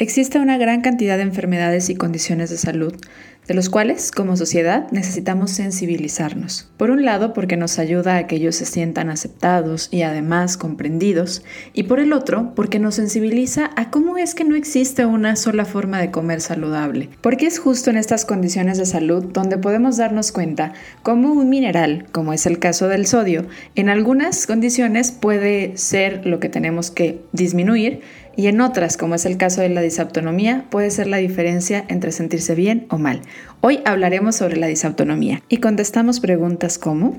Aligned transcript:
Existe 0.00 0.38
una 0.38 0.58
gran 0.58 0.80
cantidad 0.80 1.16
de 1.16 1.24
enfermedades 1.24 1.90
y 1.90 1.96
condiciones 1.96 2.50
de 2.50 2.56
salud, 2.56 2.94
de 3.48 3.54
los 3.54 3.68
cuales, 3.68 4.12
como 4.12 4.36
sociedad, 4.36 4.86
necesitamos 4.92 5.50
sensibilizarnos. 5.50 6.70
Por 6.76 6.92
un 6.92 7.04
lado, 7.04 7.32
porque 7.32 7.56
nos 7.56 7.80
ayuda 7.80 8.16
a 8.16 8.28
que 8.28 8.36
ellos 8.36 8.54
se 8.54 8.64
sientan 8.64 9.10
aceptados 9.10 9.88
y 9.90 10.02
además 10.02 10.56
comprendidos, 10.56 11.42
y 11.72 11.84
por 11.84 11.98
el 11.98 12.12
otro, 12.12 12.52
porque 12.54 12.78
nos 12.78 12.94
sensibiliza 12.94 13.70
a 13.74 13.90
cómo 13.90 14.18
es 14.18 14.36
que 14.36 14.44
no 14.44 14.54
existe 14.54 15.04
una 15.04 15.34
sola 15.34 15.64
forma 15.64 16.00
de 16.00 16.12
comer 16.12 16.42
saludable. 16.42 17.08
Porque 17.20 17.46
es 17.46 17.58
justo 17.58 17.90
en 17.90 17.96
estas 17.96 18.24
condiciones 18.24 18.78
de 18.78 18.86
salud 18.86 19.24
donde 19.24 19.58
podemos 19.58 19.96
darnos 19.96 20.30
cuenta 20.30 20.74
cómo 21.02 21.32
un 21.32 21.48
mineral, 21.48 22.06
como 22.12 22.32
es 22.32 22.46
el 22.46 22.60
caso 22.60 22.86
del 22.86 23.06
sodio, 23.06 23.48
en 23.74 23.88
algunas 23.88 24.46
condiciones 24.46 25.10
puede 25.10 25.76
ser 25.76 26.24
lo 26.24 26.38
que 26.38 26.50
tenemos 26.50 26.92
que 26.92 27.24
disminuir, 27.32 28.02
y 28.36 28.46
en 28.46 28.60
otras, 28.60 28.96
como 28.96 29.14
es 29.14 29.26
el 29.26 29.36
caso 29.36 29.60
de 29.60 29.68
la 29.68 29.80
disautonomía, 29.80 30.66
puede 30.70 30.90
ser 30.90 31.06
la 31.06 31.16
diferencia 31.16 31.84
entre 31.88 32.12
sentirse 32.12 32.54
bien 32.54 32.86
o 32.90 32.98
mal. 32.98 33.20
Hoy 33.60 33.80
hablaremos 33.84 34.36
sobre 34.36 34.56
la 34.56 34.66
disautonomía 34.66 35.42
y 35.48 35.58
contestamos 35.58 36.20
preguntas 36.20 36.78
como 36.78 37.16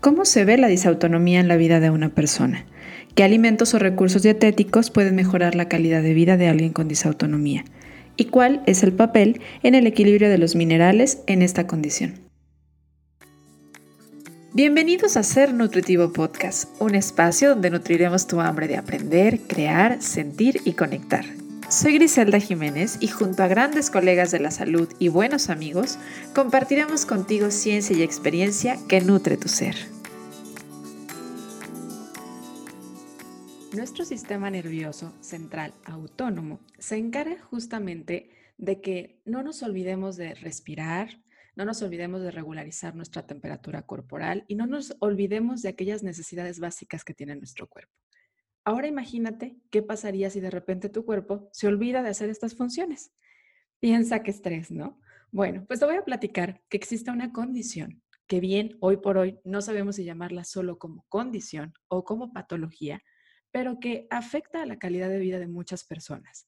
¿Cómo 0.00 0.24
se 0.24 0.44
ve 0.44 0.56
la 0.58 0.68
disautonomía 0.68 1.40
en 1.40 1.48
la 1.48 1.56
vida 1.56 1.80
de 1.80 1.90
una 1.90 2.10
persona? 2.10 2.66
¿Qué 3.16 3.24
alimentos 3.24 3.74
o 3.74 3.80
recursos 3.80 4.22
dietéticos 4.22 4.90
pueden 4.90 5.16
mejorar 5.16 5.56
la 5.56 5.68
calidad 5.68 6.02
de 6.02 6.14
vida 6.14 6.36
de 6.36 6.46
alguien 6.46 6.72
con 6.72 6.86
disautonomía? 6.86 7.64
¿Y 8.16 8.26
cuál 8.26 8.62
es 8.66 8.84
el 8.84 8.92
papel 8.92 9.40
en 9.64 9.74
el 9.74 9.88
equilibrio 9.88 10.30
de 10.30 10.38
los 10.38 10.54
minerales 10.54 11.22
en 11.26 11.42
esta 11.42 11.66
condición? 11.66 12.27
Bienvenidos 14.58 15.16
a 15.16 15.22
Ser 15.22 15.54
Nutritivo 15.54 16.12
Podcast, 16.12 16.68
un 16.80 16.96
espacio 16.96 17.50
donde 17.50 17.70
nutriremos 17.70 18.26
tu 18.26 18.40
hambre 18.40 18.66
de 18.66 18.76
aprender, 18.76 19.38
crear, 19.42 20.02
sentir 20.02 20.62
y 20.64 20.72
conectar. 20.72 21.24
Soy 21.70 21.94
Griselda 21.94 22.40
Jiménez 22.40 22.98
y 23.00 23.06
junto 23.06 23.44
a 23.44 23.46
grandes 23.46 23.88
colegas 23.88 24.32
de 24.32 24.40
la 24.40 24.50
salud 24.50 24.88
y 24.98 25.10
buenos 25.10 25.48
amigos, 25.48 25.96
compartiremos 26.34 27.06
contigo 27.06 27.52
ciencia 27.52 27.96
y 27.96 28.02
experiencia 28.02 28.76
que 28.88 29.00
nutre 29.00 29.36
tu 29.36 29.46
ser. 29.46 29.76
Nuestro 33.76 34.04
sistema 34.04 34.50
nervioso 34.50 35.14
central 35.20 35.72
autónomo 35.84 36.58
se 36.80 36.96
encarga 36.96 37.40
justamente 37.48 38.30
de 38.56 38.80
que 38.80 39.20
no 39.24 39.44
nos 39.44 39.62
olvidemos 39.62 40.16
de 40.16 40.34
respirar, 40.34 41.10
no 41.58 41.64
nos 41.64 41.82
olvidemos 41.82 42.22
de 42.22 42.30
regularizar 42.30 42.94
nuestra 42.94 43.26
temperatura 43.26 43.82
corporal 43.82 44.44
y 44.46 44.54
no 44.54 44.68
nos 44.68 44.94
olvidemos 45.00 45.60
de 45.60 45.70
aquellas 45.70 46.04
necesidades 46.04 46.60
básicas 46.60 47.02
que 47.02 47.14
tiene 47.14 47.34
nuestro 47.34 47.66
cuerpo. 47.66 47.92
Ahora 48.64 48.86
imagínate 48.86 49.56
qué 49.70 49.82
pasaría 49.82 50.30
si 50.30 50.38
de 50.38 50.52
repente 50.52 50.88
tu 50.88 51.04
cuerpo 51.04 51.48
se 51.52 51.66
olvida 51.66 52.00
de 52.04 52.10
hacer 52.10 52.30
estas 52.30 52.54
funciones. 52.54 53.10
Piensa 53.80 54.22
que 54.22 54.30
estrés, 54.30 54.70
¿no? 54.70 55.00
Bueno, 55.32 55.64
pues 55.66 55.80
te 55.80 55.86
voy 55.86 55.96
a 55.96 56.04
platicar 56.04 56.62
que 56.68 56.76
existe 56.76 57.10
una 57.10 57.32
condición 57.32 58.04
que 58.28 58.38
bien 58.38 58.76
hoy 58.78 58.98
por 58.98 59.18
hoy 59.18 59.40
no 59.42 59.60
sabemos 59.60 59.96
si 59.96 60.04
llamarla 60.04 60.44
solo 60.44 60.78
como 60.78 61.06
condición 61.08 61.74
o 61.88 62.04
como 62.04 62.32
patología, 62.32 63.02
pero 63.50 63.80
que 63.80 64.06
afecta 64.10 64.62
a 64.62 64.66
la 64.66 64.78
calidad 64.78 65.08
de 65.08 65.18
vida 65.18 65.40
de 65.40 65.48
muchas 65.48 65.82
personas. 65.82 66.46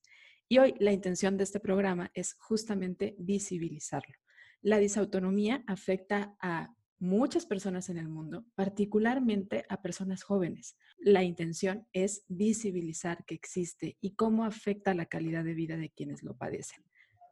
Y 0.48 0.58
hoy 0.58 0.76
la 0.78 0.92
intención 0.92 1.36
de 1.36 1.42
este 1.42 1.58
programa 1.58 2.12
es 2.14 2.36
justamente 2.38 3.16
visibilizarlo. 3.18 4.14
La 4.62 4.78
disautonomía 4.78 5.64
afecta 5.66 6.36
a 6.38 6.74
muchas 6.98 7.46
personas 7.46 7.88
en 7.88 7.96
el 7.96 8.10
mundo, 8.10 8.44
particularmente 8.54 9.64
a 9.70 9.80
personas 9.80 10.22
jóvenes. 10.22 10.76
La 10.98 11.24
intención 11.24 11.86
es 11.94 12.24
visibilizar 12.28 13.24
que 13.24 13.34
existe 13.34 13.96
y 14.02 14.16
cómo 14.16 14.44
afecta 14.44 14.92
la 14.92 15.06
calidad 15.06 15.44
de 15.44 15.54
vida 15.54 15.78
de 15.78 15.88
quienes 15.88 16.22
lo 16.22 16.36
padecen. 16.36 16.84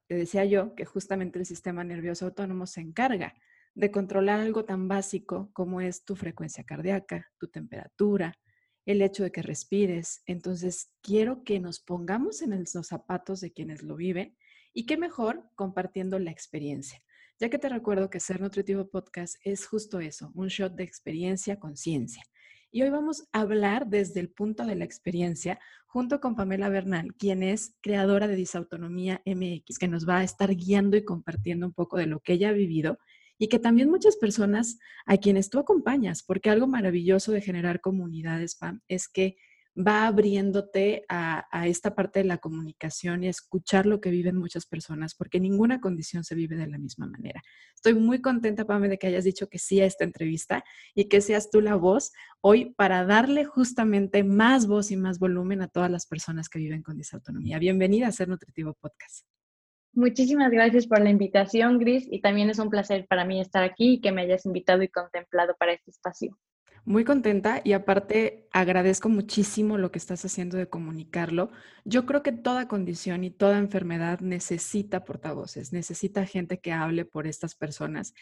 Te 0.06 0.14
decía 0.14 0.46
yo 0.46 0.74
que 0.74 0.86
justamente 0.86 1.38
el 1.38 1.44
sistema 1.44 1.84
nervioso 1.84 2.24
autónomo 2.24 2.66
se 2.66 2.80
encarga 2.80 3.34
de 3.74 3.90
controlar 3.90 4.40
algo 4.40 4.64
tan 4.64 4.88
básico 4.88 5.50
como 5.52 5.82
es 5.82 6.06
tu 6.06 6.16
frecuencia 6.16 6.64
cardíaca, 6.64 7.30
tu 7.38 7.48
temperatura, 7.48 8.38
el 8.86 9.02
hecho 9.02 9.22
de 9.22 9.32
que 9.32 9.42
respires. 9.42 10.22
Entonces, 10.24 10.94
quiero 11.02 11.44
que 11.44 11.60
nos 11.60 11.78
pongamos 11.78 12.40
en 12.40 12.58
los 12.58 12.86
zapatos 12.86 13.40
de 13.40 13.52
quienes 13.52 13.82
lo 13.82 13.96
viven 13.96 14.34
y 14.72 14.86
qué 14.86 14.96
mejor 14.96 15.50
compartiendo 15.56 16.18
la 16.18 16.30
experiencia 16.30 17.02
ya 17.38 17.48
que 17.48 17.58
te 17.58 17.68
recuerdo 17.68 18.10
que 18.10 18.20
Ser 18.20 18.40
Nutritivo 18.40 18.88
Podcast 18.88 19.36
es 19.44 19.66
justo 19.66 20.00
eso, 20.00 20.32
un 20.34 20.48
shot 20.48 20.74
de 20.74 20.84
experiencia 20.84 21.58
con 21.58 21.76
ciencia. 21.76 22.22
Y 22.70 22.82
hoy 22.82 22.90
vamos 22.90 23.28
a 23.32 23.40
hablar 23.40 23.86
desde 23.86 24.20
el 24.20 24.28
punto 24.28 24.66
de 24.66 24.74
la 24.74 24.84
experiencia 24.84 25.58
junto 25.86 26.20
con 26.20 26.34
Pamela 26.36 26.68
Bernal, 26.68 27.14
quien 27.14 27.42
es 27.42 27.76
creadora 27.80 28.28
de 28.28 28.36
Disautonomía 28.36 29.22
MX, 29.24 29.78
que 29.78 29.88
nos 29.88 30.06
va 30.06 30.18
a 30.18 30.24
estar 30.24 30.54
guiando 30.54 30.96
y 30.96 31.04
compartiendo 31.04 31.66
un 31.66 31.72
poco 31.72 31.96
de 31.96 32.06
lo 32.06 32.20
que 32.20 32.34
ella 32.34 32.50
ha 32.50 32.52
vivido 32.52 32.98
y 33.38 33.48
que 33.48 33.58
también 33.58 33.88
muchas 33.88 34.16
personas 34.16 34.78
a 35.06 35.16
quienes 35.16 35.48
tú 35.48 35.60
acompañas, 35.60 36.22
porque 36.22 36.50
algo 36.50 36.66
maravilloso 36.66 37.32
de 37.32 37.40
generar 37.40 37.80
comunidades, 37.80 38.56
Pam, 38.56 38.82
es 38.88 39.08
que 39.08 39.36
va 39.78 40.06
abriéndote 40.06 41.04
a, 41.08 41.46
esta 41.66 41.94
parte 41.94 42.20
de 42.20 42.24
la 42.24 42.38
comunicación 42.38 43.22
y 43.22 43.28
a 43.28 43.30
escuchar 43.30 43.86
lo 43.86 44.00
que 44.00 44.10
viven 44.10 44.36
muchas 44.36 44.66
personas, 44.66 45.14
porque 45.14 45.40
ninguna 45.40 45.80
condición 45.80 46.24
se 46.24 46.34
vive 46.34 46.56
de 46.56 46.66
la 46.66 46.78
misma 46.78 47.06
manera. 47.06 47.42
Estoy 47.74 47.94
muy 47.94 48.20
contenta, 48.20 48.64
Pame, 48.64 48.88
de 48.88 48.98
que 48.98 49.06
hayas 49.06 49.24
dicho 49.24 49.48
que 49.48 49.58
sí 49.58 49.80
a 49.80 49.86
esta 49.86 50.04
entrevista 50.04 50.64
y 50.94 51.04
que 51.04 51.20
seas 51.20 51.50
tú 51.50 51.60
la 51.60 51.76
voz 51.76 52.12
hoy 52.40 52.74
para 52.74 53.04
darle 53.04 53.44
justamente 53.44 54.24
más 54.24 54.66
voz 54.66 54.90
y 54.90 54.96
más 54.96 55.18
volumen 55.18 55.62
a 55.62 55.68
todas 55.68 55.90
las 55.90 56.06
personas 56.06 56.48
que 56.48 56.58
viven 56.58 56.82
con 56.82 56.96
disautonomía. 56.96 57.58
Bienvenida 57.58 58.08
a 58.08 58.12
Ser 58.12 58.28
Nutritivo 58.28 58.74
Podcast. 58.74 59.26
Muchísimas 59.92 60.50
gracias 60.50 60.86
por 60.86 61.00
la 61.00 61.10
invitación, 61.10 61.78
Gris, 61.78 62.06
y 62.10 62.20
también 62.20 62.50
es 62.50 62.58
un 62.58 62.70
placer 62.70 63.06
para 63.08 63.24
mí 63.24 63.40
estar 63.40 63.64
aquí 63.64 63.94
y 63.94 64.00
que 64.00 64.12
me 64.12 64.22
hayas 64.22 64.44
invitado 64.46 64.82
y 64.82 64.88
contemplado 64.88 65.54
para 65.58 65.72
este 65.72 65.90
espacio. 65.90 66.38
Muy 66.84 67.04
contenta 67.04 67.60
y 67.64 67.72
aparte 67.72 68.48
agradezco 68.52 69.08
muchísimo 69.08 69.76
lo 69.76 69.90
que 69.90 69.98
estás 69.98 70.24
haciendo 70.24 70.56
de 70.56 70.68
comunicarlo. 70.68 71.50
Yo 71.84 72.06
creo 72.06 72.22
que 72.22 72.32
toda 72.32 72.68
condición 72.68 73.24
y 73.24 73.30
toda 73.30 73.58
enfermedad 73.58 74.20
necesita 74.20 75.04
portavoces, 75.04 75.72
necesita 75.72 76.24
gente 76.24 76.60
que 76.60 76.72
hable 76.72 77.04
por 77.04 77.26
estas 77.26 77.54
personas. 77.54 78.14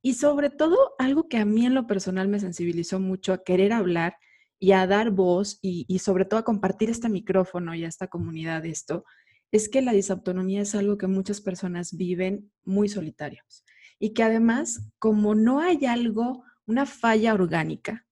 Y 0.00 0.14
sobre 0.14 0.50
todo, 0.50 0.94
algo 0.98 1.28
que 1.28 1.38
a 1.38 1.44
mí 1.44 1.66
en 1.66 1.74
lo 1.74 1.86
personal 1.86 2.28
me 2.28 2.40
sensibilizó 2.40 3.00
mucho 3.00 3.32
a 3.32 3.42
querer 3.42 3.72
hablar 3.72 4.16
y 4.58 4.72
a 4.72 4.86
dar 4.86 5.10
voz 5.10 5.58
y, 5.60 5.98
sobre 5.98 6.24
todo 6.24 6.40
a 6.40 6.44
compartir 6.44 6.90
este 6.90 7.08
micrófono 7.08 7.74
y 7.74 7.84
a 7.84 7.88
esta 7.88 8.06
comunidad 8.06 8.64
esto, 8.64 9.04
es 9.50 9.68
que 9.68 9.82
la 9.82 9.92
disautonomía 9.92 10.62
es 10.62 10.74
algo 10.74 10.98
que 10.98 11.06
muchas 11.06 11.40
personas 11.40 11.96
viven 11.96 12.50
muy 12.64 12.88
solitarios 12.88 13.64
y 13.98 14.14
que 14.14 14.22
además, 14.22 14.88
como 14.98 15.34
no 15.34 15.60
hay 15.60 15.84
algo, 15.86 16.44
una 16.66 16.86
falla 16.86 17.34
orgánica, 17.34 18.06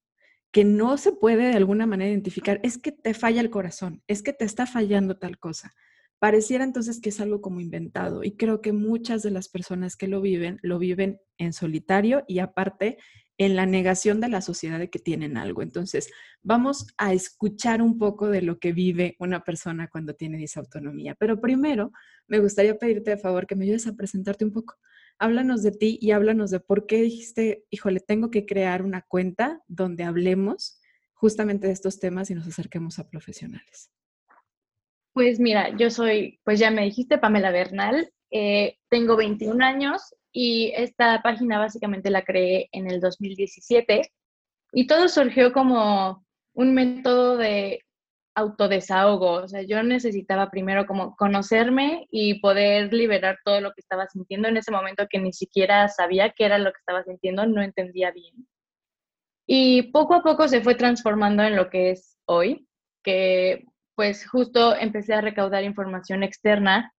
que 0.52 0.64
no 0.64 0.98
se 0.98 1.12
puede 1.12 1.48
de 1.48 1.56
alguna 1.56 1.86
manera 1.86 2.10
identificar, 2.10 2.60
es 2.62 2.78
que 2.78 2.92
te 2.92 3.14
falla 3.14 3.40
el 3.40 3.50
corazón, 3.50 4.02
es 4.06 4.22
que 4.22 4.32
te 4.32 4.44
está 4.44 4.66
fallando 4.66 5.16
tal 5.16 5.38
cosa. 5.38 5.72
Pareciera 6.18 6.62
entonces 6.62 7.00
que 7.00 7.08
es 7.08 7.20
algo 7.20 7.40
como 7.40 7.60
inventado 7.60 8.22
y 8.22 8.36
creo 8.36 8.60
que 8.60 8.72
muchas 8.72 9.22
de 9.22 9.30
las 9.30 9.48
personas 9.48 9.96
que 9.96 10.06
lo 10.06 10.20
viven 10.20 10.60
lo 10.62 10.78
viven 10.78 11.20
en 11.38 11.52
solitario 11.52 12.22
y 12.28 12.38
aparte 12.38 12.98
en 13.38 13.56
la 13.56 13.66
negación 13.66 14.20
de 14.20 14.28
la 14.28 14.40
sociedad 14.40 14.78
de 14.78 14.90
que 14.90 14.98
tienen 14.98 15.36
algo. 15.36 15.62
Entonces, 15.62 16.10
vamos 16.42 16.86
a 16.96 17.12
escuchar 17.12 17.82
un 17.82 17.98
poco 17.98 18.28
de 18.28 18.42
lo 18.42 18.58
que 18.58 18.72
vive 18.72 19.16
una 19.18 19.42
persona 19.42 19.88
cuando 19.88 20.14
tiene 20.14 20.38
disautonomía. 20.38 21.16
Pero 21.18 21.40
primero, 21.40 21.90
me 22.28 22.38
gustaría 22.38 22.78
pedirte 22.78 23.10
de 23.10 23.18
favor 23.18 23.46
que 23.46 23.56
me 23.56 23.64
ayudes 23.64 23.86
a 23.86 23.96
presentarte 23.96 24.44
un 24.44 24.52
poco 24.52 24.76
háblanos 25.22 25.62
de 25.62 25.70
ti 25.70 25.98
y 26.02 26.10
háblanos 26.10 26.50
de 26.50 26.58
por 26.58 26.86
qué 26.86 26.96
dijiste, 26.96 27.64
híjole, 27.70 28.00
tengo 28.00 28.32
que 28.32 28.44
crear 28.44 28.82
una 28.82 29.02
cuenta 29.02 29.62
donde 29.68 30.02
hablemos 30.02 30.80
justamente 31.14 31.68
de 31.68 31.72
estos 31.72 32.00
temas 32.00 32.28
y 32.30 32.34
nos 32.34 32.48
acerquemos 32.48 32.98
a 32.98 33.08
profesionales. 33.08 33.92
Pues 35.12 35.38
mira, 35.38 35.76
yo 35.76 35.90
soy, 35.90 36.40
pues 36.42 36.58
ya 36.58 36.72
me 36.72 36.82
dijiste, 36.82 37.18
Pamela 37.18 37.52
Bernal, 37.52 38.12
eh, 38.32 38.78
tengo 38.88 39.16
21 39.16 39.64
años 39.64 40.12
y 40.32 40.72
esta 40.74 41.22
página 41.22 41.60
básicamente 41.60 42.10
la 42.10 42.24
creé 42.24 42.68
en 42.72 42.90
el 42.90 43.00
2017 43.00 44.10
y 44.72 44.86
todo 44.88 45.06
surgió 45.08 45.52
como 45.52 46.26
un 46.54 46.74
método 46.74 47.36
de 47.36 47.84
autodesahogo, 48.34 49.32
o 49.32 49.48
sea, 49.48 49.62
yo 49.62 49.82
necesitaba 49.82 50.50
primero 50.50 50.86
como 50.86 51.14
conocerme 51.16 52.06
y 52.10 52.40
poder 52.40 52.92
liberar 52.92 53.38
todo 53.44 53.60
lo 53.60 53.72
que 53.72 53.80
estaba 53.80 54.06
sintiendo 54.08 54.48
en 54.48 54.56
ese 54.56 54.72
momento 54.72 55.06
que 55.08 55.18
ni 55.18 55.32
siquiera 55.32 55.88
sabía 55.88 56.30
qué 56.30 56.46
era 56.46 56.58
lo 56.58 56.72
que 56.72 56.78
estaba 56.78 57.04
sintiendo, 57.04 57.46
no 57.46 57.62
entendía 57.62 58.10
bien. 58.10 58.46
Y 59.46 59.90
poco 59.92 60.14
a 60.14 60.22
poco 60.22 60.48
se 60.48 60.62
fue 60.62 60.74
transformando 60.74 61.42
en 61.42 61.56
lo 61.56 61.68
que 61.68 61.90
es 61.90 62.16
hoy, 62.26 62.66
que 63.02 63.66
pues 63.94 64.26
justo 64.26 64.74
empecé 64.76 65.14
a 65.14 65.20
recaudar 65.20 65.64
información 65.64 66.22
externa 66.22 66.92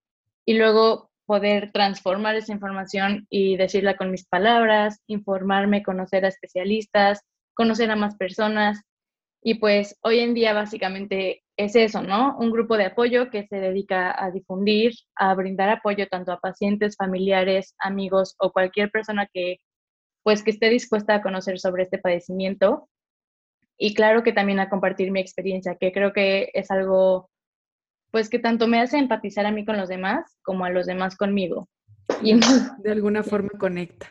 y 0.46 0.58
luego 0.58 1.10
poder 1.26 1.72
transformar 1.72 2.36
esa 2.36 2.52
información 2.52 3.26
y 3.30 3.58
decirla 3.58 3.96
con 3.96 4.12
mis 4.12 4.26
palabras, 4.26 5.02
informarme, 5.08 5.84
conocer 5.84 6.26
a 6.26 6.28
especialistas, 6.28 7.22
conocer 7.56 7.90
a 7.92 7.96
más 7.96 8.16
personas 8.18 8.84
y 9.44 9.56
pues 9.56 10.00
hoy 10.02 10.20
en 10.20 10.34
día 10.34 10.54
básicamente 10.54 11.44
es 11.58 11.76
eso, 11.76 12.02
¿no? 12.02 12.38
Un 12.38 12.50
grupo 12.50 12.78
de 12.78 12.86
apoyo 12.86 13.30
que 13.30 13.46
se 13.46 13.58
dedica 13.58 14.16
a 14.18 14.32
difundir, 14.32 14.94
a 15.16 15.36
brindar 15.36 15.70
apoyo 15.70 16.08
tanto 16.08 16.32
a 16.32 16.40
pacientes, 16.40 16.96
familiares, 16.96 17.76
amigos 17.80 18.36
o 18.40 18.52
cualquier 18.52 18.90
persona 18.90 19.28
que 19.32 19.58
pues 20.24 20.42
que 20.42 20.52
esté 20.52 20.70
dispuesta 20.70 21.16
a 21.16 21.22
conocer 21.22 21.60
sobre 21.60 21.84
este 21.84 21.98
padecimiento 21.98 22.88
y 23.78 23.94
claro 23.94 24.24
que 24.24 24.32
también 24.32 24.62
a 24.62 24.70
compartir 24.70 25.12
mi 25.12 25.20
experiencia, 25.20 25.76
que 25.76 25.92
creo 25.92 26.14
que 26.14 26.50
es 26.54 26.72
algo 26.72 27.30
pues 28.12 28.30
que 28.30 28.40
tanto 28.40 28.68
me 28.68 28.80
hace 28.80 28.98
empatizar 28.98 29.46
a 29.46 29.52
mí 29.52 29.66
con 29.66 29.76
los 29.76 29.90
demás 29.90 30.38
como 30.44 30.64
a 30.64 30.70
los 30.70 30.86
demás 30.86 31.18
conmigo. 31.18 31.68
Y 32.22 32.40
de 32.84 32.92
alguna 32.92 33.24
forma 33.24 33.50
conecta. 33.60 34.08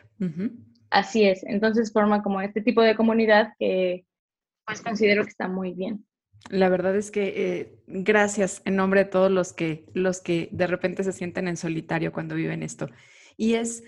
Así 0.91 1.23
es, 1.23 1.43
entonces 1.43 1.91
forma 1.91 2.21
como 2.21 2.39
este 2.41 2.61
tipo 2.61 2.83
de 2.83 2.95
comunidad 2.95 3.53
que 3.57 4.05
pues 4.65 4.81
considero 4.81 5.23
que 5.23 5.29
está 5.29 5.47
muy 5.47 5.73
bien. 5.73 6.05
La 6.49 6.69
verdad 6.69 6.95
es 6.95 7.09
que 7.09 7.33
eh, 7.35 7.75
gracias 7.87 8.61
en 8.65 8.75
nombre 8.75 9.05
de 9.05 9.09
todos 9.09 9.31
los 9.31 9.53
que, 9.53 9.85
los 9.93 10.19
que 10.19 10.49
de 10.51 10.67
repente 10.67 11.03
se 11.03 11.13
sienten 11.13 11.47
en 11.47 11.57
solitario 11.57 12.11
cuando 12.11 12.35
viven 12.35 12.63
esto. 12.63 12.87
Y 13.37 13.53
es 13.53 13.83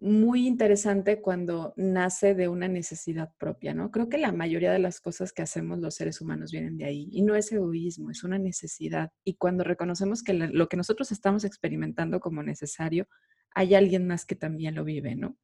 muy 0.00 0.48
interesante 0.48 1.20
cuando 1.20 1.74
nace 1.76 2.34
de 2.34 2.48
una 2.48 2.66
necesidad 2.66 3.30
propia, 3.38 3.72
¿no? 3.72 3.92
Creo 3.92 4.08
que 4.08 4.18
la 4.18 4.32
mayoría 4.32 4.72
de 4.72 4.80
las 4.80 5.00
cosas 5.00 5.32
que 5.32 5.42
hacemos 5.42 5.78
los 5.78 5.94
seres 5.94 6.20
humanos 6.20 6.50
vienen 6.50 6.76
de 6.76 6.86
ahí 6.86 7.08
y 7.12 7.22
no 7.22 7.36
es 7.36 7.52
egoísmo, 7.52 8.10
es 8.10 8.24
una 8.24 8.38
necesidad. 8.38 9.12
Y 9.22 9.34
cuando 9.34 9.62
reconocemos 9.62 10.24
que 10.24 10.34
lo 10.34 10.68
que 10.68 10.76
nosotros 10.76 11.12
estamos 11.12 11.44
experimentando 11.44 12.18
como 12.18 12.42
necesario, 12.42 13.06
hay 13.54 13.74
alguien 13.74 14.06
más 14.06 14.26
que 14.26 14.34
también 14.34 14.74
lo 14.74 14.84
vive, 14.84 15.14
¿no? 15.14 15.36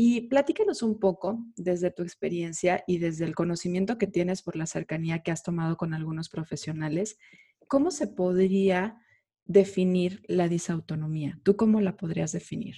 Y 0.00 0.28
platícanos 0.28 0.84
un 0.84 1.00
poco 1.00 1.44
desde 1.56 1.90
tu 1.90 2.04
experiencia 2.04 2.84
y 2.86 2.98
desde 2.98 3.24
el 3.24 3.34
conocimiento 3.34 3.98
que 3.98 4.06
tienes 4.06 4.42
por 4.42 4.54
la 4.54 4.66
cercanía 4.66 5.24
que 5.24 5.32
has 5.32 5.42
tomado 5.42 5.76
con 5.76 5.92
algunos 5.92 6.28
profesionales, 6.28 7.18
¿cómo 7.66 7.90
se 7.90 8.06
podría 8.06 9.02
definir 9.44 10.22
la 10.28 10.46
disautonomía? 10.46 11.40
¿Tú 11.42 11.56
cómo 11.56 11.80
la 11.80 11.96
podrías 11.96 12.30
definir? 12.30 12.76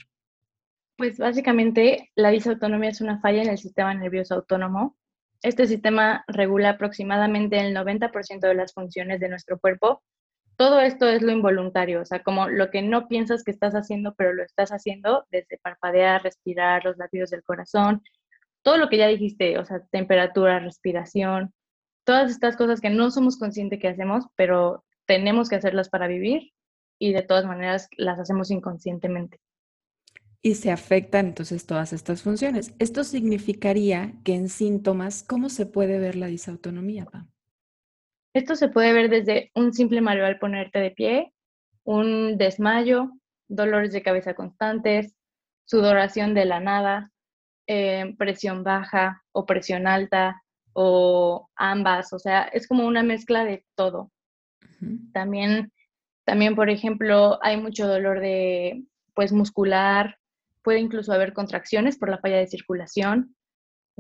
Pues 0.97 1.19
básicamente 1.19 2.11
la 2.15 2.31
disautonomía 2.31 2.89
es 2.89 3.03
una 3.03 3.21
falla 3.21 3.43
en 3.43 3.51
el 3.51 3.59
sistema 3.59 3.93
nervioso 3.93 4.37
autónomo. 4.37 4.97
Este 5.43 5.67
sistema 5.67 6.25
regula 6.27 6.71
aproximadamente 6.71 7.61
el 7.61 7.77
90% 7.77 8.49
de 8.49 8.55
las 8.55 8.73
funciones 8.73 9.21
de 9.21 9.29
nuestro 9.29 9.59
cuerpo 9.59 10.03
todo 10.61 10.79
esto 10.79 11.09
es 11.09 11.23
lo 11.23 11.33
involuntario, 11.33 12.03
o 12.03 12.05
sea, 12.05 12.23
como 12.23 12.51
lo 12.51 12.71
que 12.71 12.83
no 12.83 13.09
piensas 13.09 13.45
que 13.45 13.51
estás 13.51 13.73
haciendo, 13.73 14.15
pero 14.15 14.35
lo 14.35 14.43
estás 14.43 14.73
haciendo 14.73 15.25
desde 15.31 15.57
parpadear, 15.57 16.23
respirar, 16.23 16.85
los 16.85 16.99
latidos 16.99 17.31
del 17.31 17.43
corazón, 17.43 18.03
todo 18.61 18.77
lo 18.77 18.91
que 18.91 18.99
ya 18.99 19.07
dijiste, 19.07 19.59
o 19.59 19.65
sea, 19.65 19.81
temperatura, 19.91 20.59
respiración, 20.59 21.55
todas 22.05 22.31
estas 22.31 22.59
cosas 22.59 22.83
que 22.83 22.91
no 22.91 23.11
somos 23.11 23.39
conscientes 23.39 23.81
que 23.81 23.89
hacemos, 23.89 24.27
pero 24.37 24.85
tenemos 25.07 25.49
que 25.49 25.57
hacerlas 25.57 25.89
para 25.89 26.09
vivir 26.09 26.53
y 26.99 27.15
de 27.15 27.23
todas 27.23 27.47
maneras 27.47 27.89
las 27.97 28.19
hacemos 28.19 28.51
inconscientemente. 28.51 29.41
Y 30.43 30.57
se 30.57 30.71
afectan 30.71 31.29
entonces 31.29 31.65
todas 31.65 31.95
estas 31.95 32.21
funciones. 32.23 32.75
Esto 32.79 33.05
significaría 33.05 34.13
que 34.25 34.35
en 34.35 34.51
síntomas, 34.51 35.23
¿cómo 35.23 35.49
se 35.49 35.65
puede 35.65 35.99
ver 35.99 36.17
la 36.17 36.27
disautonomía, 36.27 37.07
Pam? 37.07 37.31
Esto 38.33 38.55
se 38.55 38.69
puede 38.69 38.93
ver 38.93 39.11
desde 39.11 39.51
un 39.55 39.73
simple 39.73 40.01
mareo 40.01 40.27
al 40.27 40.39
ponerte 40.39 40.79
de 40.79 40.93
pie, 40.93 41.33
un 41.85 42.39
desmayo, 42.39 43.11
dolores 43.49 43.93
de 43.93 44.03
cabeza 44.03 44.35
constantes, 44.35 45.17
sudoración 45.65 46.35
de 46.35 46.45
la 46.45 46.61
nada, 46.61 47.11
eh, 47.67 48.15
presión 48.19 48.63
baja 48.63 49.23
o 49.33 49.47
presión 49.47 49.87
alta 49.87 50.43
o 50.73 51.49
ambas, 51.57 52.13
o 52.13 52.19
sea, 52.19 52.43
es 52.43 52.69
como 52.69 52.87
una 52.87 53.03
mezcla 53.03 53.45
de 53.45 53.65
todo. 53.75 54.11
También, 55.13 55.73
también, 56.25 56.55
por 56.55 56.71
ejemplo, 56.71 57.39
hay 57.43 57.57
mucho 57.57 57.87
dolor 57.87 58.21
de, 58.21 58.85
pues, 59.15 59.33
muscular, 59.33 60.17
puede 60.63 60.79
incluso 60.79 61.13
haber 61.13 61.33
contracciones 61.33 61.99
por 61.99 62.09
la 62.09 62.19
falla 62.19 62.39
de 62.39 62.47
circulación, 62.47 63.35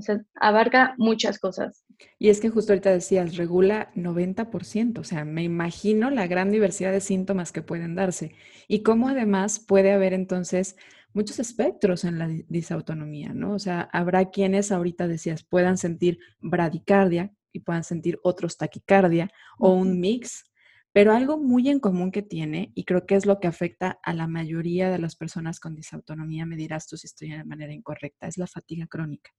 o 0.00 0.02
sea, 0.02 0.20
abarca 0.34 0.94
muchas 0.98 1.38
cosas. 1.38 1.84
Y 2.18 2.30
es 2.30 2.40
que 2.40 2.48
justo 2.48 2.72
ahorita 2.72 2.90
decías, 2.90 3.36
regula 3.36 3.90
90%, 3.94 4.98
o 4.98 5.04
sea, 5.04 5.24
me 5.24 5.42
imagino 5.42 6.10
la 6.10 6.26
gran 6.26 6.50
diversidad 6.50 6.92
de 6.92 7.00
síntomas 7.00 7.52
que 7.52 7.62
pueden 7.62 7.94
darse 7.94 8.34
y 8.66 8.82
cómo 8.82 9.08
además 9.08 9.60
puede 9.60 9.92
haber 9.92 10.14
entonces 10.14 10.76
muchos 11.12 11.38
espectros 11.38 12.04
en 12.04 12.18
la 12.18 12.28
disautonomía, 12.48 13.32
¿no? 13.34 13.52
O 13.52 13.58
sea, 13.58 13.82
habrá 13.92 14.30
quienes 14.30 14.72
ahorita 14.72 15.08
decías 15.08 15.44
puedan 15.44 15.76
sentir 15.76 16.18
bradicardia 16.40 17.32
y 17.52 17.60
puedan 17.60 17.84
sentir 17.84 18.18
otros 18.22 18.56
taquicardia 18.56 19.30
o 19.58 19.72
un 19.72 20.00
mix, 20.00 20.44
pero 20.92 21.12
algo 21.12 21.38
muy 21.38 21.68
en 21.68 21.80
común 21.80 22.10
que 22.10 22.22
tiene, 22.22 22.72
y 22.74 22.84
creo 22.84 23.06
que 23.06 23.16
es 23.16 23.26
lo 23.26 23.40
que 23.40 23.48
afecta 23.48 23.98
a 24.02 24.12
la 24.12 24.26
mayoría 24.26 24.90
de 24.90 24.98
las 24.98 25.16
personas 25.16 25.60
con 25.60 25.74
disautonomía, 25.74 26.46
me 26.46 26.56
dirás 26.56 26.86
tú 26.86 26.96
si 26.96 27.06
estoy 27.06 27.30
de 27.30 27.44
manera 27.44 27.72
incorrecta, 27.72 28.26
es 28.26 28.38
la 28.38 28.46
fatiga 28.46 28.86
crónica 28.86 29.30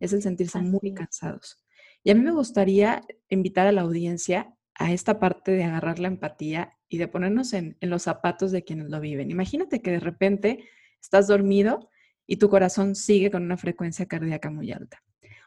es 0.00 0.12
el 0.12 0.22
sentirse 0.22 0.60
muy 0.60 0.92
cansados. 0.94 1.62
Y 2.02 2.10
a 2.10 2.14
mí 2.14 2.22
me 2.22 2.32
gustaría 2.32 3.02
invitar 3.28 3.66
a 3.66 3.72
la 3.72 3.82
audiencia 3.82 4.54
a 4.74 4.92
esta 4.92 5.20
parte 5.20 5.52
de 5.52 5.64
agarrar 5.64 5.98
la 5.98 6.08
empatía 6.08 6.72
y 6.88 6.98
de 6.98 7.06
ponernos 7.06 7.52
en, 7.52 7.76
los 7.82 8.02
zapatos 8.02 8.50
de 8.50 8.64
quienes 8.64 8.88
lo 8.88 8.98
viven. 8.98 9.30
Imagínate 9.30 9.82
que 9.82 9.90
de 9.90 10.00
repente 10.00 10.64
estás 11.00 11.28
dormido 11.28 11.90
y 12.26 12.36
tu 12.36 12.48
corazón 12.48 12.94
sigue 12.94 13.30
con 13.30 13.42
una 13.42 13.58
frecuencia 13.58 14.06
cardíaca 14.06 14.50
muy 14.50 14.72
alta. 14.72 15.02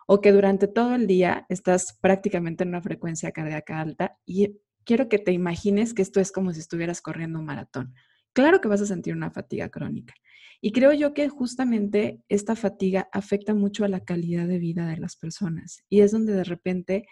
O 0.05 0.21
que 0.21 0.31
durante 0.31 0.67
todo 0.67 0.93
el 0.93 1.07
día 1.07 1.45
estás 1.49 1.97
prácticamente 1.99 2.63
en 2.63 2.69
una 2.69 2.81
frecuencia 2.81 3.31
cardíaca 3.31 3.79
alta 3.79 4.17
y 4.25 4.59
quiero 4.83 5.09
que 5.09 5.17
te 5.17 5.31
imagines 5.31 5.93
que 5.93 6.01
esto 6.01 6.19
es 6.19 6.31
como 6.31 6.53
si 6.53 6.59
estuvieras 6.59 7.01
corriendo 7.01 7.39
un 7.39 7.45
maratón. 7.45 7.95
Claro 8.33 8.61
que 8.61 8.67
vas 8.67 8.81
a 8.81 8.85
sentir 8.85 9.15
una 9.15 9.31
fatiga 9.31 9.69
crónica. 9.69 10.13
Y 10.59 10.71
creo 10.71 10.93
yo 10.93 11.13
que 11.13 11.29
justamente 11.29 12.21
esta 12.29 12.55
fatiga 12.55 13.09
afecta 13.11 13.53
mucho 13.53 13.85
a 13.85 13.89
la 13.89 14.03
calidad 14.03 14.47
de 14.47 14.59
vida 14.59 14.87
de 14.87 14.97
las 14.97 15.15
personas. 15.15 15.83
Y 15.89 16.01
es 16.01 16.11
donde 16.11 16.33
de 16.33 16.43
repente 16.43 17.05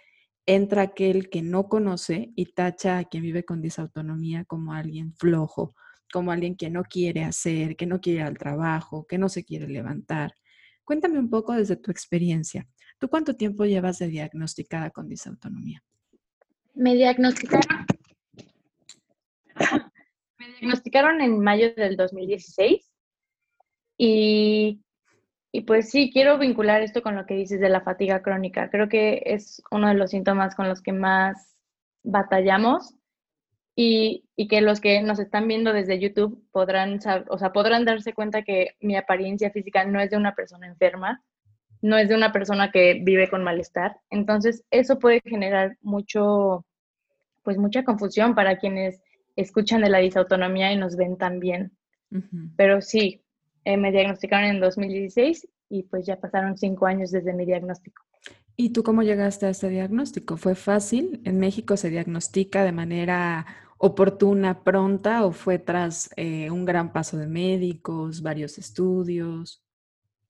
entra 0.45 0.81
aquel 0.83 1.29
que 1.29 1.41
no 1.41 1.67
conoce 1.67 2.31
y 2.35 2.53
tacha 2.53 2.97
a 2.97 3.03
quien 3.03 3.23
vive 3.23 3.43
con 3.43 3.61
disautonomía 3.61 4.45
como 4.45 4.73
alguien 4.73 5.13
flojo, 5.13 5.75
como 6.11 6.31
alguien 6.31 6.55
que 6.55 6.69
no 6.69 6.83
quiere 6.83 7.23
hacer, 7.23 7.75
que 7.75 7.85
no 7.85 8.01
quiere 8.01 8.21
ir 8.21 8.25
al 8.25 8.37
trabajo, 8.37 9.05
que 9.05 9.17
no 9.17 9.29
se 9.29 9.43
quiere 9.43 9.67
levantar. 9.67 10.33
Cuéntame 10.83 11.19
un 11.19 11.29
poco 11.29 11.53
desde 11.53 11.75
tu 11.75 11.91
experiencia. 11.91 12.67
¿Tú 12.97 13.09
cuánto 13.09 13.35
tiempo 13.35 13.65
llevas 13.65 13.99
de 13.99 14.07
diagnosticada 14.07 14.89
con 14.89 15.07
disautonomía? 15.07 15.83
Me 16.73 16.95
diagnosticaron, 16.95 17.85
me 20.41 20.47
diagnosticaron 20.47 21.21
en 21.21 21.39
mayo 21.39 21.73
del 21.75 21.95
2016 21.95 22.91
y, 23.97 24.81
pues 25.67 25.91
sí, 25.91 26.09
quiero 26.11 26.39
vincular 26.39 26.81
esto 26.81 27.03
con 27.03 27.15
lo 27.15 27.27
que 27.27 27.35
dices 27.35 27.59
de 27.59 27.69
la 27.69 27.81
fatiga 27.81 28.23
crónica. 28.23 28.69
Creo 28.71 28.89
que 28.89 29.21
es 29.25 29.61
uno 29.69 29.87
de 29.87 29.93
los 29.93 30.09
síntomas 30.09 30.55
con 30.55 30.67
los 30.67 30.81
que 30.81 30.93
más 30.93 31.55
batallamos 32.01 32.95
y, 33.75 34.25
que 34.49 34.61
los 34.61 34.81
que 34.81 35.01
nos 35.03 35.19
están 35.19 35.47
viendo 35.47 35.71
desde 35.73 35.99
YouTube 35.99 36.43
podrán, 36.51 36.99
o 37.29 37.37
sea, 37.37 37.53
podrán 37.53 37.85
darse 37.85 38.13
cuenta 38.13 38.41
que 38.41 38.71
mi 38.79 38.95
apariencia 38.95 39.51
física 39.51 39.85
no 39.85 40.01
es 40.01 40.09
de 40.09 40.17
una 40.17 40.33
persona 40.33 40.65
enferma, 40.65 41.23
no 41.83 41.97
es 41.97 42.09
de 42.09 42.15
una 42.15 42.31
persona 42.31 42.71
que 42.71 42.99
vive 43.03 43.29
con 43.29 43.43
malestar. 43.43 43.97
Entonces, 44.09 44.63
eso 44.71 44.97
puede 44.97 45.21
generar 45.23 45.77
mucho, 45.81 46.65
pues 47.43 47.59
mucha 47.59 47.83
confusión 47.83 48.33
para 48.33 48.57
quienes 48.57 48.99
escuchan 49.41 49.81
de 49.81 49.89
la 49.89 49.99
disautonomía 49.99 50.71
y 50.71 50.77
nos 50.77 50.95
ven 50.95 51.17
también. 51.17 51.71
Pero 52.57 52.81
sí, 52.81 53.23
eh, 53.63 53.77
me 53.77 53.91
diagnosticaron 53.91 54.49
en 54.49 54.59
2016 54.59 55.47
y 55.69 55.83
pues 55.83 56.05
ya 56.05 56.19
pasaron 56.19 56.57
cinco 56.57 56.85
años 56.85 57.11
desde 57.11 57.33
mi 57.33 57.45
diagnóstico. 57.45 58.03
¿Y 58.57 58.73
tú 58.73 58.83
cómo 58.83 59.01
llegaste 59.01 59.45
a 59.45 59.49
este 59.49 59.69
diagnóstico? 59.69 60.37
¿Fue 60.37 60.55
fácil? 60.55 61.21
¿En 61.23 61.39
México 61.39 61.77
se 61.77 61.89
diagnostica 61.89 62.63
de 62.63 62.71
manera 62.71 63.45
oportuna, 63.77 64.63
pronta 64.63 65.25
o 65.25 65.31
fue 65.31 65.57
tras 65.57 66.11
eh, 66.15 66.51
un 66.51 66.65
gran 66.65 66.93
paso 66.93 67.17
de 67.17 67.27
médicos, 67.27 68.21
varios 68.21 68.57
estudios? 68.57 69.63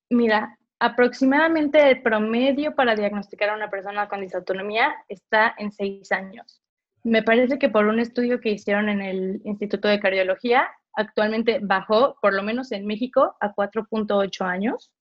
Mira, 0.09 0.57
aproximadamente 0.79 1.89
el 1.89 2.01
promedio 2.01 2.75
para 2.75 2.95
diagnosticar 2.95 3.49
a 3.49 3.55
una 3.55 3.69
persona 3.69 4.07
con 4.07 4.21
disautonomía 4.21 4.95
está 5.09 5.53
en 5.57 5.71
seis 5.71 6.11
años. 6.11 6.60
Me 7.03 7.23
parece 7.23 7.57
que 7.57 7.69
por 7.69 7.87
un 7.87 7.99
estudio 7.99 8.39
que 8.39 8.51
hicieron 8.51 8.87
en 8.89 9.01
el 9.01 9.41
Instituto 9.43 9.87
de 9.87 9.99
Cardiología, 9.99 10.69
actualmente 10.93 11.59
bajó, 11.61 12.17
por 12.21 12.33
lo 12.33 12.43
menos 12.43 12.71
en 12.71 12.85
México, 12.85 13.35
a 13.39 13.53
4.8 13.53 14.45
años. 14.45 14.91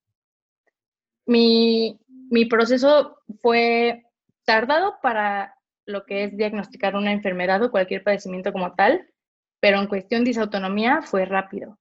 Mi, 1.27 1.99
proceso 2.49 3.19
fue 3.41 4.05
tardado 4.45 4.95
para 5.03 5.55
lo 5.87 6.05
que 6.05 6.25
es 6.25 6.37
diagnosticar 6.37 6.97
una 6.97 7.13
enfermedad 7.13 7.63
o 7.63 7.71
cualquier 7.71 8.03
padecimiento 8.03 8.53
como 8.53 8.75
tal, 8.75 9.09
pero 9.61 9.79
en 9.79 9.87
cuestión 9.87 10.25
de 10.25 10.31
disautonomía 10.31 11.03
fue 11.03 11.27
rápido, 11.27 11.79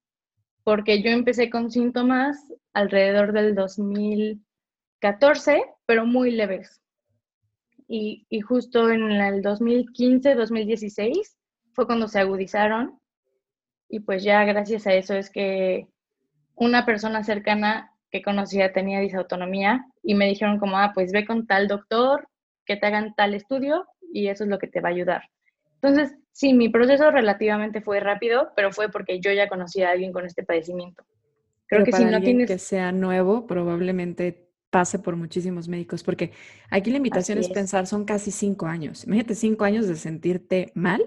porque 0.63 1.01
yo 1.01 1.09
empecé 1.11 1.49
con 1.49 1.71
síntomas 1.71 2.53
alrededor 2.73 3.31
del 3.31 3.55
2014, 3.55 5.63
pero 5.85 6.05
muy 6.05 6.31
leves. 6.31 6.78
Y, 7.89 8.27
y 8.29 8.41
justo 8.41 8.91
en 8.91 9.11
el 9.11 9.41
2015, 9.41 10.35
2016 10.35 11.35
fue 11.73 11.87
cuando 11.87 12.07
se 12.07 12.19
agudizaron 12.19 12.99
y 13.89 14.01
pues 14.01 14.23
ya 14.23 14.45
gracias 14.45 14.85
a 14.85 14.93
eso 14.93 15.15
es 15.15 15.31
que 15.31 15.87
una 16.55 16.85
persona 16.85 17.23
cercana 17.23 17.91
que 18.11 18.21
conocía 18.21 18.73
tenía 18.73 18.99
disautonomía 18.99 19.87
y 20.03 20.13
me 20.13 20.27
dijeron 20.27 20.59
como, 20.59 20.77
ah, 20.77 20.91
pues 20.93 21.11
ve 21.11 21.25
con 21.25 21.47
tal 21.47 21.67
doctor, 21.67 22.27
que 22.63 22.75
te 22.75 22.85
hagan 22.85 23.15
tal 23.15 23.33
estudio 23.33 23.87
y 24.13 24.27
eso 24.27 24.43
es 24.43 24.49
lo 24.51 24.59
que 24.59 24.67
te 24.67 24.81
va 24.81 24.89
a 24.89 24.91
ayudar. 24.91 25.23
Entonces, 25.81 26.15
sí, 26.31 26.53
mi 26.53 26.69
proceso 26.69 27.09
relativamente 27.09 27.81
fue 27.81 27.99
rápido, 27.99 28.51
pero 28.55 28.71
fue 28.71 28.89
porque 28.89 29.19
yo 29.19 29.31
ya 29.31 29.49
conocía 29.49 29.89
a 29.89 29.91
alguien 29.93 30.13
con 30.13 30.25
este 30.25 30.43
padecimiento. 30.43 31.03
Creo 31.65 31.83
que 31.83 31.91
si 31.91 32.05
no 32.05 32.21
tienes... 32.21 32.47
que 32.47 32.59
sea 32.59 32.91
nuevo, 32.91 33.47
probablemente 33.47 34.48
pase 34.69 34.99
por 34.99 35.15
muchísimos 35.15 35.67
médicos, 35.67 36.03
porque 36.03 36.31
aquí 36.69 36.91
la 36.91 36.97
invitación 36.97 37.37
es. 37.37 37.49
pensar, 37.49 37.87
son 37.87 38.05
casi 38.05 38.31
cinco 38.31 38.67
años. 38.67 39.05
Imagínate 39.05 39.35
cinco 39.35 39.63
años 39.63 39.87
de 39.87 39.95
sentirte 39.95 40.71
mal 40.75 41.03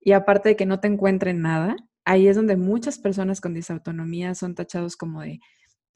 y 0.00 0.12
aparte 0.12 0.50
de 0.50 0.56
que 0.56 0.66
no 0.66 0.80
te 0.80 0.88
encuentren 0.88 1.40
nada, 1.40 1.76
ahí 2.04 2.28
es 2.28 2.36
donde 2.36 2.56
muchas 2.56 2.98
personas 2.98 3.40
con 3.40 3.54
disautonomía 3.54 4.34
son 4.34 4.54
tachados 4.54 4.96
como 4.96 5.22
de, 5.22 5.40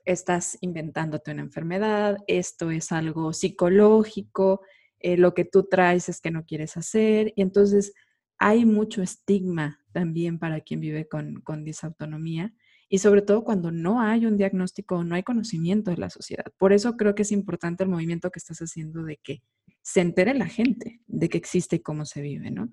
estás 0.04 0.56
inventándote 0.60 1.32
una 1.32 1.42
enfermedad, 1.42 2.16
esto 2.26 2.70
es 2.70 2.92
algo 2.92 3.32
psicológico, 3.32 4.60
eh, 5.00 5.16
lo 5.16 5.34
que 5.34 5.44
tú 5.44 5.64
traes 5.68 6.08
es 6.08 6.20
que 6.20 6.30
no 6.30 6.44
quieres 6.44 6.76
hacer. 6.76 7.32
Y 7.36 7.42
entonces 7.42 7.92
hay 8.38 8.64
mucho 8.64 9.02
estigma 9.02 9.80
también 9.92 10.38
para 10.38 10.60
quien 10.60 10.80
vive 10.80 11.08
con, 11.08 11.40
con 11.42 11.64
disautonomía 11.64 12.54
y 12.88 12.98
sobre 12.98 13.22
todo 13.22 13.42
cuando 13.44 13.70
no 13.70 14.00
hay 14.00 14.26
un 14.26 14.36
diagnóstico 14.36 14.96
o 14.96 15.04
no 15.04 15.14
hay 15.14 15.22
conocimiento 15.22 15.90
de 15.90 15.96
la 15.96 16.10
sociedad. 16.10 16.44
Por 16.58 16.72
eso 16.72 16.96
creo 16.96 17.14
que 17.14 17.22
es 17.22 17.32
importante 17.32 17.84
el 17.84 17.90
movimiento 17.90 18.30
que 18.30 18.38
estás 18.38 18.58
haciendo 18.58 19.02
de 19.02 19.18
que 19.22 19.42
se 19.82 20.00
entere 20.00 20.34
la 20.34 20.46
gente 20.46 21.00
de 21.06 21.28
que 21.28 21.38
existe 21.38 21.76
y 21.76 21.80
cómo 21.80 22.04
se 22.04 22.20
vive, 22.20 22.50
¿no? 22.50 22.68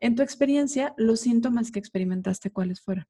En 0.00 0.14
tu 0.14 0.22
experiencia, 0.22 0.94
los 0.96 1.20
síntomas 1.20 1.70
que 1.70 1.78
experimentaste, 1.78 2.50
¿cuáles 2.50 2.80
fueron? 2.80 3.06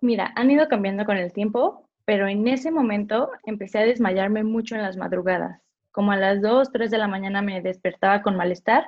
Mira, 0.00 0.32
han 0.36 0.50
ido 0.50 0.68
cambiando 0.68 1.04
con 1.04 1.16
el 1.16 1.32
tiempo, 1.32 1.88
pero 2.04 2.28
en 2.28 2.46
ese 2.48 2.70
momento 2.70 3.30
empecé 3.44 3.78
a 3.78 3.86
desmayarme 3.86 4.44
mucho 4.44 4.74
en 4.74 4.82
las 4.82 4.96
madrugadas. 4.96 5.60
Como 5.92 6.12
a 6.12 6.16
las 6.16 6.42
2, 6.42 6.72
3 6.72 6.90
de 6.90 6.98
la 6.98 7.08
mañana 7.08 7.40
me 7.40 7.62
despertaba 7.62 8.22
con 8.22 8.36
malestar, 8.36 8.84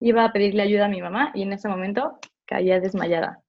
iba 0.00 0.24
a 0.24 0.32
pedirle 0.32 0.62
ayuda 0.62 0.86
a 0.86 0.88
mi 0.88 1.02
mamá 1.02 1.32
y 1.34 1.42
en 1.42 1.52
ese 1.52 1.68
momento 1.68 2.18
caía 2.46 2.80
desmayada. 2.80 3.43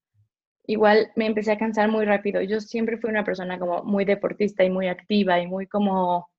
Igual 0.67 1.12
me 1.15 1.27
empecé 1.27 1.51
a 1.51 1.57
cansar 1.57 1.89
muy 1.89 2.05
rápido. 2.05 2.41
Yo 2.41 2.60
siempre 2.60 2.98
fui 2.98 3.10
una 3.10 3.24
persona 3.24 3.60
como 3.60 3.84
muy 3.84 4.05
deportista 4.05 4.63
y 4.63 4.69
muy 4.69 4.88
activa 4.88 5.39
y 5.39 5.48
muy 5.48 5.67
como, 5.67 6.29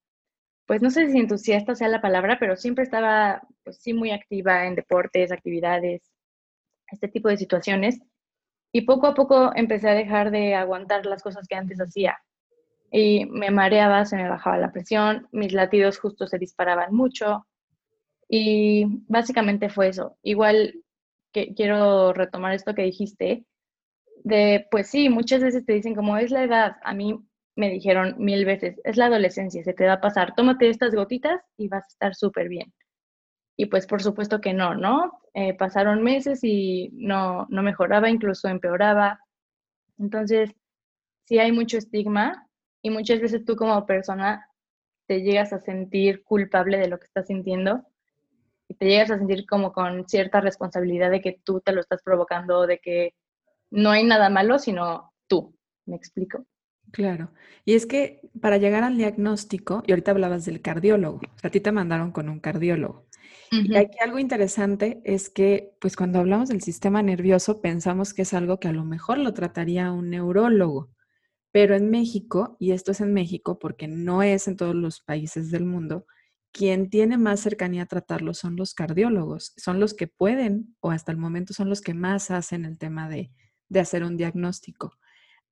pues 0.66 0.82
no 0.82 0.90
sé 0.90 1.10
si 1.10 1.18
entusiasta 1.18 1.74
sea 1.74 1.88
la 1.88 2.00
palabra, 2.00 2.38
pero 2.40 2.56
siempre 2.56 2.84
estaba, 2.84 3.42
pues 3.64 3.78
sí, 3.80 3.92
muy 3.92 4.10
activa 4.10 4.66
en 4.66 4.74
deportes, 4.74 5.32
actividades, 5.32 6.02
este 6.90 7.08
tipo 7.08 7.28
de 7.28 7.36
situaciones. 7.36 8.00
Y 8.72 8.82
poco 8.82 9.06
a 9.06 9.14
poco 9.14 9.52
empecé 9.54 9.88
a 9.88 9.94
dejar 9.94 10.30
de 10.30 10.54
aguantar 10.54 11.06
las 11.06 11.22
cosas 11.22 11.46
que 11.48 11.54
antes 11.56 11.80
hacía. 11.80 12.18
Y 12.90 13.26
me 13.26 13.50
mareaba, 13.50 14.04
se 14.04 14.16
me 14.16 14.28
bajaba 14.28 14.58
la 14.58 14.72
presión, 14.72 15.28
mis 15.32 15.52
latidos 15.52 15.98
justo 15.98 16.26
se 16.26 16.38
disparaban 16.38 16.94
mucho. 16.94 17.46
Y 18.28 18.86
básicamente 19.08 19.68
fue 19.68 19.88
eso. 19.88 20.18
Igual 20.22 20.82
que 21.32 21.54
quiero 21.54 22.12
retomar 22.12 22.54
esto 22.54 22.74
que 22.74 22.82
dijiste, 22.82 23.44
de, 24.24 24.66
pues 24.70 24.88
sí, 24.88 25.08
muchas 25.08 25.42
veces 25.42 25.64
te 25.64 25.74
dicen 25.74 25.94
como 25.94 26.16
es 26.16 26.30
la 26.30 26.44
edad. 26.44 26.76
A 26.82 26.94
mí 26.94 27.18
me 27.56 27.70
dijeron 27.70 28.14
mil 28.18 28.44
veces, 28.44 28.80
es 28.84 28.96
la 28.96 29.06
adolescencia, 29.06 29.64
se 29.64 29.72
te 29.72 29.86
va 29.86 29.94
a 29.94 30.00
pasar, 30.00 30.34
tómate 30.34 30.68
estas 30.68 30.94
gotitas 30.94 31.40
y 31.56 31.68
vas 31.68 31.84
a 31.84 31.88
estar 31.88 32.14
súper 32.14 32.48
bien. 32.48 32.72
Y 33.56 33.66
pues 33.66 33.86
por 33.86 34.02
supuesto 34.02 34.40
que 34.40 34.52
no, 34.52 34.74
¿no? 34.74 35.20
Eh, 35.32 35.54
pasaron 35.54 36.02
meses 36.02 36.40
y 36.42 36.90
no, 36.92 37.46
no 37.48 37.62
mejoraba, 37.62 38.10
incluso 38.10 38.48
empeoraba. 38.48 39.20
Entonces, 39.98 40.50
sí 41.24 41.38
hay 41.38 41.52
mucho 41.52 41.78
estigma 41.78 42.46
y 42.82 42.90
muchas 42.90 43.20
veces 43.20 43.44
tú 43.44 43.56
como 43.56 43.86
persona 43.86 44.48
te 45.06 45.22
llegas 45.22 45.52
a 45.52 45.60
sentir 45.60 46.22
culpable 46.24 46.78
de 46.78 46.88
lo 46.88 46.98
que 46.98 47.06
estás 47.06 47.26
sintiendo 47.28 47.82
y 48.68 48.74
te 48.74 48.86
llegas 48.86 49.10
a 49.10 49.18
sentir 49.18 49.46
como 49.46 49.72
con 49.72 50.06
cierta 50.08 50.40
responsabilidad 50.40 51.10
de 51.10 51.20
que 51.20 51.40
tú 51.44 51.60
te 51.60 51.72
lo 51.72 51.80
estás 51.80 52.02
provocando, 52.02 52.66
de 52.66 52.78
que 52.78 53.14
no 53.76 53.90
hay 53.90 54.04
nada 54.04 54.30
malo, 54.30 54.58
sino 54.58 55.12
tú. 55.28 55.54
¿Me 55.84 55.96
explico? 55.96 56.46
Claro. 56.92 57.30
Y 57.64 57.74
es 57.74 57.84
que 57.84 58.22
para 58.40 58.56
llegar 58.56 58.82
al 58.84 58.96
diagnóstico, 58.96 59.82
y 59.86 59.92
ahorita 59.92 60.12
hablabas 60.12 60.46
del 60.46 60.62
cardiólogo, 60.62 61.18
o 61.18 61.38
sea, 61.38 61.48
a 61.48 61.50
ti 61.50 61.60
te 61.60 61.72
mandaron 61.72 62.10
con 62.10 62.28
un 62.28 62.40
cardiólogo. 62.40 63.06
Y 63.52 63.76
aquí 63.76 63.98
algo 64.00 64.18
interesante 64.18 65.00
es 65.04 65.30
que, 65.30 65.72
pues 65.80 65.94
cuando 65.94 66.18
hablamos 66.18 66.48
del 66.48 66.62
sistema 66.62 67.02
nervioso, 67.02 67.60
pensamos 67.60 68.12
que 68.12 68.22
es 68.22 68.34
algo 68.34 68.58
que 68.58 68.68
a 68.68 68.72
lo 68.72 68.84
mejor 68.84 69.18
lo 69.18 69.34
trataría 69.34 69.92
un 69.92 70.10
neurólogo. 70.10 70.90
Pero 71.52 71.76
en 71.76 71.90
México, 71.90 72.56
y 72.58 72.72
esto 72.72 72.92
es 72.92 73.00
en 73.00 73.12
México 73.12 73.58
porque 73.58 73.88
no 73.88 74.22
es 74.22 74.48
en 74.48 74.56
todos 74.56 74.74
los 74.74 75.00
países 75.00 75.50
del 75.50 75.64
mundo, 75.64 76.06
quien 76.50 76.88
tiene 76.88 77.18
más 77.18 77.40
cercanía 77.40 77.82
a 77.82 77.86
tratarlo 77.86 78.32
son 78.34 78.56
los 78.56 78.74
cardiólogos, 78.74 79.52
son 79.56 79.80
los 79.80 79.94
que 79.94 80.06
pueden, 80.06 80.74
o 80.80 80.90
hasta 80.90 81.12
el 81.12 81.18
momento 81.18 81.52
son 81.52 81.68
los 81.68 81.82
que 81.82 81.94
más 81.94 82.30
hacen 82.30 82.64
el 82.64 82.78
tema 82.78 83.08
de, 83.08 83.30
de 83.68 83.80
hacer 83.80 84.04
un 84.04 84.16
diagnóstico. 84.16 84.92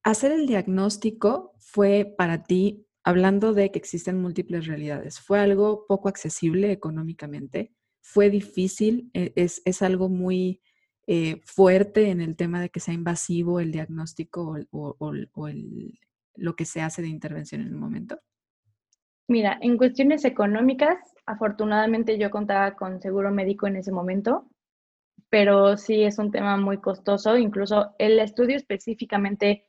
Hacer 0.02 0.32
el 0.32 0.46
diagnóstico 0.46 1.54
fue 1.58 2.14
para 2.16 2.42
ti, 2.44 2.86
hablando 3.02 3.52
de 3.54 3.70
que 3.70 3.78
existen 3.78 4.20
múltiples 4.20 4.66
realidades, 4.66 5.20
¿fue 5.20 5.38
algo 5.40 5.86
poco 5.86 6.08
accesible 6.08 6.72
económicamente? 6.72 7.72
fue 8.04 8.28
difícil, 8.28 9.10
e, 9.14 9.32
es, 9.34 9.62
es 9.64 9.80
algo 9.80 10.08
muy 10.10 10.60
eh, 11.06 11.40
fuerte 11.44 12.10
en 12.10 12.20
el 12.20 12.36
tema 12.36 12.60
de 12.60 12.68
que 12.68 12.78
sea 12.78 12.92
invasivo 12.92 13.60
el 13.60 13.72
diagnóstico 13.72 14.56
o, 14.70 14.96
o, 14.98 15.48
el, 15.48 15.98
lo 16.36 16.54
que 16.54 16.66
se 16.66 16.82
hace 16.82 17.00
de 17.00 17.08
intervención 17.08 17.62
en 17.62 17.68
el 17.68 17.76
momento? 17.76 18.20
Mira, 19.26 19.58
en 19.62 19.78
cuestiones 19.78 20.26
económicas, 20.26 20.98
afortunadamente 21.24 22.18
yo 22.18 22.30
contaba 22.30 22.76
con 22.76 23.00
seguro 23.00 23.32
médico 23.32 23.66
en 23.66 23.76
ese 23.76 23.90
momento, 23.90 24.50
pero 25.30 25.76
sí 25.76 26.02
es 26.04 26.18
un 26.18 26.30
tema 26.30 26.56
muy 26.56 26.80
costoso. 26.80 27.36
Incluso 27.36 27.94
el 27.98 28.18
estudio 28.20 28.56
específicamente 28.56 29.66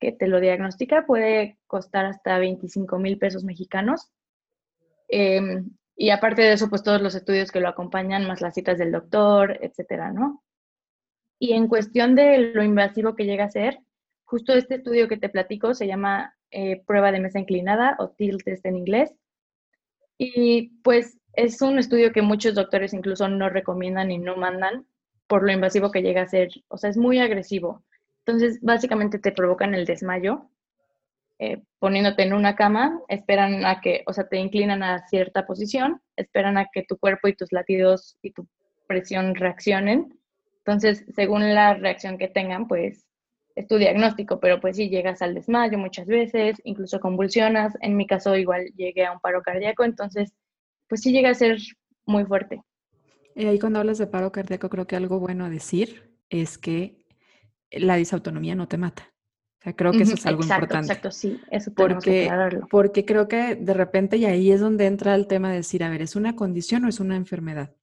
que 0.00 0.12
te 0.12 0.26
lo 0.26 0.40
diagnostica 0.40 1.06
puede 1.06 1.58
costar 1.66 2.04
hasta 2.06 2.38
25 2.38 2.98
mil 2.98 3.18
pesos 3.18 3.44
mexicanos. 3.44 4.10
Em, 5.08 5.70
y 5.96 6.10
aparte 6.10 6.42
de 6.42 6.52
eso, 6.52 6.68
pues 6.68 6.82
todos 6.82 7.00
los 7.00 7.14
estudios 7.14 7.52
que 7.52 7.60
lo 7.60 7.68
acompañan, 7.68 8.26
más 8.26 8.40
las 8.40 8.54
citas 8.54 8.78
del 8.78 8.92
doctor, 8.92 9.58
etcétera, 9.62 10.12
¿no? 10.12 10.42
Y 11.38 11.52
en 11.52 11.68
cuestión 11.68 12.14
de 12.14 12.38
lo 12.38 12.62
invasivo 12.62 13.14
que 13.14 13.24
llega 13.24 13.44
a 13.44 13.50
ser, 13.50 13.78
justo 14.24 14.52
este 14.54 14.76
estudio 14.76 15.08
que 15.08 15.16
te 15.16 15.28
platico 15.28 15.74
se 15.74 15.86
llama 15.86 16.36
eh, 16.50 16.82
prueba 16.86 17.12
de 17.12 17.20
mesa 17.20 17.38
inclinada 17.38 17.96
o 17.98 18.10
tilt 18.10 18.42
test 18.44 18.66
en 18.66 18.76
inglés. 18.76 19.14
Y 20.18 20.80
pues 20.82 21.18
es 21.36 21.60
un 21.62 21.78
estudio 21.78 22.12
que 22.12 22.22
muchos 22.22 22.54
doctores 22.54 22.92
incluso 22.92 23.28
no 23.28 23.48
recomiendan 23.48 24.10
y 24.10 24.18
no 24.18 24.36
mandan 24.36 24.86
por 25.26 25.42
lo 25.42 25.52
invasivo 25.52 25.90
que 25.90 26.02
llega 26.02 26.22
a 26.22 26.28
ser. 26.28 26.48
O 26.68 26.78
sea, 26.78 26.90
es 26.90 26.96
muy 26.96 27.18
agresivo. 27.18 27.84
Entonces, 28.26 28.58
básicamente 28.62 29.18
te 29.18 29.32
provocan 29.32 29.74
el 29.74 29.84
desmayo 29.86 30.48
eh, 31.38 31.62
poniéndote 31.80 32.22
en 32.22 32.32
una 32.32 32.54
cama, 32.54 33.00
esperan 33.08 33.66
a 33.66 33.80
que, 33.80 34.04
o 34.06 34.12
sea, 34.12 34.28
te 34.28 34.36
inclinan 34.36 34.82
a 34.84 35.06
cierta 35.08 35.46
posición, 35.46 36.00
esperan 36.16 36.56
a 36.56 36.66
que 36.72 36.84
tu 36.84 36.96
cuerpo 36.96 37.26
y 37.26 37.34
tus 37.34 37.50
latidos 37.52 38.16
y 38.22 38.30
tu 38.30 38.46
presión 38.86 39.34
reaccionen. 39.34 40.18
Entonces, 40.58 41.04
según 41.14 41.52
la 41.54 41.74
reacción 41.74 42.18
que 42.18 42.28
tengan, 42.28 42.68
pues 42.68 43.04
es 43.56 43.66
tu 43.66 43.78
diagnóstico, 43.78 44.38
pero 44.40 44.60
pues 44.60 44.76
si 44.76 44.88
llegas 44.88 45.22
al 45.22 45.34
desmayo 45.34 45.76
muchas 45.76 46.06
veces, 46.06 46.60
incluso 46.64 47.00
convulsionas. 47.00 47.76
En 47.80 47.96
mi 47.96 48.06
caso, 48.06 48.36
igual 48.36 48.66
llegué 48.76 49.04
a 49.04 49.12
un 49.12 49.20
paro 49.20 49.42
cardíaco, 49.42 49.84
entonces, 49.84 50.32
pues 50.88 51.00
sí 51.00 51.12
llega 51.12 51.30
a 51.30 51.34
ser 51.34 51.58
muy 52.06 52.24
fuerte. 52.24 52.62
Y 53.34 53.46
ahí 53.46 53.58
cuando 53.58 53.80
hablas 53.80 53.98
de 53.98 54.06
paro 54.06 54.30
cardíaco, 54.30 54.68
creo 54.68 54.86
que 54.86 54.96
algo 54.96 55.18
bueno 55.18 55.44
a 55.44 55.50
decir 55.50 56.16
es 56.28 56.58
que 56.58 57.04
la 57.70 57.96
disautonomía 57.96 58.54
no 58.54 58.68
te 58.68 58.78
mata 58.78 59.14
creo 59.72 59.92
que 59.92 60.02
eso 60.02 60.14
es 60.14 60.26
algo 60.26 60.42
importante. 60.42 60.92
Exacto, 60.92 61.10
sí, 61.10 61.40
eso 61.50 61.70
tenemos 61.72 62.04
porque, 62.04 62.30
que 62.50 62.60
Porque 62.70 63.04
creo 63.04 63.26
que 63.26 63.56
de 63.56 63.72
repente, 63.72 64.18
y 64.18 64.26
ahí 64.26 64.50
es 64.50 64.60
donde 64.60 64.86
entra 64.86 65.14
el 65.14 65.26
tema 65.26 65.48
de 65.48 65.56
decir, 65.56 65.82
a 65.82 65.88
ver, 65.88 66.02
¿es 66.02 66.16
una 66.16 66.36
condición 66.36 66.84
o 66.84 66.88
es 66.88 67.00
una 67.00 67.16
enfermedad? 67.16 67.74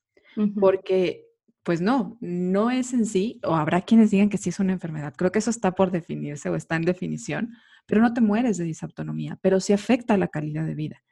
Porque, 0.59 1.25
pues 1.63 1.81
no, 1.81 2.17
no 2.21 2.69
es 2.69 2.93
en 2.93 3.05
sí, 3.05 3.39
o 3.43 3.55
habrá 3.55 3.81
quienes 3.81 4.11
digan 4.11 4.29
que 4.29 4.37
sí 4.37 4.49
es 4.49 4.59
una 4.59 4.73
enfermedad. 4.73 5.13
Creo 5.17 5.31
que 5.31 5.39
eso 5.39 5.49
está 5.49 5.71
por 5.71 5.91
definirse 5.91 6.49
o 6.49 6.55
está 6.55 6.75
en 6.75 6.83
definición, 6.83 7.53
pero 7.87 8.01
no 8.01 8.13
te 8.13 8.21
mueres 8.21 8.57
de 8.57 8.65
disautonomía, 8.65 9.39
pero 9.41 9.59
sí 9.59 9.73
afecta 9.73 10.17
la 10.17 10.27
calidad 10.27 10.65
de 10.65 10.75
vida. 10.75 11.03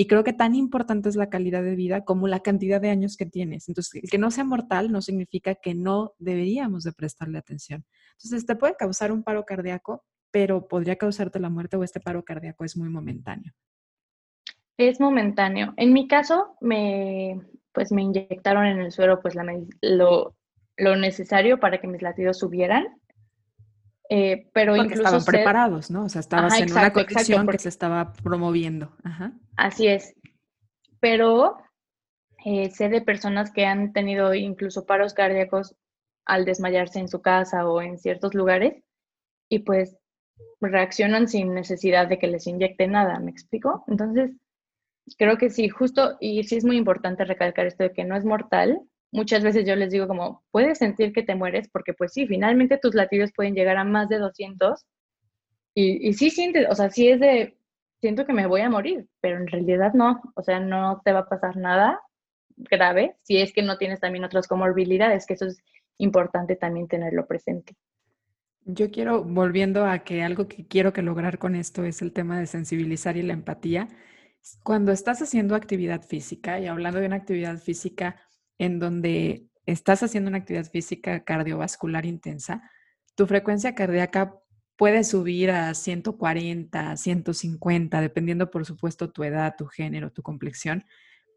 Y 0.00 0.06
creo 0.06 0.22
que 0.22 0.32
tan 0.32 0.54
importante 0.54 1.08
es 1.08 1.16
la 1.16 1.28
calidad 1.28 1.64
de 1.64 1.74
vida 1.74 2.04
como 2.04 2.28
la 2.28 2.38
cantidad 2.38 2.80
de 2.80 2.88
años 2.88 3.16
que 3.16 3.26
tienes. 3.26 3.68
Entonces, 3.68 4.00
el 4.00 4.08
que 4.08 4.16
no 4.16 4.30
sea 4.30 4.44
mortal 4.44 4.92
no 4.92 5.02
significa 5.02 5.56
que 5.56 5.74
no 5.74 6.12
deberíamos 6.20 6.84
de 6.84 6.92
prestarle 6.92 7.36
atención. 7.36 7.84
Entonces, 8.12 8.46
te 8.46 8.54
puede 8.54 8.76
causar 8.76 9.10
un 9.10 9.24
paro 9.24 9.44
cardíaco, 9.44 10.04
pero 10.30 10.68
podría 10.68 10.94
causarte 10.94 11.40
la 11.40 11.50
muerte 11.50 11.76
o 11.76 11.82
este 11.82 11.98
paro 11.98 12.24
cardíaco 12.24 12.64
es 12.64 12.76
muy 12.76 12.88
momentáneo. 12.88 13.52
Es 14.76 15.00
momentáneo. 15.00 15.74
En 15.76 15.92
mi 15.92 16.06
caso, 16.06 16.54
me, 16.60 17.40
pues 17.72 17.90
me 17.90 18.02
inyectaron 18.02 18.66
en 18.66 18.78
el 18.78 18.92
suero 18.92 19.18
pues 19.20 19.34
lo, 19.82 20.36
lo 20.76 20.96
necesario 20.96 21.58
para 21.58 21.80
que 21.80 21.88
mis 21.88 22.02
latidos 22.02 22.38
subieran. 22.38 22.86
Eh, 24.10 24.48
pero 24.52 24.74
Porque 24.74 24.94
estaban 24.94 25.24
preparados, 25.24 25.90
¿no? 25.90 26.04
O 26.04 26.08
sea, 26.08 26.20
estabas 26.20 26.58
en 26.58 26.72
una 26.72 26.92
condición 26.92 27.46
que 27.46 27.58
se 27.58 27.68
estaba 27.68 28.12
promoviendo. 28.14 28.92
Así 29.56 29.86
es. 29.86 30.14
Pero 31.00 31.58
eh, 32.44 32.70
sé 32.70 32.88
de 32.88 33.02
personas 33.02 33.52
que 33.52 33.66
han 33.66 33.92
tenido 33.92 34.34
incluso 34.34 34.86
paros 34.86 35.12
cardíacos 35.12 35.74
al 36.24 36.44
desmayarse 36.44 36.98
en 36.98 37.08
su 37.08 37.20
casa 37.20 37.68
o 37.68 37.82
en 37.82 37.98
ciertos 37.98 38.34
lugares 38.34 38.82
y 39.48 39.60
pues 39.60 39.96
reaccionan 40.60 41.28
sin 41.28 41.54
necesidad 41.54 42.08
de 42.08 42.18
que 42.18 42.26
les 42.26 42.46
inyecte 42.46 42.86
nada, 42.86 43.18
¿me 43.18 43.30
explico? 43.30 43.84
Entonces, 43.88 44.32
creo 45.16 45.36
que 45.36 45.50
sí, 45.50 45.68
justo, 45.68 46.16
y 46.20 46.44
sí 46.44 46.56
es 46.56 46.64
muy 46.64 46.76
importante 46.76 47.24
recalcar 47.24 47.66
esto 47.66 47.84
de 47.84 47.92
que 47.92 48.04
no 48.04 48.16
es 48.16 48.24
mortal. 48.24 48.80
Muchas 49.10 49.42
veces 49.42 49.66
yo 49.66 49.74
les 49.76 49.90
digo 49.90 50.06
como, 50.06 50.44
puedes 50.50 50.78
sentir 50.78 51.12
que 51.12 51.22
te 51.22 51.34
mueres 51.34 51.68
porque 51.68 51.94
pues 51.94 52.12
sí, 52.12 52.26
finalmente 52.26 52.78
tus 52.78 52.94
latidos 52.94 53.32
pueden 53.34 53.54
llegar 53.54 53.76
a 53.76 53.84
más 53.84 54.08
de 54.08 54.18
200 54.18 54.84
y, 55.74 56.08
y 56.08 56.12
sí 56.14 56.30
sientes, 56.30 56.66
o 56.68 56.74
sea, 56.74 56.90
sí 56.90 57.08
es 57.08 57.20
de, 57.20 57.56
siento 58.00 58.26
que 58.26 58.32
me 58.32 58.46
voy 58.46 58.60
a 58.60 58.70
morir, 58.70 59.06
pero 59.20 59.38
en 59.38 59.46
realidad 59.46 59.92
no, 59.94 60.20
o 60.34 60.42
sea, 60.42 60.60
no 60.60 61.00
te 61.04 61.12
va 61.12 61.20
a 61.20 61.28
pasar 61.28 61.56
nada 61.56 62.00
grave 62.56 63.16
si 63.22 63.38
es 63.38 63.52
que 63.52 63.62
no 63.62 63.78
tienes 63.78 64.00
también 64.00 64.24
otras 64.24 64.48
comorbilidades, 64.48 65.26
que 65.26 65.34
eso 65.34 65.46
es 65.46 65.58
importante 65.98 66.56
también 66.56 66.88
tenerlo 66.88 67.26
presente. 67.26 67.74
Yo 68.64 68.90
quiero, 68.90 69.24
volviendo 69.24 69.86
a 69.86 70.00
que 70.00 70.22
algo 70.22 70.46
que 70.46 70.66
quiero 70.66 70.92
que 70.92 71.02
lograr 71.02 71.38
con 71.38 71.54
esto 71.54 71.84
es 71.84 72.02
el 72.02 72.12
tema 72.12 72.38
de 72.38 72.46
sensibilizar 72.46 73.16
y 73.16 73.22
la 73.22 73.32
empatía. 73.32 73.88
Cuando 74.62 74.92
estás 74.92 75.22
haciendo 75.22 75.54
actividad 75.54 76.02
física 76.02 76.60
y 76.60 76.66
hablando 76.66 77.00
de 77.00 77.06
una 77.06 77.16
actividad 77.16 77.58
física 77.58 78.16
en 78.58 78.78
donde 78.78 79.46
estás 79.66 80.02
haciendo 80.02 80.28
una 80.28 80.38
actividad 80.38 80.70
física 80.70 81.24
cardiovascular 81.24 82.06
intensa, 82.06 82.62
tu 83.14 83.26
frecuencia 83.26 83.74
cardíaca 83.74 84.34
puede 84.76 85.02
subir 85.02 85.50
a 85.50 85.74
140, 85.74 86.96
150, 86.96 88.00
dependiendo 88.00 88.50
por 88.50 88.64
supuesto 88.64 89.10
tu 89.10 89.24
edad, 89.24 89.54
tu 89.58 89.66
género, 89.66 90.12
tu 90.12 90.22
complexión. 90.22 90.84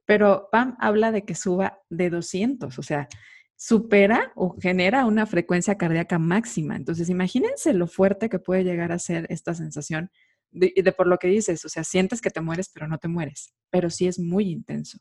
Pero 0.06 0.48
Pam 0.52 0.78
habla 0.80 1.12
de 1.12 1.26
que 1.26 1.36
suba 1.36 1.80
de 1.90 2.10
200, 2.10 2.78
o 2.78 2.84
sea, 2.84 3.08
supera 3.56 4.32
o 4.36 4.56
genera 4.60 5.06
una 5.06 5.26
frecuencia 5.26 5.78
cardíaca 5.78 6.20
máxima. 6.20 6.76
Entonces, 6.76 7.10
imagínense 7.10 7.74
lo 7.74 7.88
fuerte 7.88 8.30
que 8.30 8.40
puede 8.40 8.64
llegar 8.64 8.92
a 8.92 9.00
ser 9.00 9.26
esta 9.30 9.54
sensación 9.54 10.12
de, 10.52 10.74
de, 10.76 10.92
por 10.92 11.08
lo 11.08 11.18
que 11.18 11.28
dices, 11.28 11.64
o 11.66 11.70
sea, 11.70 11.84
sientes 11.84 12.22
que 12.22 12.30
te 12.30 12.42
mueres, 12.42 12.70
pero 12.74 12.88
no 12.88 12.98
te 12.98 13.08
mueres, 13.08 13.54
pero 13.70 13.90
sí 13.90 14.08
es 14.08 14.20
muy 14.20 14.50
intenso. 14.50 15.00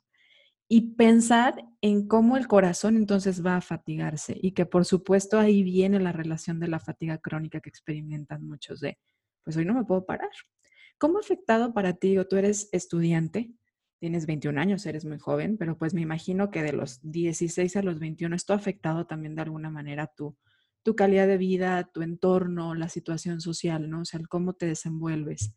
Y 0.72 0.94
pensar 0.94 1.66
en 1.80 2.06
cómo 2.06 2.36
el 2.36 2.46
corazón 2.46 2.96
entonces 2.96 3.44
va 3.44 3.56
a 3.56 3.60
fatigarse 3.60 4.38
y 4.40 4.52
que 4.52 4.66
por 4.66 4.84
supuesto 4.84 5.38
ahí 5.38 5.64
viene 5.64 5.98
la 5.98 6.12
relación 6.12 6.60
de 6.60 6.68
la 6.68 6.78
fatiga 6.78 7.18
crónica 7.18 7.60
que 7.60 7.68
experimentan 7.68 8.46
muchos 8.46 8.80
de, 8.80 8.96
pues 9.42 9.56
hoy 9.56 9.64
no 9.64 9.74
me 9.74 9.84
puedo 9.84 10.06
parar. 10.06 10.30
¿Cómo 10.96 11.18
ha 11.18 11.20
afectado 11.20 11.74
para 11.74 11.94
ti 11.94 12.16
o 12.18 12.28
tú 12.28 12.36
eres 12.36 12.68
estudiante? 12.72 13.52
tienes 14.00 14.26
21 14.26 14.58
años, 14.58 14.86
eres 14.86 15.04
muy 15.04 15.18
joven, 15.18 15.58
pero 15.58 15.76
pues 15.76 15.92
me 15.92 16.00
imagino 16.00 16.50
que 16.50 16.62
de 16.62 16.72
los 16.72 17.00
16 17.02 17.76
a 17.76 17.82
los 17.82 18.00
21 18.00 18.34
esto 18.34 18.54
ha 18.54 18.56
afectado 18.56 19.06
también 19.06 19.34
de 19.34 19.42
alguna 19.42 19.70
manera 19.70 20.06
tu, 20.16 20.36
tu 20.82 20.96
calidad 20.96 21.26
de 21.26 21.36
vida, 21.36 21.90
tu 21.92 22.00
entorno, 22.00 22.74
la 22.74 22.88
situación 22.88 23.42
social, 23.42 23.90
¿no? 23.90 24.00
O 24.00 24.04
sea, 24.06 24.20
cómo 24.28 24.54
te 24.54 24.66
desenvuelves. 24.66 25.54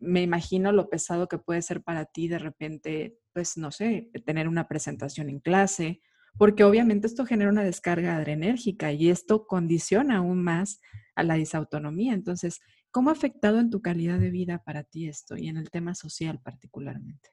Me 0.00 0.22
imagino 0.22 0.72
lo 0.72 0.88
pesado 0.88 1.28
que 1.28 1.38
puede 1.38 1.62
ser 1.62 1.82
para 1.82 2.06
ti 2.06 2.28
de 2.28 2.38
repente, 2.38 3.18
pues 3.32 3.56
no 3.56 3.70
sé, 3.70 4.10
tener 4.24 4.48
una 4.48 4.66
presentación 4.66 5.28
en 5.28 5.40
clase, 5.40 6.00
porque 6.38 6.64
obviamente 6.64 7.06
esto 7.06 7.26
genera 7.26 7.50
una 7.50 7.64
descarga 7.64 8.16
adrenérgica 8.16 8.92
y 8.92 9.10
esto 9.10 9.46
condiciona 9.46 10.18
aún 10.18 10.42
más 10.42 10.80
a 11.14 11.22
la 11.22 11.34
disautonomía. 11.34 12.14
Entonces, 12.14 12.60
¿cómo 12.90 13.10
ha 13.10 13.12
afectado 13.12 13.60
en 13.60 13.70
tu 13.70 13.82
calidad 13.82 14.18
de 14.18 14.30
vida 14.30 14.62
para 14.64 14.84
ti 14.84 15.08
esto 15.08 15.36
y 15.36 15.48
en 15.48 15.56
el 15.56 15.70
tema 15.70 15.94
social 15.94 16.40
particularmente? 16.42 17.30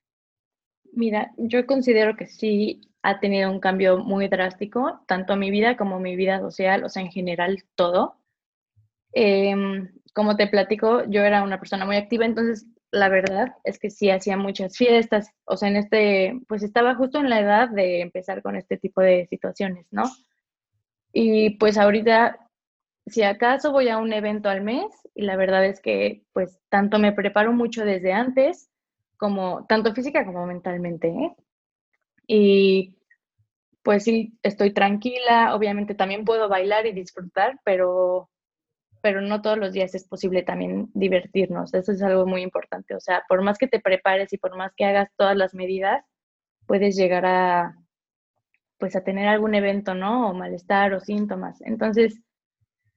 Mira, 0.92 1.32
yo 1.38 1.66
considero 1.68 2.16
que 2.16 2.28
sí 2.28 2.82
ha 3.04 3.20
tenido 3.20 3.52
un 3.52 3.60
cambio 3.60 4.00
muy 4.00 4.28
drástico, 4.28 5.02
tanto 5.08 5.36
mi 5.36 5.52
vida 5.52 5.78
como 5.78 6.00
mi 6.00 6.16
vida 6.16 6.40
social, 6.40 6.84
o 6.84 6.90
sea, 6.90 7.02
en 7.04 7.12
general 7.12 7.64
todo. 7.76 8.18
Em, 9.14 9.90
como 10.18 10.36
te 10.36 10.48
platico, 10.48 11.04
yo 11.08 11.22
era 11.24 11.44
una 11.44 11.60
persona 11.60 11.86
muy 11.86 11.96
activa, 11.96 12.26
entonces 12.26 12.66
la 12.90 13.08
verdad 13.08 13.54
es 13.64 13.78
que 13.78 13.92
sí 13.92 14.10
hacía 14.10 14.36
muchas 14.36 14.76
fiestas, 14.76 15.30
o 15.46 15.56
sea, 15.58 15.70
en 15.70 15.76
este, 15.76 16.40
pues 16.48 16.64
estaba 16.64 16.96
justo 16.96 17.20
en 17.20 17.30
la 17.30 17.40
edad 17.40 17.70
de 17.70 18.02
empezar 18.02 18.42
con 18.42 18.56
este 18.56 18.78
tipo 18.78 19.00
de 19.02 19.28
situaciones, 19.28 19.86
¿no? 19.92 20.06
Y 21.14 21.52
pues 21.60 21.78
ahorita, 21.78 22.36
si 23.06 23.22
acaso 23.22 23.72
voy 23.72 23.90
a 23.90 24.00
un 24.00 24.12
evento 24.12 24.50
al 24.50 24.62
mes, 24.62 24.88
y 25.14 25.22
la 25.22 25.36
verdad 25.36 25.64
es 25.64 25.82
que 25.82 26.24
pues 26.34 26.60
tanto 26.70 26.98
me 26.98 27.12
preparo 27.12 27.54
mucho 27.54 27.86
desde 27.86 28.12
antes, 28.12 28.72
como 29.18 29.68
tanto 29.68 29.94
física 29.94 30.26
como 30.26 30.48
mentalmente. 30.48 31.10
¿eh? 31.10 31.36
Y 32.26 32.98
pues 33.84 34.04
sí, 34.04 34.36
estoy 34.42 34.74
tranquila, 34.74 35.54
obviamente 35.54 35.94
también 35.94 36.26
puedo 36.26 36.50
bailar 36.50 36.88
y 36.88 36.92
disfrutar, 36.92 37.60
pero, 37.64 38.32
pero 39.08 39.22
no 39.22 39.42
todos 39.42 39.58
los 39.58 39.72
días 39.72 39.96
es 39.96 40.06
posible 40.06 40.44
también 40.44 40.92
divertirnos. 40.94 41.74
Eso 41.74 41.94
es 41.94 42.04
algo 42.04 42.26
muy 42.26 42.42
importante. 42.42 42.94
O 42.94 43.00
sea, 43.00 43.24
por 43.30 43.42
más 43.42 43.58
que 43.58 43.70
te 43.70 43.80
prepares 43.80 44.34
y 44.34 44.38
por 44.38 44.58
más 44.58 44.74
que 44.76 44.84
hagas 44.84 45.10
todas 45.16 45.38
las 45.38 45.54
medidas, 45.54 46.04
puedes 46.66 46.98
llegar 46.98 47.26
a 47.26 47.78
pues 48.78 48.98
a 48.98 49.06
tener 49.06 49.30
algún 49.30 49.56
evento, 49.56 49.96
¿no? 49.96 50.30
O 50.30 50.34
malestar 50.34 50.94
o 50.94 51.00
síntomas. 51.00 51.62
Entonces, 51.62 52.20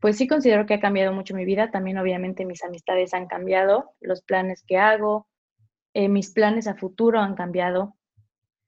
pues 0.00 0.16
sí 0.16 0.26
considero 0.26 0.66
que 0.66 0.74
ha 0.74 0.80
cambiado 0.80 1.12
mucho 1.12 1.36
mi 1.36 1.44
vida. 1.44 1.70
También 1.70 1.96
obviamente 1.98 2.44
mis 2.44 2.64
amistades 2.64 3.14
han 3.14 3.28
cambiado, 3.28 3.92
los 4.00 4.20
planes 4.22 4.64
que 4.66 4.78
hago, 4.78 5.28
eh, 5.94 6.08
mis 6.08 6.32
planes 6.32 6.66
a 6.66 6.74
futuro 6.74 7.20
han 7.20 7.36
cambiado, 7.36 7.94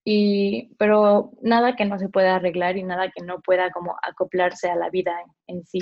y, 0.05 0.75
pero 0.79 1.33
nada 1.43 1.75
que 1.75 1.87
no 1.87 1.99
se 1.99 2.09
pueda 2.09 2.37
arreglar 2.37 2.77
y 2.77 2.85
nada 2.85 3.11
que 3.11 3.25
no 3.25 3.41
pueda 3.41 3.73
como 3.73 3.97
acoplarse 4.01 4.71
a 4.71 4.77
la 4.77 4.91
vida 4.91 5.13
en, 5.49 5.65
sí. 5.65 5.81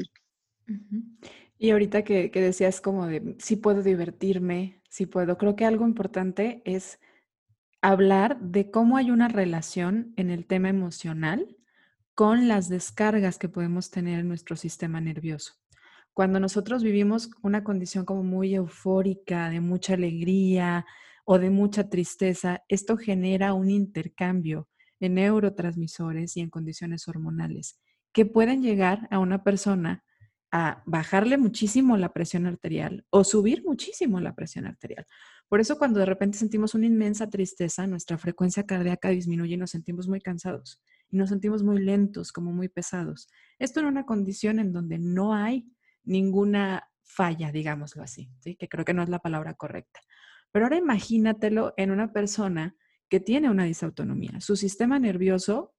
Y 1.63 1.73
ahorita 1.73 2.05
que, 2.05 2.31
que, 2.31 2.41
decías 2.41 2.81
como 2.81 3.07
de, 3.07 3.37
sí 3.39 3.57
puedo 3.57 3.83
divertirme, 3.83 4.81
sí 4.89 5.05
puedo, 5.05 5.37
creo 5.37 5.57
que 5.57 5.67
algo 5.67 5.87
importante 5.87 6.63
es 6.65 6.99
hablar 7.83 8.41
de 8.41 8.71
cómo 8.71 8.97
hay 8.97 9.11
una 9.11 9.29
relación 9.29 10.15
en 10.17 10.31
el 10.31 10.47
tema 10.47 10.71
emocional 10.71 11.59
con 12.15 12.49
las 12.49 12.71
descargas 12.71 13.39
que 13.39 13.51
podemos 13.51 13.91
tener 13.91 14.21
en 14.21 14.29
nuestro 14.29 14.57
sistema 14.57 15.03
nervioso. 15.03 15.53
Cuando 16.15 16.41
nosotros 16.41 16.83
vivimos 16.83 17.31
una 17.43 17.63
condición 17.63 18.07
como 18.07 18.23
muy 18.23 18.55
eufórica, 18.55 19.51
de 19.51 19.61
mucha 19.61 19.93
alegría, 19.95 20.87
o 21.27 21.39
de 21.39 21.51
mucha 21.51 21.91
tristeza, 21.91 22.65
esto 22.69 22.97
genera 22.97 23.53
un 23.53 23.71
intercambio 23.71 24.67
en 24.99 25.15
neurotransmisores 25.15 26.39
y 26.39 26.41
en 26.41 26.49
condiciones 26.49 27.07
hormonales 27.07 27.79
que 28.13 28.25
pueden 28.25 28.63
llegar 28.63 29.07
a 29.11 29.19
una 29.19 29.45
persona 29.45 30.05
a 30.53 30.83
bajarle 30.87 31.39
muchísimo 31.39 31.97
la 31.97 32.13
presión 32.13 32.47
arterial 32.47 33.05
o 33.11 33.25
subir 33.25 33.65
muchísimo 33.65 34.21
la 34.21 34.35
presión 34.35 34.67
arterial. 34.67 35.07
Por 35.49 35.61
eso 35.61 35.79
cuando 35.79 36.01
de 36.01 36.07
repente 36.07 36.39
sentimos 36.39 36.75
una 36.75 36.87
inmensa 36.87 37.29
tristeza, 37.29 37.87
nuestra 37.87 38.19
frecuencia 38.19 38.67
cardíaca 38.67 39.09
disminuye 39.09 39.55
y 39.55 39.57
nos 39.57 39.71
sentimos 39.71 40.09
muy 40.09 40.21
cansados 40.21 40.83
y 41.09 41.17
nos 41.17 41.29
sentimos 41.29 41.63
muy 41.63 41.81
lentos, 41.83 42.33
como 42.33 42.53
muy 42.53 42.69
pesados. 42.69 43.29
Esto 43.59 43.81
en 43.81 43.87
una 43.87 44.07
condición 44.07 44.59
en 44.59 44.73
donde 44.73 44.99
no 44.99 45.35
hay 45.35 45.69
ninguna 46.05 46.89
falla, 47.03 47.51
digámoslo 47.51 48.03
así, 48.03 48.31
¿sí? 48.41 48.57
que 48.57 48.69
creo 48.69 48.85
que 48.85 48.95
no 48.95 49.03
es 49.03 49.09
la 49.09 49.19
palabra 49.19 49.55
correcta. 49.55 50.01
Pero 50.53 50.67
ahora 50.67 50.77
imagínatelo 50.77 51.75
en 51.77 51.91
una 51.91 52.13
persona 52.13 52.77
que 53.09 53.21
tiene 53.21 53.51
una 53.51 53.65
disautonomía. 53.65 54.41
Su 54.41 54.57
sistema 54.57 54.99
nervioso 54.99 55.75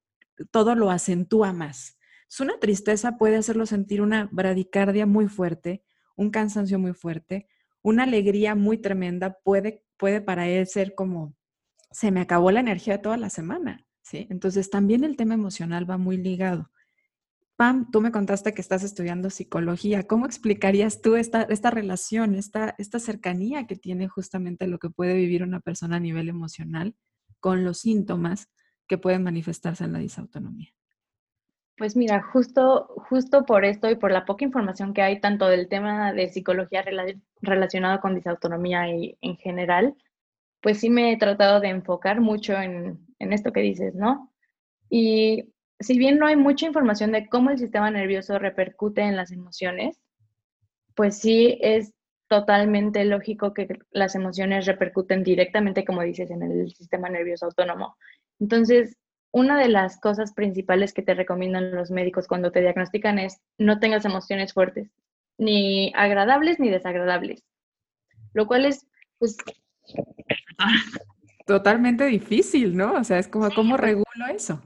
todo 0.50 0.74
lo 0.74 0.90
acentúa 0.90 1.52
más. 1.52 1.98
Una 2.40 2.58
tristeza 2.58 3.18
puede 3.18 3.36
hacerlo 3.36 3.66
sentir 3.66 4.00
una 4.02 4.28
bradicardia 4.32 5.06
muy 5.06 5.28
fuerte, 5.28 5.82
un 6.16 6.30
cansancio 6.30 6.78
muy 6.78 6.94
fuerte, 6.94 7.46
una 7.82 8.04
alegría 8.04 8.54
muy 8.54 8.78
tremenda 8.78 9.38
puede, 9.44 9.84
puede 9.96 10.20
para 10.20 10.48
él 10.48 10.66
ser 10.66 10.94
como, 10.94 11.36
se 11.90 12.10
me 12.10 12.20
acabó 12.20 12.50
la 12.50 12.60
energía 12.60 13.02
toda 13.02 13.16
la 13.16 13.30
semana, 13.30 13.86
¿sí? 14.02 14.26
Entonces 14.30 14.70
también 14.70 15.04
el 15.04 15.16
tema 15.16 15.34
emocional 15.34 15.88
va 15.88 15.98
muy 15.98 16.16
ligado. 16.16 16.70
Pam, 17.56 17.90
tú 17.90 18.00
me 18.00 18.12
contaste 18.12 18.54
que 18.54 18.62
estás 18.62 18.82
estudiando 18.82 19.30
psicología. 19.30 20.06
¿Cómo 20.06 20.26
explicarías 20.26 21.02
tú 21.02 21.16
esta, 21.16 21.42
esta 21.42 21.70
relación, 21.70 22.34
esta, 22.34 22.74
esta 22.78 22.98
cercanía 22.98 23.66
que 23.66 23.76
tiene 23.76 24.08
justamente 24.08 24.66
lo 24.66 24.78
que 24.78 24.90
puede 24.90 25.14
vivir 25.14 25.42
una 25.42 25.60
persona 25.60 25.96
a 25.96 26.00
nivel 26.00 26.28
emocional 26.28 26.96
con 27.40 27.62
los 27.62 27.78
síntomas 27.78 28.48
que 28.88 28.98
pueden 28.98 29.22
manifestarse 29.22 29.84
en 29.84 29.92
la 29.92 29.98
disautonomía? 29.98 30.72
Pues 31.82 31.96
mira, 31.96 32.22
justo, 32.22 32.86
justo 33.08 33.44
por 33.44 33.64
esto 33.64 33.90
y 33.90 33.96
por 33.96 34.12
la 34.12 34.24
poca 34.24 34.44
información 34.44 34.94
que 34.94 35.02
hay 35.02 35.20
tanto 35.20 35.48
del 35.48 35.68
tema 35.68 36.12
de 36.12 36.28
psicología 36.28 36.84
relacionado 37.40 38.00
con 38.00 38.14
disautonomía 38.14 38.88
y 38.94 39.18
en 39.20 39.36
general, 39.36 39.96
pues 40.60 40.78
sí 40.78 40.90
me 40.90 41.10
he 41.10 41.16
tratado 41.16 41.58
de 41.58 41.70
enfocar 41.70 42.20
mucho 42.20 42.52
en, 42.52 43.04
en 43.18 43.32
esto 43.32 43.52
que 43.52 43.62
dices, 43.62 43.96
¿no? 43.96 44.32
Y 44.90 45.52
si 45.80 45.98
bien 45.98 46.20
no 46.20 46.28
hay 46.28 46.36
mucha 46.36 46.66
información 46.66 47.10
de 47.10 47.28
cómo 47.28 47.50
el 47.50 47.58
sistema 47.58 47.90
nervioso 47.90 48.38
repercute 48.38 49.00
en 49.02 49.16
las 49.16 49.32
emociones, 49.32 49.98
pues 50.94 51.18
sí 51.18 51.58
es 51.62 51.92
totalmente 52.28 53.04
lógico 53.04 53.54
que 53.54 53.80
las 53.90 54.14
emociones 54.14 54.66
repercuten 54.66 55.24
directamente, 55.24 55.84
como 55.84 56.02
dices, 56.02 56.30
en 56.30 56.44
el 56.44 56.72
sistema 56.76 57.08
nervioso 57.08 57.46
autónomo. 57.46 57.96
Entonces, 58.38 58.96
una 59.32 59.58
de 59.58 59.68
las 59.68 59.98
cosas 59.98 60.32
principales 60.32 60.92
que 60.92 61.02
te 61.02 61.14
recomiendan 61.14 61.74
los 61.74 61.90
médicos 61.90 62.28
cuando 62.28 62.52
te 62.52 62.60
diagnostican 62.60 63.18
es 63.18 63.40
no 63.58 63.80
tengas 63.80 64.04
emociones 64.04 64.52
fuertes, 64.52 64.90
ni 65.38 65.92
agradables 65.96 66.60
ni 66.60 66.70
desagradables, 66.70 67.42
lo 68.34 68.46
cual 68.46 68.66
es, 68.66 68.86
pues... 69.18 69.36
Totalmente 71.46 72.04
difícil, 72.04 72.76
¿no? 72.76 72.92
O 72.94 73.04
sea, 73.04 73.18
es 73.18 73.26
como, 73.26 73.50
¿cómo 73.50 73.76
regulo 73.76 74.06
eso? 74.32 74.62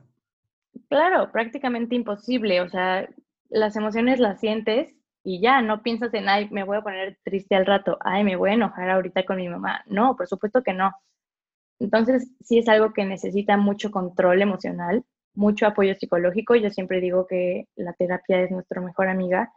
Claro, 0.91 1.33
prácticamente 1.33 1.95
imposible. 1.95 2.61
O 2.61 2.69
sea, 2.69 3.09
las 3.49 3.77
emociones 3.77 4.21
las 4.21 4.41
sientes 4.41 4.95
y 5.25 5.41
ya, 5.41 5.63
no 5.63 5.83
piensas 5.83 6.13
en, 6.15 6.29
ay, 6.29 6.49
me 6.51 6.65
voy 6.65 6.77
a 6.77 6.83
poner 6.83 7.19
triste 7.25 7.57
al 7.57 7.67
rato, 7.67 7.99
ay, 8.01 8.23
me 8.23 8.37
voy 8.37 8.51
a 8.51 8.55
enojar 8.55 8.91
ahorita 8.91 9.25
con 9.25 9.39
mi 9.39 9.49
mamá. 9.49 9.83
No, 9.87 10.17
por 10.17 10.29
supuesto 10.29 10.63
que 10.63 10.73
no. 10.73 10.93
Entonces, 11.79 12.31
sí 12.43 12.59
es 12.59 12.69
algo 12.69 12.93
que 12.93 13.05
necesita 13.05 13.57
mucho 13.57 13.91
control 13.91 14.43
emocional, 14.43 15.05
mucho 15.35 15.67
apoyo 15.67 15.95
psicológico. 15.95 16.57
Yo 16.57 16.71
siempre 16.71 17.01
digo 17.01 17.27
que 17.27 17.69
la 17.77 17.93
terapia 17.93 18.41
es 18.41 18.51
nuestra 18.51 18.81
mejor 18.81 19.09
amiga. 19.09 19.53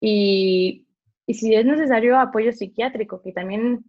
Y, 0.00 0.86
y 1.26 1.34
si 1.34 1.54
es 1.54 1.66
necesario, 1.66 2.18
apoyo 2.18 2.52
psiquiátrico, 2.52 3.20
que 3.22 3.32
también 3.32 3.84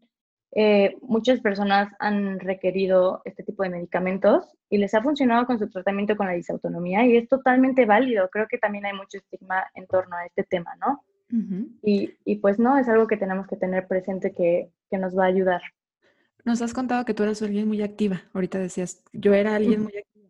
eh, 0.54 0.98
muchas 1.02 1.40
personas 1.40 1.94
han 2.00 2.40
requerido 2.40 3.22
este 3.24 3.44
tipo 3.44 3.64
de 3.64 3.70
medicamentos 3.70 4.54
y 4.70 4.80
les 4.80 4.94
ha 4.94 5.02
funcionado 5.02 5.46
con 5.46 5.58
su 5.58 5.70
tratamiento 5.70 6.18
con 6.18 6.28
la 6.28 6.34
disautonomía 6.34 7.06
y 7.06 7.16
es 7.16 7.30
totalmente 7.30 7.86
válido. 7.86 8.30
Creo 8.30 8.48
que 8.50 8.58
también 8.58 8.86
hay 8.86 8.94
mucho 8.94 9.18
estigma 9.18 9.64
en 9.76 9.88
torno 9.88 10.18
a 10.18 10.26
este 10.26 10.44
tema, 10.44 10.76
¿no? 10.76 11.04
y, 11.82 12.14
y, 12.26 12.36
pues 12.38 12.60
no, 12.60 12.78
es 12.78 12.90
algo 12.90 13.08
que 13.08 13.16
tenemos 13.16 13.48
que 13.48 13.56
tener 13.56 13.88
presente 13.88 14.34
que, 14.34 14.70
que, 14.90 14.98
nos 14.98 15.18
va 15.18 15.24
a 15.24 15.28
ayudar. 15.28 15.62
Nos 16.44 16.62
has 16.62 16.74
contado 16.74 17.06
que 17.06 17.14
tú 17.14 17.24
eras 17.24 17.42
alguien 17.42 17.68
muy 17.68 17.82
activa. 17.82 18.24
Ahorita 18.34 18.60
decías, 18.60 19.04
yo 19.14 19.34
era 19.34 19.56
alguien 19.56 19.84
muy 19.84 19.94
activa, 19.98 20.30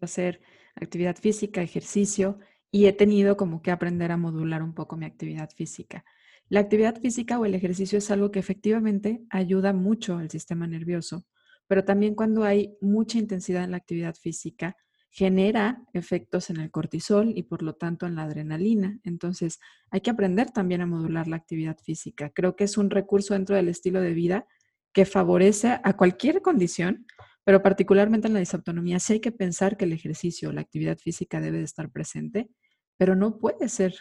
hacer 0.00 0.40
actividad 0.74 1.16
física, 1.16 1.62
ejercicio 1.62 2.38
y 2.70 2.86
he 2.86 2.92
tenido 2.92 3.36
como 3.36 3.62
que 3.62 3.70
aprender 3.70 4.12
a 4.12 4.16
modular 4.16 4.62
un 4.62 4.74
poco 4.74 4.96
mi 4.96 5.06
actividad 5.06 5.50
física. 5.50 6.04
La 6.48 6.60
actividad 6.60 7.00
física 7.00 7.38
o 7.38 7.44
el 7.44 7.54
ejercicio 7.54 7.98
es 7.98 8.10
algo 8.10 8.30
que 8.30 8.40
efectivamente 8.40 9.22
ayuda 9.30 9.72
mucho 9.72 10.16
al 10.16 10.30
sistema 10.30 10.66
nervioso, 10.66 11.24
pero 11.68 11.84
también 11.84 12.14
cuando 12.14 12.42
hay 12.42 12.76
mucha 12.80 13.18
intensidad 13.18 13.62
en 13.62 13.70
la 13.70 13.76
actividad 13.76 14.16
física, 14.16 14.76
genera 15.12 15.82
efectos 15.92 16.50
en 16.50 16.58
el 16.58 16.70
cortisol 16.70 17.32
y 17.36 17.42
por 17.42 17.62
lo 17.62 17.74
tanto 17.74 18.06
en 18.06 18.14
la 18.14 18.22
adrenalina. 18.22 18.98
Entonces, 19.02 19.58
hay 19.90 20.00
que 20.00 20.10
aprender 20.10 20.50
también 20.50 20.80
a 20.80 20.86
modular 20.86 21.26
la 21.26 21.36
actividad 21.36 21.76
física. 21.78 22.30
Creo 22.30 22.54
que 22.54 22.64
es 22.64 22.76
un 22.78 22.90
recurso 22.90 23.34
dentro 23.34 23.56
del 23.56 23.68
estilo 23.68 24.00
de 24.00 24.14
vida 24.14 24.46
que 24.92 25.04
favorece 25.04 25.80
a 25.82 25.96
cualquier 25.96 26.42
condición, 26.42 27.06
pero 27.44 27.62
particularmente 27.62 28.28
en 28.28 28.34
la 28.34 28.40
disautonomía, 28.40 29.00
sí 29.00 29.14
hay 29.14 29.20
que 29.20 29.32
pensar 29.32 29.76
que 29.76 29.84
el 29.84 29.92
ejercicio 29.92 30.52
la 30.52 30.60
actividad 30.60 30.98
física 30.98 31.40
debe 31.40 31.58
de 31.58 31.64
estar 31.64 31.90
presente, 31.90 32.50
pero 32.96 33.14
no 33.16 33.38
puede 33.38 33.68
ser 33.68 33.94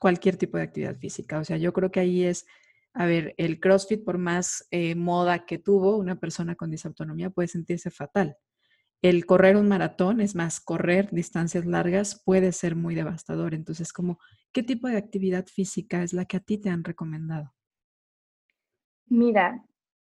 cualquier 0.00 0.36
tipo 0.36 0.56
de 0.56 0.64
actividad 0.64 0.96
física. 0.96 1.38
O 1.38 1.44
sea, 1.44 1.56
yo 1.56 1.72
creo 1.72 1.90
que 1.90 2.00
ahí 2.00 2.24
es, 2.24 2.46
a 2.94 3.06
ver, 3.06 3.34
el 3.38 3.60
CrossFit, 3.60 4.04
por 4.04 4.18
más 4.18 4.66
eh, 4.70 4.94
moda 4.94 5.46
que 5.46 5.58
tuvo, 5.58 5.96
una 5.96 6.18
persona 6.18 6.54
con 6.54 6.70
disautonomía 6.70 7.30
puede 7.30 7.48
sentirse 7.48 7.90
fatal. 7.90 8.36
El 9.02 9.26
correr 9.26 9.56
un 9.56 9.68
maratón, 9.68 10.20
es 10.20 10.34
más, 10.34 10.58
correr 10.58 11.10
distancias 11.12 11.66
largas 11.66 12.22
puede 12.24 12.52
ser 12.52 12.76
muy 12.76 12.94
devastador. 12.94 13.54
Entonces, 13.54 13.92
como, 13.92 14.18
¿qué 14.52 14.62
tipo 14.62 14.88
de 14.88 14.96
actividad 14.96 15.46
física 15.46 16.02
es 16.02 16.12
la 16.12 16.24
que 16.24 16.38
a 16.38 16.40
ti 16.40 16.58
te 16.58 16.70
han 16.70 16.82
recomendado? 16.82 17.52
Mira, 19.08 19.62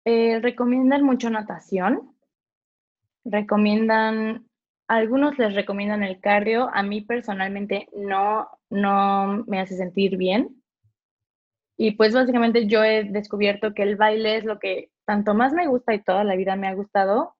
eh, 0.10 0.40
recomiendan 0.40 1.04
mucho 1.04 1.30
natación, 1.30 2.16
recomiendan 3.26 4.48
algunos 4.88 5.38
les 5.38 5.54
recomiendan 5.54 6.02
el 6.02 6.22
cardio, 6.22 6.70
a 6.74 6.82
mí 6.82 7.02
personalmente 7.02 7.90
no, 7.94 8.48
no 8.70 9.44
me 9.48 9.60
hace 9.60 9.76
sentir 9.76 10.16
bien. 10.16 10.64
Y 11.76 11.92
pues 11.98 12.14
básicamente 12.14 12.68
yo 12.68 12.86
he 12.86 13.04
descubierto 13.04 13.74
que 13.74 13.84
el 13.84 13.98
baile 13.98 14.38
es 14.38 14.46
lo 14.46 14.60
que 14.60 14.92
tanto 15.06 15.34
más 15.34 15.52
me 15.52 15.68
gusta 15.68 15.94
y 15.94 16.02
toda 16.02 16.24
la 16.24 16.38
vida 16.38 16.56
me 16.56 16.70
ha 16.70 16.74
gustado. 16.74 17.36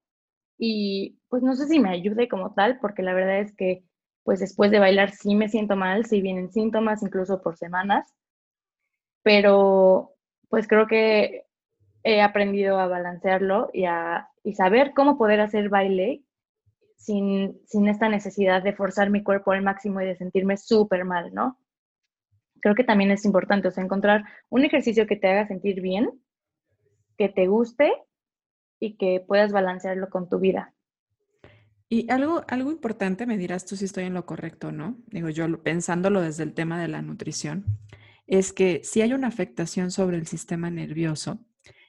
Y 0.58 1.20
pues 1.30 1.44
no 1.44 1.56
sé 1.56 1.68
si 1.68 1.80
me 1.80 1.90
ayude 1.92 2.28
como 2.28 2.54
tal, 2.54 2.80
porque 2.82 3.02
la 3.02 3.14
verdad 3.14 3.40
es 3.40 3.56
que 3.56 3.86
pues 4.24 4.42
después 4.42 4.72
de 4.72 4.80
bailar 4.80 5.12
sí 5.12 5.36
me 5.36 5.48
siento 5.48 5.78
mal, 5.78 6.06
sí 6.06 6.22
vienen 6.22 6.52
síntomas 6.52 7.02
incluso 7.02 7.42
por 7.42 7.56
semanas. 7.56 8.14
Pero 9.24 10.14
pues 10.50 10.68
creo 10.68 10.88
que 10.88 11.47
he 12.08 12.22
aprendido 12.22 12.80
a 12.80 12.88
balancearlo 12.88 13.70
y 13.74 13.84
a 13.84 14.30
y 14.42 14.54
saber 14.54 14.94
cómo 14.96 15.18
poder 15.18 15.42
hacer 15.42 15.68
baile 15.68 16.24
sin, 16.96 17.60
esta 17.86 18.08
necesidad 18.08 18.64
de 18.64 18.72
forzar 18.72 19.10
mi 19.10 19.22
cuerpo 19.22 19.52
al 19.52 19.62
máximo 19.62 20.00
y 20.00 20.06
de 20.06 20.16
sentirme 20.16 20.56
súper 20.56 21.04
mal, 21.04 21.34
¿no? 21.34 21.60
Creo 22.62 22.74
que 22.74 22.86
también 22.86 23.12
es 23.12 23.26
importante, 23.26 23.68
o 23.68 23.72
sea, 23.72 23.84
encontrar 23.84 24.24
un 24.48 24.64
ejercicio 24.64 25.06
que 25.06 25.18
te 25.18 25.28
haga 25.28 25.48
sentir 25.48 25.82
bien, 25.82 26.10
que 27.18 27.28
te 27.28 27.48
guste 27.48 27.92
y 28.80 28.96
que 28.96 29.22
puedas 29.28 29.52
balancearlo 29.52 30.10
con 30.10 30.30
tu 30.30 30.40
vida. 30.40 30.74
Y 31.90 32.10
algo, 32.10 32.46
algo 32.48 32.72
importante, 32.72 33.26
me 33.26 33.38
dirás 33.38 33.66
tú 33.66 33.76
si 33.76 33.84
estoy 33.84 34.06
en 34.06 34.14
lo 34.14 34.26
correcto, 34.26 34.72
¿no? 34.72 34.96
Digo, 35.08 35.28
yo 35.28 35.62
pensándolo 35.62 36.22
desde 36.22 36.44
el 36.44 36.54
tema 36.54 36.80
de 36.80 36.88
la 36.88 37.02
nutrición, 37.02 37.66
es 38.28 38.54
que 38.54 38.80
si 38.86 39.02
hay 39.02 39.14
una 39.14 39.28
afectación 39.28 39.92
sobre 39.92 40.16
el 40.16 40.26
sistema 40.26 40.70
nervioso 40.70 41.40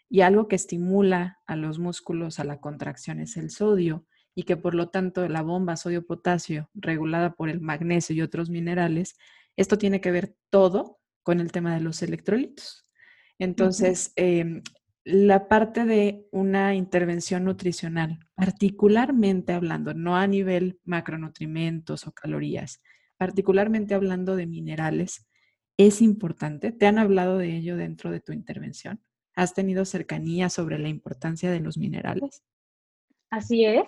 y 0.08 0.22
algo 0.22 0.48
que 0.48 0.56
estimula 0.56 1.40
a 1.46 1.56
los 1.56 1.78
músculos 1.78 2.40
a 2.40 2.44
la 2.44 2.60
contracción 2.60 3.20
es 3.20 3.36
el 3.36 3.50
sodio, 3.50 4.06
y 4.34 4.44
que 4.44 4.56
por 4.56 4.74
lo 4.74 4.88
tanto 4.88 5.28
la 5.28 5.42
bomba 5.42 5.76
sodio-potasio 5.76 6.70
regulada 6.72 7.34
por 7.34 7.48
el 7.48 7.60
magnesio 7.60 8.14
y 8.14 8.22
otros 8.22 8.50
minerales, 8.50 9.16
esto 9.56 9.78
tiene 9.78 10.00
que 10.00 10.12
ver 10.12 10.36
todo 10.48 11.00
con 11.24 11.40
el 11.40 11.50
tema 11.50 11.74
de 11.74 11.80
los 11.80 12.02
electrolitos. 12.02 12.86
Entonces, 13.40 14.12
em, 14.14 14.62
la 15.02 15.48
parte 15.48 15.84
de 15.84 16.28
una 16.30 16.76
intervención 16.76 17.44
nutricional, 17.44 18.20
particularmente 18.36 19.52
hablando, 19.54 19.92
no 19.92 20.16
a 20.16 20.26
nivel 20.28 20.78
macronutrimentos 20.84 22.06
o 22.06 22.12
calorías, 22.12 22.80
particularmente 23.16 23.94
hablando 23.94 24.36
de 24.36 24.46
minerales, 24.46 25.26
es 25.76 26.00
importante. 26.00 26.70
¿Te 26.70 26.86
han 26.86 26.98
hablado 26.98 27.38
de 27.38 27.56
ello 27.56 27.76
dentro 27.76 28.10
de 28.12 28.20
tu 28.20 28.32
intervención? 28.32 29.00
¿Has 29.38 29.54
tenido 29.54 29.84
cercanía 29.84 30.48
sobre 30.48 30.80
la 30.80 30.88
importancia 30.88 31.48
de 31.52 31.60
los 31.60 31.78
minerales? 31.78 32.42
Así 33.30 33.64
es. 33.64 33.84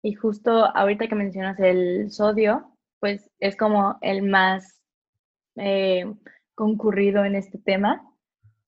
Y 0.00 0.14
justo 0.14 0.74
ahorita 0.74 1.08
que 1.08 1.14
mencionas 1.14 1.60
el 1.60 2.10
sodio, 2.10 2.74
pues 3.00 3.30
es 3.38 3.54
como 3.54 3.98
el 4.00 4.22
más 4.22 4.80
eh, 5.56 6.06
concurrido 6.54 7.22
en 7.26 7.34
este 7.34 7.58
tema, 7.58 8.02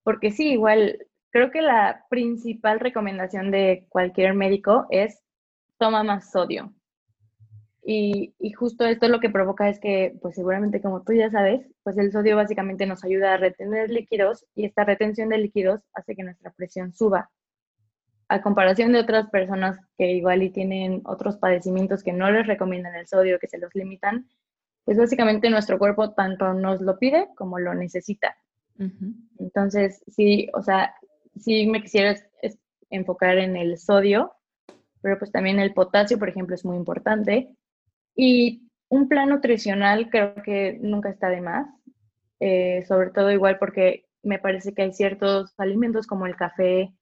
porque 0.03 0.31
sí, 0.31 0.53
igual 0.53 1.07
creo 1.31 1.51
que 1.51 1.63
la 1.63 2.05
principal 2.11 2.81
recomendación 2.81 3.51
de 3.51 3.87
cualquier 3.89 4.35
médico 4.35 4.87
es 4.91 5.23
toma 5.79 6.03
más 6.03 6.33
sodio. 6.33 6.75
Y, 7.89 8.35
y, 8.41 8.51
justo 8.51 8.85
esto 8.85 9.07
lo 9.07 9.21
que 9.21 9.31
provoca 9.31 9.69
es 9.69 9.79
que, 9.79 10.19
pues 10.21 10.35
seguramente 10.35 10.81
como 10.81 11.03
tú 11.03 11.13
ya 11.13 11.31
sabes, 11.31 11.65
pues 11.85 11.97
el 11.99 12.11
sodio 12.11 12.35
básicamente 12.35 12.85
nos 12.85 13.05
ayuda 13.05 13.35
a 13.35 13.37
retener 13.37 13.91
líquidos 13.91 14.45
y 14.57 14.65
esta 14.65 14.83
retención 14.83 15.29
de 15.29 15.39
líquidos 15.39 15.83
hace 15.95 16.17
que 16.17 16.25
nuestra 16.25 16.51
presión 16.51 16.93
suba 16.93 17.31
a 18.29 18.43
comparación 18.43 18.93
de 18.93 19.01
otras 19.01 19.31
personas 19.31 19.79
que 19.97 20.13
igual 20.13 20.43
y 20.43 20.51
tienen 20.51 21.03
otros 21.05 21.37
padecimientos 21.37 22.03
que 22.03 22.13
no 22.13 22.31
les 22.31 22.47
recomiendan 22.47 22.95
el 22.97 23.07
sodio, 23.07 23.39
que 23.39 23.49
se 23.49 23.59
los 23.59 23.75
limitan, 23.75 24.29
pues 24.85 24.99
básicamente 24.99 25.51
nuestro 25.51 25.79
cuerpo 25.79 26.13
tanto 26.13 26.55
nos 26.55 26.81
lo 26.81 26.99
pide 26.99 27.29
como 27.37 27.59
lo 27.59 27.75
necesita. 27.75 28.37
Entonces, 29.39 30.03
sí, 30.09 30.49
o 30.53 30.63
sea, 30.63 30.95
sí 31.39 31.67
me 31.67 31.83
quisiera 31.83 32.15
enfocar 32.91 33.39
en 33.39 33.57
el 33.57 33.79
sodio, 33.79 34.33
pero 35.01 35.19
pues 35.19 35.33
también 35.33 35.59
el 35.61 35.73
potasio, 35.73 36.19
por 36.19 36.29
ejemplo, 36.29 36.55
es 36.55 36.65
muy 36.65 36.77
importante. 36.77 37.56
Y 38.17 38.63
un 38.89 39.09
plan 39.09 39.29
nutricional 39.29 40.09
creo 40.11 40.35
que 40.43 40.79
nunca 40.81 41.11
está 41.11 41.29
de 41.29 41.41
más, 41.41 41.69
eh, 42.41 42.85
sobre 42.89 43.11
todo 43.11 43.31
igual 43.31 43.59
porque 43.59 44.07
me 44.23 44.39
parece 44.39 44.75
que 44.75 44.83
hay 44.83 44.93
ciertos 44.93 45.55
alimentos 45.59 46.07
como 46.07 46.27
el 46.27 46.35
café, 46.35 46.93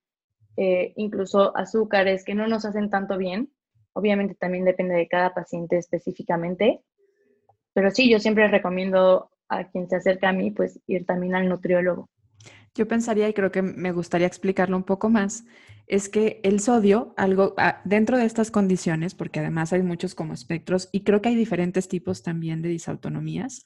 eh, 0.57 0.92
incluso 0.96 1.57
azúcares 1.57 2.24
que 2.24 2.35
no 2.35 2.46
nos 2.46 2.64
hacen 2.64 2.90
tanto 2.90 3.16
bien. 3.16 3.50
Obviamente 3.92 4.35
también 4.35 4.64
depende 4.64 4.94
de 4.94 5.09
cada 5.09 5.33
paciente 5.33 5.79
específicamente, 5.79 6.83
pero 7.72 7.90
sí, 7.90 8.11
yo 8.11 8.18
siempre 8.18 8.48
recomiendo 8.48 9.31
a 9.48 9.64
quien 9.68 9.88
se 9.88 9.96
acerca 9.96 10.31
a 10.31 10.33
mí, 10.33 10.50
pues 10.50 10.81
ir 10.87 11.07
también 11.07 11.35
al 11.35 11.48
nutriólogo. 11.48 12.09
Yo 12.74 12.88
pensaría, 12.88 13.28
y 13.28 13.34
creo 13.34 13.52
que 13.52 13.62
me 13.62 13.92
gustaría 13.92 14.26
explicarlo 14.26 14.76
un 14.76 14.82
poco 14.82 15.08
más, 15.08 15.44
es 15.87 16.08
que 16.08 16.40
el 16.42 16.60
sodio, 16.60 17.14
algo 17.16 17.54
ah, 17.58 17.82
dentro 17.84 18.16
de 18.16 18.24
estas 18.24 18.50
condiciones, 18.50 19.14
porque 19.14 19.40
además 19.40 19.72
hay 19.72 19.82
muchos 19.82 20.14
como 20.14 20.32
espectros 20.32 20.88
y 20.90 21.04
creo 21.04 21.20
que 21.20 21.28
hay 21.28 21.37
diferentes 21.37 21.88
tipos 21.88 22.22
también 22.22 22.62
de 22.62 22.70
disautonomías. 22.70 23.64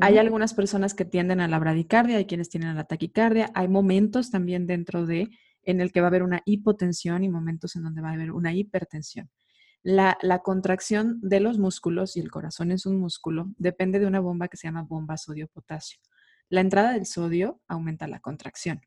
Hay 0.00 0.18
algunas 0.18 0.54
personas 0.54 0.94
que 0.94 1.04
tienden 1.04 1.40
a 1.40 1.48
la 1.48 1.58
bradicardia, 1.58 2.16
hay 2.16 2.26
quienes 2.26 2.48
tienen 2.48 2.70
a 2.70 2.74
la 2.74 2.84
taquicardia, 2.84 3.50
hay 3.54 3.68
momentos 3.68 4.30
también 4.30 4.66
dentro 4.66 5.06
de 5.06 5.28
en 5.62 5.80
el 5.82 5.92
que 5.92 6.00
va 6.00 6.06
a 6.06 6.08
haber 6.08 6.22
una 6.22 6.40
hipotensión 6.46 7.22
y 7.24 7.28
momentos 7.28 7.76
en 7.76 7.82
donde 7.82 8.00
va 8.00 8.10
a 8.10 8.14
haber 8.14 8.32
una 8.32 8.54
hipertensión. 8.54 9.28
La, 9.82 10.16
la, 10.22 10.40
contracción 10.40 11.20
de 11.20 11.40
los 11.40 11.58
músculos, 11.58 12.16
y 12.16 12.20
el 12.20 12.30
corazón 12.30 12.72
es 12.72 12.86
un 12.86 12.98
músculo, 12.98 13.52
depende 13.58 13.98
de 14.00 14.06
una 14.06 14.20
bomba 14.20 14.48
que 14.48 14.56
se 14.56 14.66
llama 14.66 14.82
bomba 14.82 15.16
sodio-potasio. 15.16 16.00
La 16.48 16.60
entrada 16.60 16.92
del 16.92 17.06
sodio 17.06 17.60
aumenta 17.68 18.08
la 18.08 18.20
contracción 18.20 18.80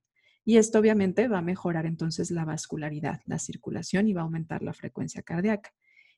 y 0.44 0.58
esto 0.58 0.80
obviamente 0.80 1.28
va 1.28 1.40
a 1.40 1.44
mejorar 1.44 1.86
entonces 1.86 2.32
la 2.32 2.46
vascularidad, 2.46 3.22
la 3.26 3.38
circulación 3.38 4.08
y 4.08 4.14
va 4.14 4.22
a 4.22 4.24
aumentar 4.24 4.64
la 4.64 4.74
frecuencia 4.74 5.22
cardíaca. 5.22 5.72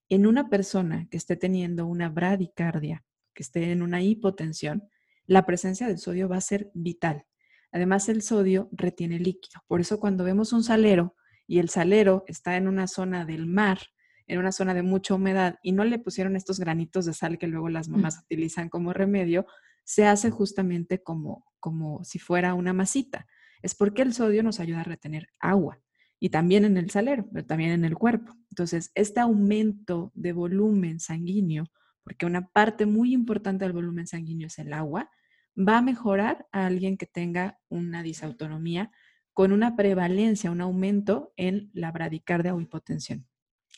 En 0.07 0.25
una 0.25 0.49
persona 0.49 1.07
que 1.09 1.17
esté 1.17 1.35
teniendo 1.35 1.85
una 1.85 2.09
bradicardia, 2.09 3.03
que 3.33 3.43
esté 3.43 3.71
en 3.71 3.81
una 3.81 4.01
hipotensión, 4.01 4.83
la 5.25 5.45
presencia 5.45 5.87
del 5.87 5.97
sodio 5.97 6.29
va 6.29 6.37
a 6.37 6.41
ser 6.41 6.71
vital. 6.73 7.25
Además, 7.71 8.07
el 8.07 8.21
sodio 8.21 8.69
retiene 8.71 9.19
líquido. 9.19 9.61
Por 9.67 9.81
eso 9.81 9.99
cuando 9.99 10.23
vemos 10.23 10.53
un 10.53 10.63
salero 10.63 11.15
y 11.47 11.59
el 11.59 11.69
salero 11.69 12.23
está 12.27 12.55
en 12.55 12.67
una 12.67 12.87
zona 12.87 13.25
del 13.25 13.47
mar, 13.47 13.79
en 14.27 14.39
una 14.39 14.51
zona 14.51 14.73
de 14.73 14.83
mucha 14.83 15.15
humedad 15.15 15.57
y 15.63 15.73
no 15.73 15.83
le 15.83 15.99
pusieron 15.99 16.35
estos 16.35 16.59
granitos 16.59 17.05
de 17.05 17.13
sal 17.13 17.37
que 17.37 17.47
luego 17.47 17.69
las 17.69 17.89
mamás 17.89 18.19
utilizan 18.19 18.69
como 18.69 18.93
remedio, 18.93 19.45
se 19.83 20.05
hace 20.05 20.31
justamente 20.31 21.01
como, 21.01 21.45
como 21.59 22.03
si 22.03 22.19
fuera 22.19 22.53
una 22.53 22.73
masita. 22.73 23.27
Es 23.61 23.75
porque 23.75 24.01
el 24.01 24.13
sodio 24.13 24.43
nos 24.43 24.59
ayuda 24.59 24.81
a 24.81 24.85
retener 24.85 25.29
agua 25.39 25.79
y 26.19 26.29
también 26.29 26.65
en 26.65 26.77
el 26.77 26.89
salero, 26.89 27.27
pero 27.31 27.45
también 27.45 27.71
en 27.71 27.85
el 27.85 27.95
cuerpo. 27.95 28.33
Entonces, 28.49 28.91
este 28.95 29.19
aumento 29.19 30.11
de 30.15 30.33
volumen 30.33 30.99
sanguíneo, 30.99 31.65
porque 32.03 32.25
una 32.25 32.47
parte 32.47 32.85
muy 32.85 33.13
importante 33.13 33.65
del 33.65 33.73
volumen 33.73 34.07
sanguíneo 34.07 34.47
es 34.47 34.59
el 34.59 34.73
agua, 34.73 35.09
va 35.57 35.77
a 35.79 35.81
mejorar 35.81 36.47
a 36.51 36.65
alguien 36.65 36.97
que 36.97 37.05
tenga 37.05 37.59
una 37.69 38.03
disautonomía 38.03 38.91
con 39.33 39.51
una 39.51 39.75
prevalencia, 39.75 40.51
un 40.51 40.61
aumento 40.61 41.33
en 41.37 41.71
la 41.73 41.91
bradicardia 41.91 42.55
o 42.55 42.61
hipotensión. 42.61 43.27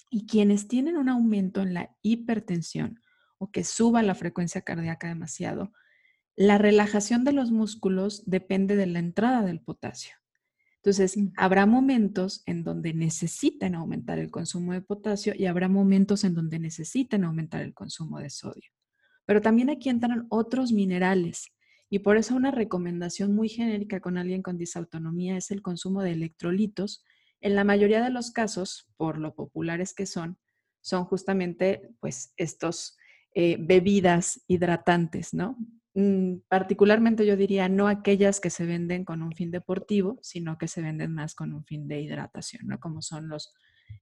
Y 0.09 0.27
quienes 0.27 0.67
tienen 0.67 0.97
un 0.97 1.09
aumento 1.09 1.61
en 1.61 1.73
la 1.73 1.95
hipertensión 2.01 2.99
o 3.37 3.51
que 3.51 3.63
suba 3.63 4.03
la 4.03 4.15
frecuencia 4.15 4.61
cardíaca 4.61 5.07
demasiado, 5.07 5.71
la 6.35 6.57
relajación 6.57 7.23
de 7.23 7.31
los 7.31 7.51
músculos 7.51 8.23
depende 8.25 8.75
de 8.75 8.87
la 8.87 8.99
entrada 8.99 9.43
del 9.43 9.61
potasio. 9.61 10.15
Entonces, 10.77 11.17
mm. 11.17 11.33
habrá 11.37 11.65
momentos 11.65 12.43
en 12.45 12.63
donde 12.63 12.93
necesitan 12.93 13.75
aumentar 13.75 14.19
el 14.19 14.31
consumo 14.31 14.73
de 14.73 14.81
potasio 14.81 15.33
y 15.35 15.45
habrá 15.45 15.67
momentos 15.67 16.23
en 16.23 16.35
donde 16.35 16.59
necesitan 16.59 17.23
aumentar 17.23 17.61
el 17.61 17.73
consumo 17.73 18.19
de 18.19 18.29
sodio. 18.29 18.69
Pero 19.25 19.41
también 19.41 19.69
aquí 19.69 19.89
entran 19.89 20.27
otros 20.29 20.71
minerales 20.71 21.51
y 21.89 21.99
por 21.99 22.17
eso 22.17 22.35
una 22.35 22.51
recomendación 22.51 23.33
muy 23.33 23.49
genérica 23.49 23.99
con 23.99 24.17
alguien 24.17 24.43
con 24.43 24.57
disautonomía 24.57 25.37
es 25.37 25.49
el 25.51 25.61
consumo 25.61 26.03
de 26.03 26.11
electrolitos. 26.11 27.03
En 27.41 27.55
la 27.55 27.63
mayoría 27.63 28.03
de 28.03 28.09
los 28.09 28.31
casos, 28.31 28.87
por 28.97 29.17
lo 29.17 29.33
populares 29.33 29.93
que 29.93 30.05
son, 30.05 30.37
son 30.81 31.05
justamente 31.05 31.89
pues 31.99 32.33
estos 32.37 32.97
eh, 33.33 33.57
bebidas 33.59 34.41
hidratantes, 34.47 35.33
¿no? 35.33 35.57
Mm, 35.95 36.41
particularmente 36.49 37.25
yo 37.25 37.37
diría 37.37 37.69
no 37.69 37.87
aquellas 37.87 38.41
que 38.41 38.49
se 38.49 38.65
venden 38.65 39.05
con 39.05 39.23
un 39.23 39.31
fin 39.31 39.49
deportivo, 39.49 40.19
sino 40.21 40.57
que 40.57 40.67
se 40.67 40.81
venden 40.81 41.13
más 41.13 41.35
con 41.35 41.53
un 41.53 41.63
fin 41.63 41.87
de 41.87 42.01
hidratación, 42.01 42.67
¿no? 42.67 42.79
Como 42.81 43.01
son 43.01 43.29
los 43.29 43.53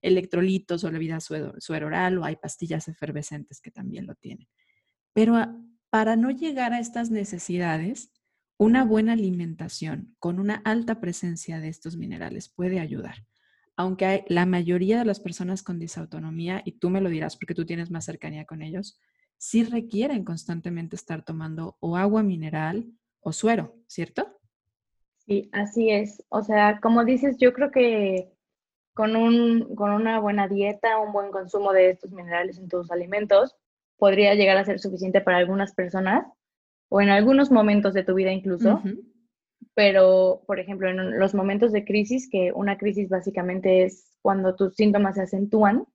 electrolitos 0.02 0.82
o 0.82 0.90
la 0.90 0.98
vida 0.98 1.20
suero 1.20 1.86
oral 1.86 2.18
o 2.18 2.24
hay 2.24 2.34
pastillas 2.36 2.88
efervescentes 2.88 3.60
que 3.60 3.70
también 3.70 4.06
lo 4.06 4.16
tienen. 4.16 4.48
Pero 5.12 5.36
ah, 5.36 5.56
para 5.88 6.16
no 6.16 6.32
llegar 6.32 6.72
a 6.72 6.80
estas 6.80 7.10
necesidades, 7.12 8.10
una 8.58 8.84
buena 8.84 9.12
alimentación 9.12 10.16
con 10.18 10.40
una 10.40 10.56
alta 10.64 11.00
presencia 11.00 11.60
de 11.60 11.68
estos 11.68 11.96
minerales 11.96 12.48
puede 12.48 12.80
ayudar. 12.80 13.24
Aunque 13.76 14.24
la 14.28 14.46
mayoría 14.46 14.98
de 14.98 15.04
las 15.04 15.20
personas 15.20 15.62
con 15.62 15.78
disautonomía, 15.78 16.62
y 16.64 16.72
tú 16.78 16.90
me 16.90 17.00
lo 17.00 17.08
dirás 17.08 17.36
porque 17.36 17.54
tú 17.54 17.64
tienes 17.66 17.90
más 17.92 18.04
cercanía 18.04 18.46
con 18.46 18.62
ellos, 18.62 18.98
sí 19.38 19.64
requieren 19.64 20.24
constantemente 20.24 20.96
estar 20.96 21.24
tomando 21.24 21.76
o 21.80 21.96
agua 21.96 22.22
mineral 22.22 22.86
o 23.20 23.32
suero, 23.32 23.74
¿cierto? 23.86 24.38
Sí, 25.26 25.48
así 25.52 25.90
es. 25.90 26.22
O 26.28 26.42
sea, 26.42 26.80
como 26.80 27.04
dices, 27.04 27.36
yo 27.38 27.52
creo 27.52 27.70
que 27.70 28.30
con, 28.94 29.16
un, 29.16 29.74
con 29.74 29.90
una 29.90 30.20
buena 30.20 30.48
dieta, 30.48 30.98
un 30.98 31.12
buen 31.12 31.30
consumo 31.30 31.72
de 31.72 31.90
estos 31.90 32.12
minerales 32.12 32.58
en 32.58 32.68
tus 32.68 32.90
alimentos, 32.90 33.56
podría 33.96 34.34
llegar 34.34 34.56
a 34.56 34.64
ser 34.64 34.78
suficiente 34.78 35.20
para 35.20 35.38
algunas 35.38 35.74
personas 35.74 36.26
o 36.88 37.00
en 37.00 37.08
algunos 37.08 37.50
momentos 37.50 37.94
de 37.94 38.04
tu 38.04 38.14
vida 38.14 38.32
incluso. 38.32 38.82
Pero, 39.74 40.42
por 40.46 40.60
ejemplo, 40.60 40.88
en 40.88 41.18
los 41.18 41.34
momentos 41.34 41.72
de 41.72 41.84
crisis, 41.84 42.28
que 42.30 42.52
una 42.52 42.78
crisis 42.78 43.08
básicamente 43.08 43.84
es 43.84 44.16
cuando 44.22 44.54
tus 44.54 44.74
síntomas 44.76 45.16
se 45.16 45.22
acentúan, 45.22 45.86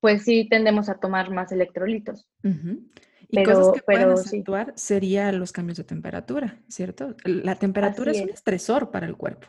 pues 0.00 0.24
sí 0.24 0.48
tendemos 0.48 0.88
a 0.88 0.94
tomar 0.94 1.30
más 1.30 1.52
electrolitos. 1.52 2.26
Y 2.42 3.36
pero, 3.36 3.52
cosas 3.52 3.72
que 3.74 3.82
pueden 3.82 4.10
acentuar 4.10 4.72
serían 4.76 5.38
los 5.38 5.52
cambios 5.52 5.78
de 5.78 5.84
temperatura, 5.84 6.58
¿cierto? 6.68 7.14
La 7.24 7.54
temperatura 7.54 8.10
es, 8.10 8.20
un 8.22 8.30
estresor 8.30 8.90
para 8.90 9.06
el 9.06 9.16
cuerpo. 9.16 9.46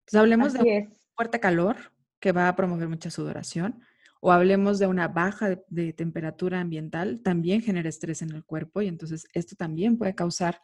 Entonces, 0.00 0.20
hablemos 0.20 0.52
de 0.54 0.88
fuerte 1.14 1.38
calor 1.38 1.76
que 2.20 2.32
va 2.32 2.48
a 2.48 2.56
promover 2.56 2.88
mucha 2.88 3.10
sudoración, 3.10 3.82
o 4.20 4.30
hablemos 4.30 4.78
de 4.78 4.86
una 4.86 5.08
baja 5.08 5.58
de, 5.66 5.92
temperatura 5.92 6.60
ambiental, 6.60 7.20
también 7.22 7.60
genera 7.60 7.88
estrés 7.88 8.22
en 8.22 8.30
el 8.30 8.44
cuerpo 8.44 8.80
y 8.80 8.86
entonces 8.86 9.26
esto 9.34 9.56
también 9.56 9.98
puede 9.98 10.14
causar 10.14 10.60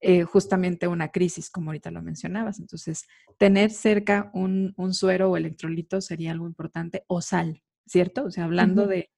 eh, 0.00 0.22
justamente 0.24 0.88
una 0.88 1.12
crisis, 1.12 1.50
como 1.50 1.70
ahorita 1.70 1.90
lo 1.90 2.02
mencionabas. 2.02 2.58
Entonces, 2.58 3.04
tener 3.38 3.70
cerca 3.70 4.30
un, 4.32 4.72
un 4.76 4.94
suero 4.94 5.30
o 5.30 5.36
electrolito 5.36 6.00
sería 6.00 6.32
algo 6.32 6.46
importante, 6.46 7.04
o 7.06 7.20
sal, 7.20 7.62
¿cierto? 7.92 8.24
O 8.24 8.30
sea, 8.30 8.44
hablando 8.44 8.86
de, 8.86 9.10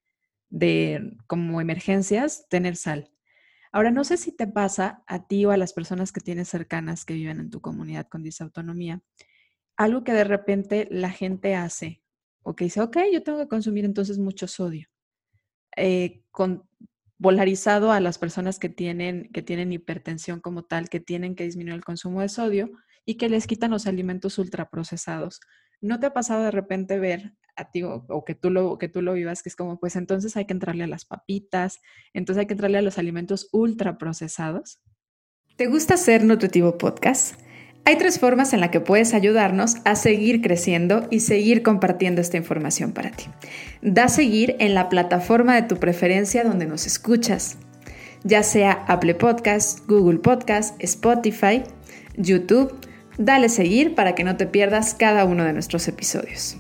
de 0.51 1.17
como 1.27 1.61
emergencias, 1.61 2.49
tener 2.49 2.77
sal. 2.77 3.11
Ahora, 3.73 3.91
no 3.91 4.05
sé 4.05 4.17
si 4.17 4.33
te 4.33 4.47
pasa 4.47 5.03
a 5.07 5.27
ti 5.27 5.45
o 5.45 5.53
a 5.53 5.57
las 5.57 5.73
personas 5.73 6.13
que 6.13 6.21
tienes 6.21 6.49
cercanas 6.49 7.05
que 7.05 7.15
viven 7.15 7.41
en 7.41 7.51
tu 7.51 7.61
comunidad 7.61 8.09
con 8.09 8.23
disautonomía, 8.23 9.01
algo 9.77 10.05
que 10.05 10.13
de 10.13 10.25
repente 10.25 10.89
la 10.91 11.11
gente 11.11 11.55
hace 11.55 12.03
o 12.43 12.55
que 12.55 12.65
dice, 12.65 12.81
ok, 12.81 12.99
yo 13.13 13.23
tengo 13.23 13.39
que 13.39 13.49
consumir 13.49 13.85
entonces 13.85 14.19
mucho 14.19 14.47
sodio. 14.49 14.89
Eh, 15.77 16.23
con, 16.31 16.69
polarizado 17.21 17.93
a 17.93 18.01
las 18.01 18.19
personas 18.19 18.59
que 18.59 18.69
tienen, 18.69 19.31
que 19.33 19.43
tienen 19.43 19.73
hipertensión 19.73 20.41
como 20.41 20.65
tal, 20.65 20.89
que 20.89 21.01
tienen 21.01 21.37
que 21.37 21.45
disminuir 21.45 21.77
el 21.77 21.85
consumo 21.85 22.21
de 22.21 22.29
sodio 22.29 22.71
y 23.07 23.17
que 23.17 23.29
les 23.29 23.47
quitan 23.47 23.71
los 23.71 23.87
alimentos 23.87 24.39
ultraprocesados. 24.39 25.41
¿No 25.81 26.01
te 26.01 26.07
ha 26.07 26.13
pasado 26.13 26.43
de 26.45 26.51
repente 26.51 26.99
ver 26.99 27.35
a 27.57 27.71
ti 27.71 27.83
o, 27.83 28.25
que, 28.25 28.35
tú 28.35 28.51
lo, 28.51 28.79
que 28.79 28.89
tú 28.89 29.03
lo 29.03 29.15
vivas, 29.15 29.43
que 29.43 29.49
es 29.49 29.57
como, 29.57 29.79
pues 29.79 29.97
entonces 29.97 30.37
hay 30.37 30.45
que 30.45 30.53
entrarle 30.53 30.85
a 30.85 30.89
las 30.89 31.05
papitas, 31.05 31.81
entonces 32.13 32.41
hay 32.41 32.47
que 32.47 32.55
entrarle 32.55 32.79
a 32.79 32.83
los 32.83 32.99
alimentos 32.99 33.49
ultraprocesados? 33.53 34.81
¿Te 35.57 35.67
gusta 35.67 35.97
ser 35.97 36.25
Nutritivo 36.25 36.79
Podcast? 36.79 37.41
Hay 37.85 37.97
tres 37.97 38.19
formas 38.19 38.55
en 38.55 38.61
las 38.61 38.71
que 38.71 38.81
puedes 38.81 39.13
ayudarnos 39.13 39.77
a 39.85 39.95
seguir 39.95 40.41
creciendo 40.41 41.07
y 41.11 41.21
seguir 41.21 41.63
compartiendo 41.63 42.21
esta 42.21 42.39
información 42.39 42.93
para 42.93 43.11
ti. 43.11 43.27
Da 43.83 44.09
seguir 44.09 44.57
en 44.59 44.75
la 44.75 44.89
plataforma 44.89 45.55
de 45.55 45.63
tu 45.63 45.77
preferencia 45.77 46.45
donde 46.45 46.67
nos 46.67 46.87
escuchas, 46.87 47.59
ya 48.23 48.43
sea 48.43 48.85
Apple 48.89 49.17
Podcast, 49.17 49.87
Google 49.87 50.19
Podcast, 50.21 50.83
Spotify, 50.83 51.63
YouTube 52.17 52.75
Dale 53.19 53.49
seguir 53.49 53.95
para 53.95 54.15
que 54.15 54.25
no 54.25 54.37
te 54.37 54.47
pierdas 54.47 54.95
cada 54.95 55.25
uno 55.25 55.45
de 55.45 55.53
nuestros 55.53 55.87
episodios. 55.87 56.57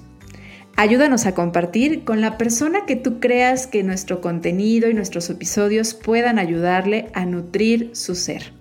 Ayúdanos 0.77 1.25
a 1.27 1.37
compartir 1.37 2.05
con 2.05 2.21
la 2.21 2.37
persona 2.37 2.85
que 2.85 2.97
tú 2.97 3.21
creas 3.21 3.69
que 3.69 3.85
nuestro 3.85 4.21
contenido 4.21 4.91
y 4.91 4.95
nuestros 4.95 5.31
episodios 5.31 5.95
puedan 5.95 6.41
ayudarle 6.41 7.07
a 7.15 7.27
nutrir 7.27 7.95
su 7.95 8.17
ser. 8.17 8.53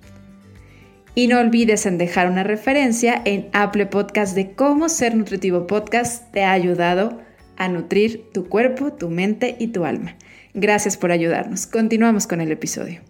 Y 1.15 1.27
no 1.27 1.39
olvides 1.39 1.87
en 1.87 1.97
dejar 1.97 2.29
una 2.29 2.43
referencia 2.43 3.19
en 3.25 3.49
Apple 3.53 3.87
Podcast 3.87 4.35
de 4.35 4.53
cómo 4.53 4.89
Ser 4.89 5.15
Nutritivo 5.15 5.65
Podcast 5.65 6.31
te 6.31 6.43
ha 6.43 6.51
ayudado 6.51 7.19
a 7.57 7.67
nutrir 7.67 8.29
tu 8.31 8.47
cuerpo, 8.47 8.93
tu 8.93 9.09
mente 9.09 9.55
y 9.59 9.69
tu 9.69 9.83
alma. 9.83 10.15
Gracias 10.53 10.97
por 10.97 11.11
ayudarnos. 11.11 11.65
Continuamos 11.65 12.27
con 12.27 12.41
el 12.41 12.51
episodio. 12.51 13.01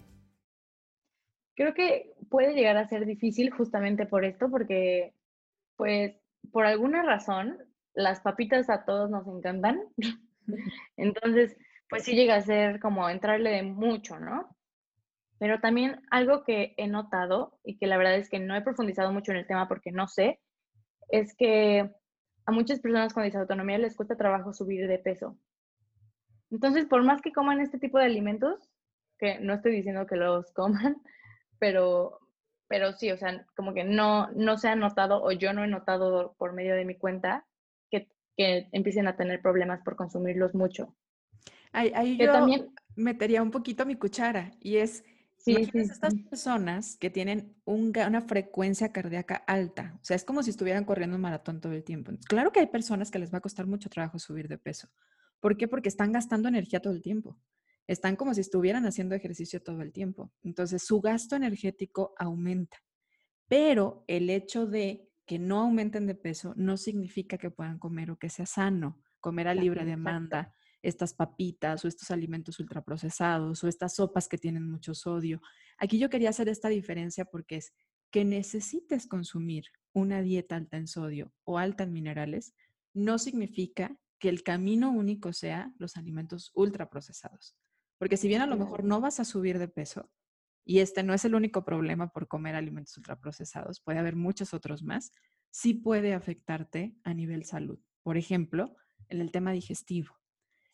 Creo 1.56 1.74
que 1.74 2.14
puede 2.30 2.54
llegar 2.54 2.78
a 2.78 2.88
ser 2.88 3.06
difícil 3.06 3.52
justamente 3.52 4.06
por 4.06 4.24
esto, 4.24 4.50
porque 4.50 5.14
pues 5.76 6.16
por 6.54 6.66
alguna 6.66 7.04
razón 7.04 7.58
las 7.94 8.22
papitas 8.22 8.70
a 8.70 8.86
todos 8.86 9.10
nos 9.10 9.28
encantan. 9.28 9.82
Entonces, 10.98 11.58
pues 11.90 12.04
sí 12.04 12.16
llega 12.16 12.36
a 12.36 12.42
ser 12.42 12.80
como 12.80 13.10
entrarle 13.10 13.52
de 13.52 13.64
mucho, 13.64 14.20
¿no? 14.20 14.56
Pero 15.40 15.60
también 15.60 16.02
algo 16.10 16.44
que 16.44 16.74
he 16.78 16.88
notado 16.88 17.60
y 17.64 17.78
que 17.78 17.88
la 17.88 17.98
verdad 17.98 18.16
es 18.16 18.30
que 18.30 18.40
no 18.40 18.56
he 18.56 18.62
profundizado 18.62 19.12
mucho 19.12 19.32
en 19.32 19.38
el 19.38 19.48
tema 19.48 19.68
porque 19.68 19.92
no 19.92 20.08
sé, 20.08 20.40
es 21.10 21.36
que 21.36 21.92
a 22.46 22.52
muchas 22.52 22.80
personas 22.80 23.14
con 23.14 23.24
disautonomía 23.24 23.78
les 23.78 23.96
cuesta 23.96 24.16
trabajo 24.16 24.54
subir 24.54 24.88
de 24.88 25.00
peso. 25.00 25.38
Entonces, 26.50 26.86
por 26.86 27.04
más 27.04 27.22
que 27.22 27.32
coman 27.32 27.62
este 27.62 27.80
tipo 27.80 27.98
de 27.98 28.06
alimentos, 28.06 28.70
que 29.18 29.40
no 29.40 29.54
estoy 29.54 29.74
diciendo 29.74 30.06
que 30.06 30.16
los 30.16 30.52
coman, 30.54 31.02
pero, 31.60 32.20
pero 32.68 32.94
sí, 32.94 33.12
o 33.12 33.18
sea, 33.18 33.46
como 33.56 33.74
que 33.74 33.84
no, 33.84 34.32
no 34.32 34.58
se 34.58 34.70
ha 34.70 34.76
notado 34.76 35.24
o 35.24 35.32
yo 35.32 35.54
no 35.54 35.64
he 35.64 35.68
notado 35.68 36.36
por 36.38 36.54
medio 36.54 36.76
de 36.76 36.86
mi 36.86 36.96
cuenta 36.96 37.46
que, 38.38 38.70
empiecen 38.72 39.08
a 39.08 39.16
tener 39.16 39.42
problemas 39.42 39.82
por 39.84 39.96
consumirlos 39.96 40.54
mucho. 40.54 40.96
Ahí, 41.72 42.18
yo 42.18 42.32
también 42.32 42.74
metería 42.96 43.42
un 43.42 43.50
poquito 43.50 43.86
mi 43.86 43.96
cuchara 43.96 44.52
y 44.60 44.78
es, 44.78 45.04
sí, 45.38 45.70
estas 45.74 46.14
personas 46.30 46.98
que 46.98 47.10
tienen 47.10 47.56
una 47.66 48.22
frecuencia 48.22 48.92
cardíaca 48.92 49.36
alta, 49.48 49.98
o 50.00 50.06
sea, 50.06 50.16
es 50.16 50.24
como 50.24 50.44
si 50.44 50.52
estuvieran 50.52 50.86
corriendo 50.86 51.16
un 51.16 51.22
maratón 51.22 51.62
todo 51.62 51.74
el 51.74 51.84
tiempo. 51.84 52.12
Claro 52.28 52.52
que 52.52 52.60
hay 52.60 52.68
personas 52.68 53.10
que 53.10 53.18
les 53.18 53.34
va 53.34 53.40
a 53.40 53.42
costar 53.42 53.66
mucho 53.66 53.90
trabajo 53.90 54.20
subir 54.20 54.48
de 54.48 54.60
peso. 54.60 54.88
¿Por 55.40 55.58
qué? 55.58 55.68
Porque 55.68 55.90
están 55.90 56.12
gastando 56.12 56.48
energía 56.48 56.80
todo 56.80 56.94
el 56.94 57.02
tiempo. 57.02 57.38
Están 57.86 58.16
como 58.16 58.34
si 58.34 58.42
estuvieran 58.42 58.86
haciendo 58.86 59.14
ejercicio 59.14 59.62
todo 59.62 59.82
el 59.82 59.92
tiempo. 59.92 60.32
Entonces, 60.42 60.84
su 60.84 61.02
gasto 61.02 61.36
energético 61.36 62.14
aumenta. 62.18 62.78
Pero 63.50 64.06
el 64.08 64.30
hecho 64.30 64.66
de 64.66 65.10
que 65.26 65.40
no 65.40 65.60
aumenten 65.60 66.08
de 66.08 66.16
peso 66.16 66.54
no 66.56 66.78
significa 66.78 67.38
que 67.38 67.52
puedan 67.52 67.80
comer 67.80 68.12
o 68.12 68.18
que 68.18 68.30
sea 68.30 68.46
sano, 68.46 69.02
comer 69.20 69.48
a 69.48 69.54
libre 69.54 69.86
demanda, 69.86 70.54
estas 70.82 71.14
papitas 71.14 71.84
o 71.84 71.88
estos 71.88 72.12
alimentos 72.12 72.60
ultraprocesados 72.60 73.64
o 73.64 73.68
estas 73.68 73.96
sopas 73.96 74.28
que 74.28 74.38
tienen 74.38 74.70
mucho 74.70 74.94
sodio. 74.94 75.42
Aquí 75.78 75.98
yo 75.98 76.10
quería 76.10 76.30
hacer 76.30 76.50
esta 76.50 76.68
diferencia 76.68 77.26
porque 77.26 77.56
es 77.56 77.74
que 78.12 78.26
necesites 78.26 79.08
consumir 79.08 79.66
una 79.94 80.22
dieta 80.22 80.56
alta 80.56 80.78
en 80.78 80.88
sodio 80.88 81.34
o 81.46 81.58
alta 81.58 81.84
en 81.84 81.94
minerales, 81.94 82.54
no 82.94 83.18
significa 83.18 83.98
que 84.20 84.30
el 84.30 84.44
camino 84.44 84.92
único 84.92 85.34
sea 85.34 85.74
los 85.80 85.98
alimentos 85.98 86.52
ultraprocesados. 86.54 87.56
Porque 87.98 88.18
si 88.18 88.28
bien 88.28 88.42
a 88.42 88.48
lo 88.48 88.58
mejor 88.58 88.84
no 88.84 89.02
vas 89.02 89.20
a 89.20 89.26
subir 89.26 89.58
de 89.58 89.68
peso, 89.68 90.12
y 90.66 90.80
este 90.80 91.04
no 91.04 91.14
es 91.14 91.26
el 91.26 91.36
único 91.36 91.66
problema 91.66 92.10
por 92.10 92.28
comer 92.28 92.56
alimentos 92.56 92.98
ultraprocesados, 92.98 93.82
puede 93.82 94.00
haber 94.00 94.16
muchos 94.16 94.54
otros 94.54 94.84
más, 94.84 95.12
sí 95.50 95.74
puede 95.74 96.14
afectarte 96.14 96.96
a 97.04 97.14
nivel 97.14 97.46
salud. 97.46 97.80
Por 98.02 98.18
ejemplo, 98.18 98.76
en 99.10 99.22
el 99.22 99.32
tema 99.32 99.52
digestivo. 99.52 100.16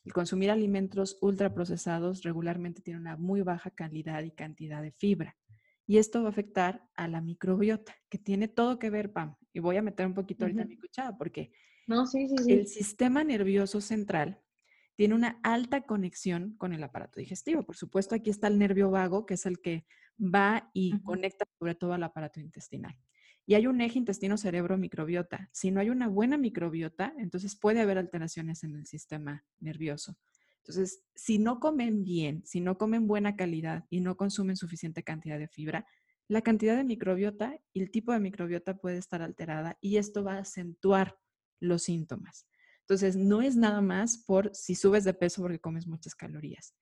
El 0.06 0.13
consumir 0.13 0.49
alimentos 0.49 1.17
ultraprocesados 1.21 2.23
regularmente 2.23 2.82
tiene 2.82 2.99
una 2.99 3.17
muy 3.17 3.41
baja 3.41 3.71
calidad 3.71 4.23
y 4.23 4.32
cantidad 4.32 4.82
de 4.82 4.91
fibra. 4.91 5.38
Y 5.86 5.97
esto 5.97 6.21
va 6.21 6.28
a 6.28 6.32
afectar 6.32 6.88
a 6.95 7.08
la 7.08 7.19
microbiota, 7.19 7.95
que 8.10 8.19
tiene 8.19 8.47
todo 8.47 8.80
que 8.80 8.89
ver, 8.89 9.12
Pam. 9.12 9.36
Y 9.52 9.60
voy 9.60 9.78
a 9.78 9.82
meter 9.82 10.06
un 10.06 10.13
poquito 10.13 10.45
ahorita 10.45 10.65
mi 10.65 10.78
cuchara, 10.78 11.17
porque 11.17 11.52
no, 11.88 12.06
sí, 12.06 12.28
sí, 12.30 12.36
sí. 12.43 12.54
el 12.54 12.67
sistema 12.67 13.23
nervioso 13.23 13.82
central 13.82 14.39
tiene 14.99 15.15
una 15.15 15.39
alta 15.43 15.83
conexión 15.83 16.57
con 16.57 16.73
el 16.73 16.83
aparato 16.83 17.21
digestivo. 17.21 17.63
Por 17.63 17.77
supuesto, 17.77 18.15
aquí 18.15 18.29
está 18.29 18.47
el 18.49 18.59
nervio 18.59 18.91
vago, 18.91 19.25
que 19.25 19.35
es 19.35 19.45
el 19.45 19.62
que 19.62 19.85
va 20.19 20.69
y 20.73 20.99
conecta 21.03 21.45
sobre 21.57 21.73
todo 21.73 21.93
al 21.93 22.03
aparato 22.03 22.41
intestinal. 22.41 22.99
Y 23.45 23.53
hay 23.53 23.65
un 23.67 23.79
eje 23.79 23.97
intestino-cerebro-microbiota. 23.97 25.47
Si 25.53 25.71
no 25.71 25.79
hay 25.79 25.89
una 25.89 26.09
buena 26.09 26.38
microbiota, 26.38 27.13
entonces 27.17 27.55
puede 27.55 27.79
haber 27.79 27.97
alteraciones 27.97 28.65
en 28.65 28.75
el 28.75 28.88
sistema 28.88 29.45
nervioso. 29.62 30.17
Entonces, 30.57 31.05
si 31.15 31.39
no 31.39 31.62
comen 31.62 32.03
bien, 32.03 32.45
si 32.45 32.59
no 32.59 32.77
comen 32.77 33.07
buena 33.07 33.38
calidad 33.38 33.85
y 33.89 34.01
no 34.01 34.17
consumen 34.17 34.57
suficiente 34.57 35.03
cantidad 35.03 35.39
de 35.39 35.47
fibra, 35.47 35.88
la 36.27 36.41
cantidad 36.41 36.75
de 36.75 36.83
microbiota 36.83 37.57
y 37.71 37.79
el 37.79 37.89
tipo 37.89 38.12
de 38.12 38.19
microbiota 38.19 38.75
puede 38.75 38.97
estar 38.97 39.21
alterada 39.21 39.77
y 39.79 39.95
esto 39.95 40.25
va 40.25 40.33
a 40.33 40.39
acentuar 40.39 41.17
los 41.62 41.83
síntomas. 41.83 42.49
Entonces, 42.89 43.15
no 43.15 43.41
es 43.41 43.56
nada 43.56 43.82
más 43.82 44.17
por 44.17 44.49
si 44.56 44.73
subes 44.73 45.04
de 45.04 45.13
peso 45.13 45.43
porque 45.43 45.60
comes 45.60 45.86
muchas 45.86 46.15
calorías. 46.15 46.73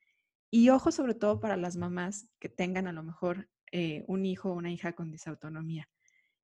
Y 0.49 0.69
ojo 0.69 0.91
sobre 0.91 1.13
todo 1.13 1.41
para 1.41 1.57
las 1.57 1.75
mamás 1.75 2.29
que 2.39 2.47
tengan 2.47 2.87
a 2.87 2.93
lo 2.93 3.03
mejor 3.03 3.49
eh, 3.73 4.05
un 4.07 4.25
hijo 4.25 4.49
o 4.49 4.53
una 4.53 4.71
hija 4.71 4.93
con 4.93 5.11
disautonomía 5.11 5.89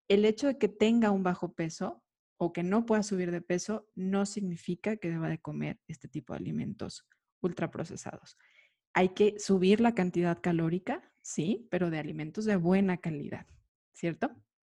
el 0.08 0.26
hecho 0.26 0.48
de 0.48 0.58
que 0.58 0.68
tenga 0.68 1.12
un 1.12 1.24
bajo 1.24 1.54
peso 1.54 2.04
o 2.38 2.52
que 2.52 2.64
no 2.64 2.86
pueda 2.86 3.04
subir 3.04 3.32
de 3.32 3.42
peso 3.42 3.90
no 3.96 4.26
significa 4.26 4.98
que 4.98 5.10
deba 5.10 5.30
de 5.30 5.42
comer 5.42 5.80
este 5.88 6.08
tipo 6.08 6.34
de 6.34 6.40
alimentos 6.40 7.08
ultraprocesados. 7.42 8.38
Hay 8.94 9.10
que 9.10 9.40
subir 9.40 9.80
la 9.80 9.96
cantidad 9.96 10.40
calórica, 10.42 11.12
sí, 11.22 11.68
pero 11.72 11.90
de 11.90 12.00
alimentos 12.00 12.46
de 12.46 12.58
buena 12.58 12.98
calidad, 12.98 13.48
¿cierto? 13.94 14.32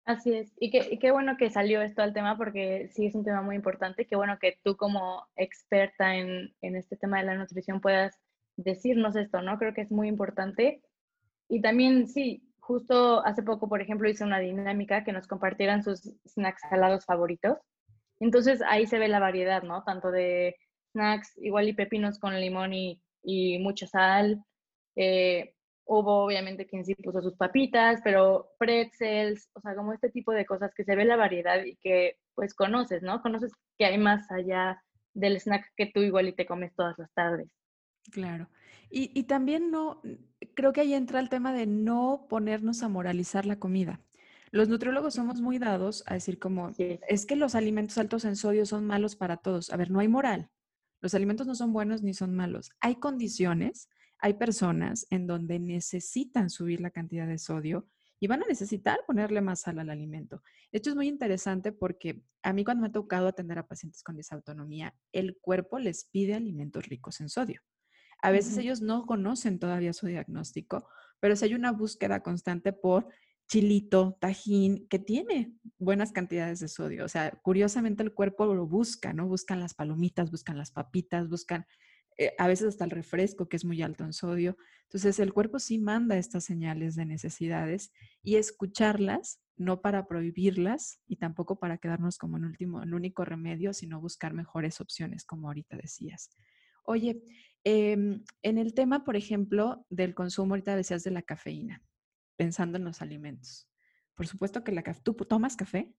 Así 0.09 0.33
es. 0.33 0.51
Y 0.59 0.71
qué, 0.71 0.97
qué 0.97 1.11
bueno 1.11 1.37
que 1.37 1.51
salió 1.51 1.83
esto 1.83 2.01
al 2.01 2.15
tema 2.15 2.35
porque 2.35 2.89
sí 2.91 3.05
es 3.05 3.13
un 3.13 3.23
tema 3.23 3.43
muy 3.43 3.55
importante. 3.55 4.07
Qué 4.07 4.15
bueno 4.15 4.39
que 4.39 4.57
tú 4.63 4.75
como 4.75 5.27
experta 5.35 6.15
en, 6.15 6.51
en 6.61 6.75
este 6.75 6.97
tema 6.97 7.19
de 7.19 7.25
la 7.25 7.35
nutrición 7.35 7.79
puedas 7.79 8.19
decirnos 8.57 9.15
esto, 9.15 9.43
¿no? 9.43 9.59
Creo 9.59 9.75
que 9.75 9.81
es 9.81 9.91
muy 9.91 10.07
importante. 10.07 10.81
Y 11.47 11.61
también, 11.61 12.07
sí, 12.07 12.41
Justo 12.69 13.25
hace 13.25 13.41
poco, 13.41 13.67
por 13.67 13.81
ejemplo, 13.81 14.07
hice 14.07 14.23
una 14.23 14.37
dinámica 14.37 15.03
que 15.03 15.11
nos 15.11 15.27
compartieran 15.27 15.83
sus 15.83 16.01
snacks 16.27 16.61
salados 16.69 17.05
favoritos. 17.05 17.57
Entonces 18.19 18.61
ahí 18.61 18.85
se 18.85 18.99
ve 18.99 19.07
la 19.07 19.19
variedad, 19.19 19.63
¿no? 19.63 19.83
Tanto 19.83 20.11
de 20.11 20.55
snacks, 20.91 21.35
igual 21.37 21.67
y 21.67 21.73
pepinos 21.73 22.19
con 22.19 22.39
limón 22.39 22.73
y, 22.73 23.01
y 23.23 23.57
mucha 23.59 23.87
sal. 23.87 24.43
Eh, 24.95 25.55
hubo 25.89 26.23
obviamente 26.23 26.67
quien 26.67 26.85
sí 26.85 26.93
puso 26.93 27.21
sus 27.21 27.35
papitas, 27.35 27.99
pero 28.03 28.51
pretzels, 28.59 29.49
o 29.53 29.61
sea, 29.61 29.75
como 29.75 29.91
este 29.91 30.11
tipo 30.11 30.31
de 30.31 30.45
cosas 30.45 30.71
que 30.75 30.83
se 30.83 30.95
ve 30.95 31.03
la 31.03 31.15
variedad 31.15 31.63
y 31.65 31.77
que 31.77 32.17
pues 32.35 32.53
conoces, 32.53 33.01
¿no? 33.01 33.21
Conoces 33.23 33.51
que 33.77 33.85
hay 33.85 33.97
más 33.97 34.29
allá 34.31 34.81
del 35.15 35.39
snack 35.39 35.65
que 35.75 35.87
tú 35.87 36.01
igual 36.01 36.27
y 36.27 36.35
te 36.35 36.45
comes 36.45 36.75
todas 36.75 36.95
las 36.99 37.11
tardes. 37.13 37.49
Claro. 38.11 38.47
Y, 38.91 39.11
y 39.19 39.23
también 39.23 39.71
no, 39.71 40.01
creo 40.53 40.73
que 40.73 40.81
ahí 40.81 40.93
entra 40.93 41.19
el 41.19 41.29
tema 41.29 41.53
de 41.53 41.65
no 41.65 42.27
ponernos 42.29 42.83
a 42.83 42.89
moralizar 42.89 43.47
la 43.47 43.57
comida. 43.57 43.99
Los 44.51 44.69
nutriólogos 44.69 45.15
somos 45.15 45.41
muy 45.41 45.57
dados 45.57 46.03
a 46.05 46.13
decir 46.13 46.37
como, 46.37 46.71
es 46.77 47.25
que 47.25 47.35
los 47.35 47.55
alimentos 47.55 47.97
altos 47.97 48.25
en 48.25 48.35
sodio 48.35 48.65
son 48.67 48.85
malos 48.85 49.15
para 49.15 49.37
todos. 49.37 49.71
A 49.71 49.77
ver, 49.77 49.89
no 49.89 49.99
hay 49.99 50.07
moral. 50.07 50.51
Los 51.01 51.15
alimentos 51.15 51.47
no 51.47 51.55
son 51.55 51.73
buenos 51.73 52.03
ni 52.03 52.13
son 52.13 52.35
malos. 52.35 52.71
Hay 52.79 52.95
condiciones, 52.95 53.89
hay 54.19 54.33
personas 54.33 55.07
en 55.09 55.27
donde 55.27 55.59
necesitan 55.59 56.49
subir 56.49 56.81
la 56.81 56.91
cantidad 56.91 57.27
de 57.27 57.37
sodio 57.37 57.87
y 58.19 58.27
van 58.27 58.43
a 58.43 58.47
necesitar 58.47 58.99
ponerle 59.07 59.41
más 59.41 59.61
sal 59.61 59.79
al 59.79 59.89
alimento. 59.89 60.43
Esto 60.71 60.89
es 60.89 60.95
muy 60.95 61.07
interesante 61.07 61.71
porque 61.71 62.21
a 62.43 62.51
mí 62.51 62.65
cuando 62.65 62.81
me 62.81 62.87
ha 62.89 62.91
tocado 62.91 63.27
atender 63.27 63.57
a 63.57 63.67
pacientes 63.67 64.03
con 64.03 64.17
disautonomía, 64.17 64.93
el 65.13 65.37
cuerpo 65.39 65.79
les 65.79 66.05
pide 66.05 66.33
alimentos 66.33 66.85
ricos 66.87 67.21
en 67.21 67.29
sodio. 67.29 67.61
A 68.21 68.31
veces 68.31 68.57
ellos 68.57 68.81
no 68.81 69.05
conocen 69.05 69.59
todavía 69.59 69.93
su 69.93 70.07
diagnóstico, 70.07 70.89
pero 71.21 71.37
si 71.37 71.45
hay 71.45 71.53
una 71.53 71.71
búsqueda 71.71 72.21
constante 72.21 72.73
por 72.73 73.07
chilito, 73.47 74.17
tajín, 74.19 74.87
que 74.89 74.99
tiene 74.99 75.53
buenas 75.79 76.11
cantidades 76.11 76.59
de 76.59 76.67
sodio. 76.67 77.05
O 77.05 77.07
sea, 77.07 77.31
curiosamente 77.41 78.03
el 78.03 78.13
cuerpo 78.13 78.53
lo 78.53 78.67
busca, 78.67 79.11
¿no? 79.13 79.27
Buscan 79.27 79.59
las 79.59 79.73
palomitas, 79.73 80.29
buscan 80.29 80.57
las 80.57 80.71
papitas, 80.71 81.29
buscan 81.29 81.65
eh, 82.19 82.35
a 82.37 82.47
veces 82.47 82.67
hasta 82.67 82.85
el 82.85 82.91
refresco, 82.91 83.49
que 83.49 83.57
es 83.57 83.65
muy 83.65 83.81
alto 83.81 84.03
en 84.03 84.13
sodio. 84.13 84.57
Entonces, 84.83 85.19
el 85.19 85.33
cuerpo 85.33 85.57
sí 85.59 85.79
manda 85.79 86.17
estas 86.17 86.43
señales 86.43 86.95
de 86.95 87.05
necesidades 87.05 87.91
y 88.21 88.35
escucharlas, 88.35 89.41
no 89.55 89.81
para 89.81 90.07
prohibirlas 90.07 91.01
y 91.07 91.15
tampoco 91.17 91.59
para 91.59 91.79
quedarnos 91.79 92.17
como 92.17 92.37
en 92.37 92.45
último, 92.45 92.83
el 92.83 92.93
único 92.93 93.25
remedio, 93.25 93.73
sino 93.73 93.99
buscar 93.99 94.33
mejores 94.33 94.79
opciones, 94.79 95.25
como 95.25 95.47
ahorita 95.47 95.75
decías. 95.77 96.29
Oye, 96.83 97.21
Em, 97.63 98.23
en 98.41 98.57
el 98.57 98.73
tema, 98.73 99.03
por 99.03 99.15
ejemplo, 99.15 99.85
del 99.89 100.15
consumo, 100.15 100.53
ahorita 100.53 100.75
decías 100.75 101.03
de 101.03 101.11
la 101.11 101.21
cafeína, 101.21 101.83
pensando 102.37 102.77
en 102.77 102.85
los 102.85 103.01
alimentos. 103.01 103.69
Por 104.15 104.27
supuesto 104.27 104.63
que 104.63 104.71
la 104.71 104.83
¿tú 105.03 105.13
tomas 105.13 105.55
café? 105.55 105.93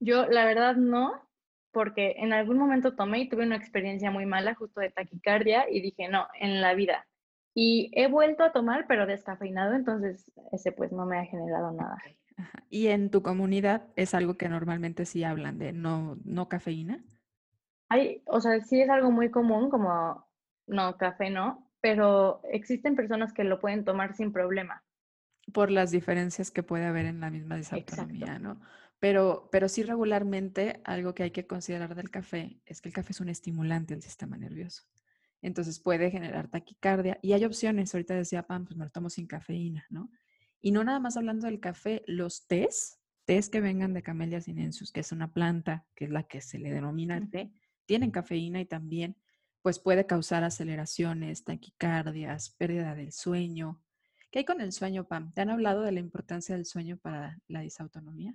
Yo, 0.00 0.26
la 0.26 0.46
verdad, 0.46 0.76
no, 0.76 1.29
porque 1.72 2.16
en 2.18 2.32
algún 2.32 2.58
momento 2.58 2.94
tomé 2.94 3.20
y 3.20 3.28
tuve 3.28 3.44
una 3.44 3.56
experiencia 3.56 4.10
muy 4.10 4.26
mala 4.26 4.54
justo 4.54 4.80
de 4.80 4.90
taquicardia 4.90 5.70
y 5.70 5.80
dije, 5.80 6.08
no, 6.08 6.26
en 6.38 6.60
la 6.60 6.74
vida. 6.74 7.06
Y 7.54 7.90
he 7.94 8.06
vuelto 8.08 8.44
a 8.44 8.52
tomar, 8.52 8.86
pero 8.86 9.06
descafeinado, 9.06 9.74
entonces 9.74 10.30
ese 10.52 10.72
pues 10.72 10.92
no 10.92 11.06
me 11.06 11.18
ha 11.18 11.24
generado 11.24 11.72
nada. 11.72 11.96
¿Y 12.68 12.88
en 12.88 13.10
tu 13.10 13.22
comunidad 13.22 13.88
es 13.96 14.14
algo 14.14 14.36
que 14.36 14.48
normalmente 14.48 15.04
sí 15.04 15.24
hablan 15.24 15.58
de 15.58 15.72
no, 15.72 16.16
no 16.24 16.48
cafeína? 16.48 17.04
Hay, 17.88 18.22
o 18.26 18.40
sea, 18.40 18.60
sí 18.60 18.80
es 18.80 18.88
algo 18.88 19.10
muy 19.10 19.30
común, 19.30 19.68
como 19.68 20.26
no, 20.66 20.96
café 20.96 21.30
no, 21.30 21.70
pero 21.80 22.40
existen 22.44 22.94
personas 22.94 23.32
que 23.32 23.44
lo 23.44 23.60
pueden 23.60 23.84
tomar 23.84 24.14
sin 24.14 24.32
problema. 24.32 24.84
Por 25.52 25.70
las 25.70 25.90
diferencias 25.90 26.50
que 26.50 26.62
puede 26.62 26.86
haber 26.86 27.06
en 27.06 27.20
la 27.20 27.30
misma 27.30 27.56
disautonomía, 27.56 28.38
¿no? 28.38 28.60
Pero, 29.00 29.48
pero 29.50 29.68
sí 29.68 29.82
regularmente 29.82 30.80
algo 30.84 31.14
que 31.14 31.24
hay 31.24 31.30
que 31.30 31.46
considerar 31.46 31.94
del 31.94 32.10
café 32.10 32.60
es 32.66 32.80
que 32.80 32.90
el 32.90 32.94
café 32.94 33.12
es 33.12 33.20
un 33.20 33.30
estimulante 33.30 33.94
del 33.94 34.02
sistema 34.02 34.36
nervioso. 34.36 34.84
entonces 35.42 35.80
puede 35.80 36.10
generar 36.10 36.48
taquicardia. 36.48 37.18
Y 37.22 37.32
hay 37.32 37.44
opciones, 37.46 37.94
ahorita 37.94 38.14
decía 38.14 38.46
Pam, 38.46 38.66
pues 38.66 38.76
me 38.76 38.84
lo 38.84 38.90
tomo 38.90 39.08
sin 39.08 39.26
cafeína, 39.26 39.86
¿no? 39.88 40.10
Y 40.60 40.72
no 40.72 40.84
nada 40.84 41.00
más 41.00 41.16
hablando 41.16 41.46
del 41.46 41.60
café, 41.60 42.02
los 42.06 42.46
tés, 42.46 43.00
tés 43.24 43.48
que 43.48 43.62
vengan 43.62 43.94
de 43.94 44.02
Camellia 44.02 44.42
sinensis, 44.42 44.92
que 44.92 45.00
es 45.00 45.12
una 45.12 45.32
planta, 45.32 45.86
que 45.94 46.04
es 46.04 46.10
la 46.10 46.24
que 46.24 46.42
se 46.42 46.58
le 46.58 46.70
denomina 46.70 47.26
té, 47.30 47.52
tienen 47.86 48.10
cafeína 48.10 48.60
y 48.60 48.66
también 48.66 49.16
pues 49.62 49.78
puede 49.78 50.06
causar 50.06 50.44
aceleraciones, 50.44 51.44
taquicardias, 51.44 52.50
pérdida 52.50 52.94
del 52.94 53.12
sueño. 53.12 53.82
¿Qué 54.30 54.40
hay 54.40 54.44
con 54.44 54.60
el 54.60 54.72
sueño, 54.72 55.08
Pam? 55.08 55.32
¿Te 55.32 55.40
han 55.40 55.50
hablado 55.50 55.82
de 55.82 55.92
la 55.92 56.00
importancia 56.00 56.54
del 56.54 56.66
sueño 56.66 56.98
para 56.98 57.38
la 57.48 57.60
disautonomía? 57.60 58.34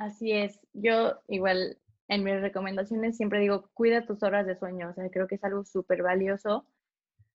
Así 0.00 0.32
es. 0.32 0.58
Yo 0.72 1.20
igual 1.28 1.76
en 2.08 2.24
mis 2.24 2.40
recomendaciones 2.40 3.18
siempre 3.18 3.38
digo, 3.38 3.68
cuida 3.74 4.06
tus 4.06 4.22
horas 4.22 4.46
de 4.46 4.58
sueño. 4.58 4.88
O 4.88 4.94
sea, 4.94 5.10
creo 5.10 5.28
que 5.28 5.34
es 5.34 5.44
algo 5.44 5.62
súper 5.62 6.02
valioso. 6.02 6.66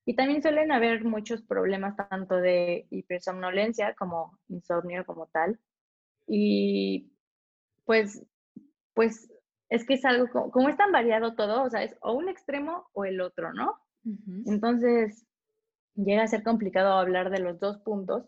Y 0.04 0.16
también 0.16 0.42
suelen 0.42 0.72
haber 0.72 1.04
muchos 1.04 1.44
problemas 1.44 1.96
tanto 1.96 2.36
de 2.38 2.88
hipersomnolencia 2.90 3.94
como 3.94 4.40
insomnio 4.50 5.06
como 5.06 5.28
tal. 5.28 5.60
Y 6.26 7.12
pues, 7.86 8.26
pues 8.96 9.32
es 9.70 9.86
que 9.86 9.94
es 9.94 10.04
algo, 10.04 10.28
como, 10.32 10.50
como, 10.50 10.70
es 10.70 10.78
tan 10.78 10.92
variado 10.92 11.36
todo, 11.36 11.64
o 11.64 11.70
sea, 11.70 11.84
es 11.84 11.96
o 12.02 12.14
un 12.14 12.30
extremo 12.30 12.88
o 12.94 13.06
el 13.06 13.22
otro, 13.22 13.54
¿no? 13.54 13.80
Entonces, 14.48 15.28
llega 15.94 16.24
a 16.24 16.28
ser 16.28 16.44
complicado 16.44 16.94
hablar 16.94 17.30
de 17.30 17.40
los 17.40 17.60
dos 17.60 17.78
puntos, 17.80 18.26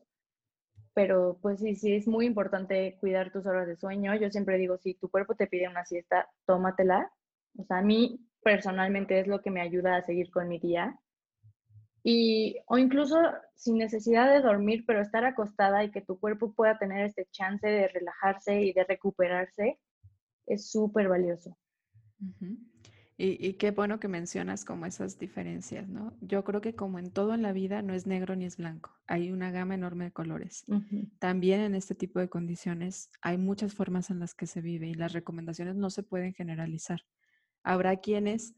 pero 0.97 1.37
pues 1.43 1.59
sí, 1.59 1.75
sí, 1.75 1.93
es 1.93 2.07
muy 2.07 2.25
importante 2.25 2.97
cuidar 2.99 3.31
tus 3.31 3.45
horas 3.45 3.67
de 3.67 3.75
sueño. 3.75 4.15
Yo 4.15 4.31
siempre 4.31 4.57
digo, 4.57 4.79
si 4.79 4.95
tu 4.95 5.09
cuerpo 5.09 5.35
te 5.35 5.45
pide 5.45 5.67
una 5.67 5.85
siesta, 5.85 6.27
tómatela. 6.47 7.11
O 7.55 7.63
sea, 7.65 7.77
a 7.77 7.81
mí 7.83 8.27
personalmente 8.41 9.19
es 9.19 9.27
lo 9.27 9.43
que 9.43 9.51
me 9.51 9.61
ayuda 9.61 9.95
a 9.95 10.05
seguir 10.07 10.31
con 10.31 10.47
mi 10.47 10.57
día. 10.57 10.99
Y, 12.01 12.57
o 12.65 12.79
incluso 12.79 13.15
sin 13.53 13.77
necesidad 13.77 14.33
de 14.33 14.41
dormir, 14.41 14.85
pero 14.87 14.99
estar 14.99 15.23
acostada 15.23 15.83
y 15.83 15.91
que 15.91 16.01
tu 16.01 16.19
cuerpo 16.19 16.53
pueda 16.53 16.79
tener 16.79 17.05
este 17.05 17.27
chance 17.29 17.67
de 17.67 17.89
relajarse 17.89 18.59
y 18.59 18.73
de 18.73 18.83
recuperarse, 18.83 19.77
es 20.47 20.71
súper 20.71 21.09
valioso. 21.09 21.55
Y, 23.19 23.53
qué 23.53 23.71
bueno 23.71 23.99
que 23.99 24.07
mencionas 24.07 24.63
como 24.63 24.85
esas 24.85 25.17
diferencias, 25.17 25.89
¿no? 25.89 26.15
Yo 26.21 26.43
creo 26.43 26.61
que 26.61 26.75
como 26.75 26.99
en 26.99 27.09
todo 27.09 27.33
en 27.33 27.41
la 27.41 27.51
vida 27.51 27.81
no 27.81 27.95
es 27.95 28.05
negro 28.05 28.35
ni 28.35 28.45
es 28.45 28.57
blanco, 28.57 28.91
hay 29.07 29.31
una 29.31 29.49
gama 29.49 29.73
enorme 29.73 30.05
de 30.05 30.11
colores. 30.11 30.65
También 31.17 31.61
en 31.61 31.73
este 31.73 31.95
tipo 31.95 32.19
de 32.19 32.29
condiciones 32.29 33.09
hay 33.21 33.39
muchas 33.39 33.73
formas 33.73 34.11
en 34.11 34.19
las 34.19 34.35
que 34.35 34.45
se 34.45 34.61
vive 34.61 34.87
y 34.87 34.93
las 34.93 35.13
recomendaciones 35.13 35.75
no 35.75 35.89
se 35.89 36.03
pueden 36.03 36.35
generalizar. 36.35 37.01
Habrá 37.63 37.97
quienes 37.97 38.53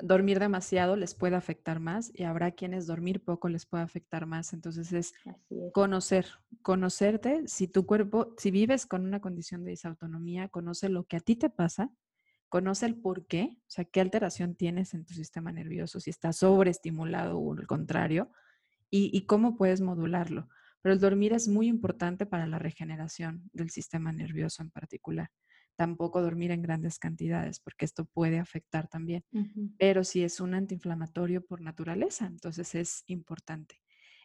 dormir 0.00 0.40
demasiado 0.40 0.96
les 0.96 1.14
puede 1.14 1.36
afectar 1.36 1.80
más 1.80 2.10
y 2.14 2.24
habrá 2.24 2.50
quienes 2.50 2.86
dormir 2.86 3.24
poco 3.24 3.48
les 3.48 3.64
puede 3.64 3.82
afectar 3.82 4.26
más. 4.26 4.52
Entonces 4.52 4.92
es, 4.92 5.14
conocer, 5.72 6.26
conocerte, 6.60 7.44
si 7.46 7.66
tu 7.66 7.86
cuerpo, 7.86 8.34
si 8.36 8.50
vives 8.50 8.84
con 8.84 9.06
una 9.06 9.20
condición 9.20 9.64
de 9.64 9.70
disautonomía, 9.70 10.48
conoce 10.48 10.90
lo 10.90 11.04
que 11.04 11.16
a 11.16 11.20
ti 11.20 11.36
te 11.36 11.48
pasa, 11.48 11.90
conoce 12.48 12.86
el 12.86 12.96
por 12.96 13.26
qué, 13.26 13.58
o 13.58 13.70
sea, 13.70 13.84
qué 13.84 14.00
alteración 14.00 14.54
tienes 14.54 14.94
en 14.94 15.04
tu 15.04 15.14
sistema 15.14 15.52
nervioso, 15.52 16.00
si 16.00 16.10
estás 16.10 16.36
sobreestimulado 16.38 17.38
o 17.38 17.52
al 17.54 17.66
contrario, 17.66 18.30
y, 18.90 19.10
y 19.16 19.26
cómo 19.26 19.56
puedes 19.56 19.80
modularlo. 19.80 20.48
Pero 20.82 20.92
el 20.92 21.00
dormir 21.00 21.32
es 21.32 21.48
muy 21.48 21.66
importante 21.66 22.26
para 22.26 22.46
la 22.46 22.58
regeneración 22.58 23.50
del 23.52 23.70
sistema 23.70 24.12
nervioso 24.12 24.62
en 24.62 24.70
particular 24.70 25.30
tampoco 25.76 26.22
dormir 26.22 26.50
en 26.50 26.62
grandes 26.62 26.98
cantidades, 26.98 27.60
porque 27.60 27.84
esto 27.84 28.06
puede 28.06 28.38
afectar 28.38 28.88
también. 28.88 29.24
Pero 29.78 30.02
si 30.04 30.24
es 30.24 30.40
un 30.40 30.54
antiinflamatorio 30.54 31.44
por 31.44 31.60
naturaleza, 31.60 32.26
entonces 32.26 32.74
es 32.74 33.04
importante. 33.06 33.80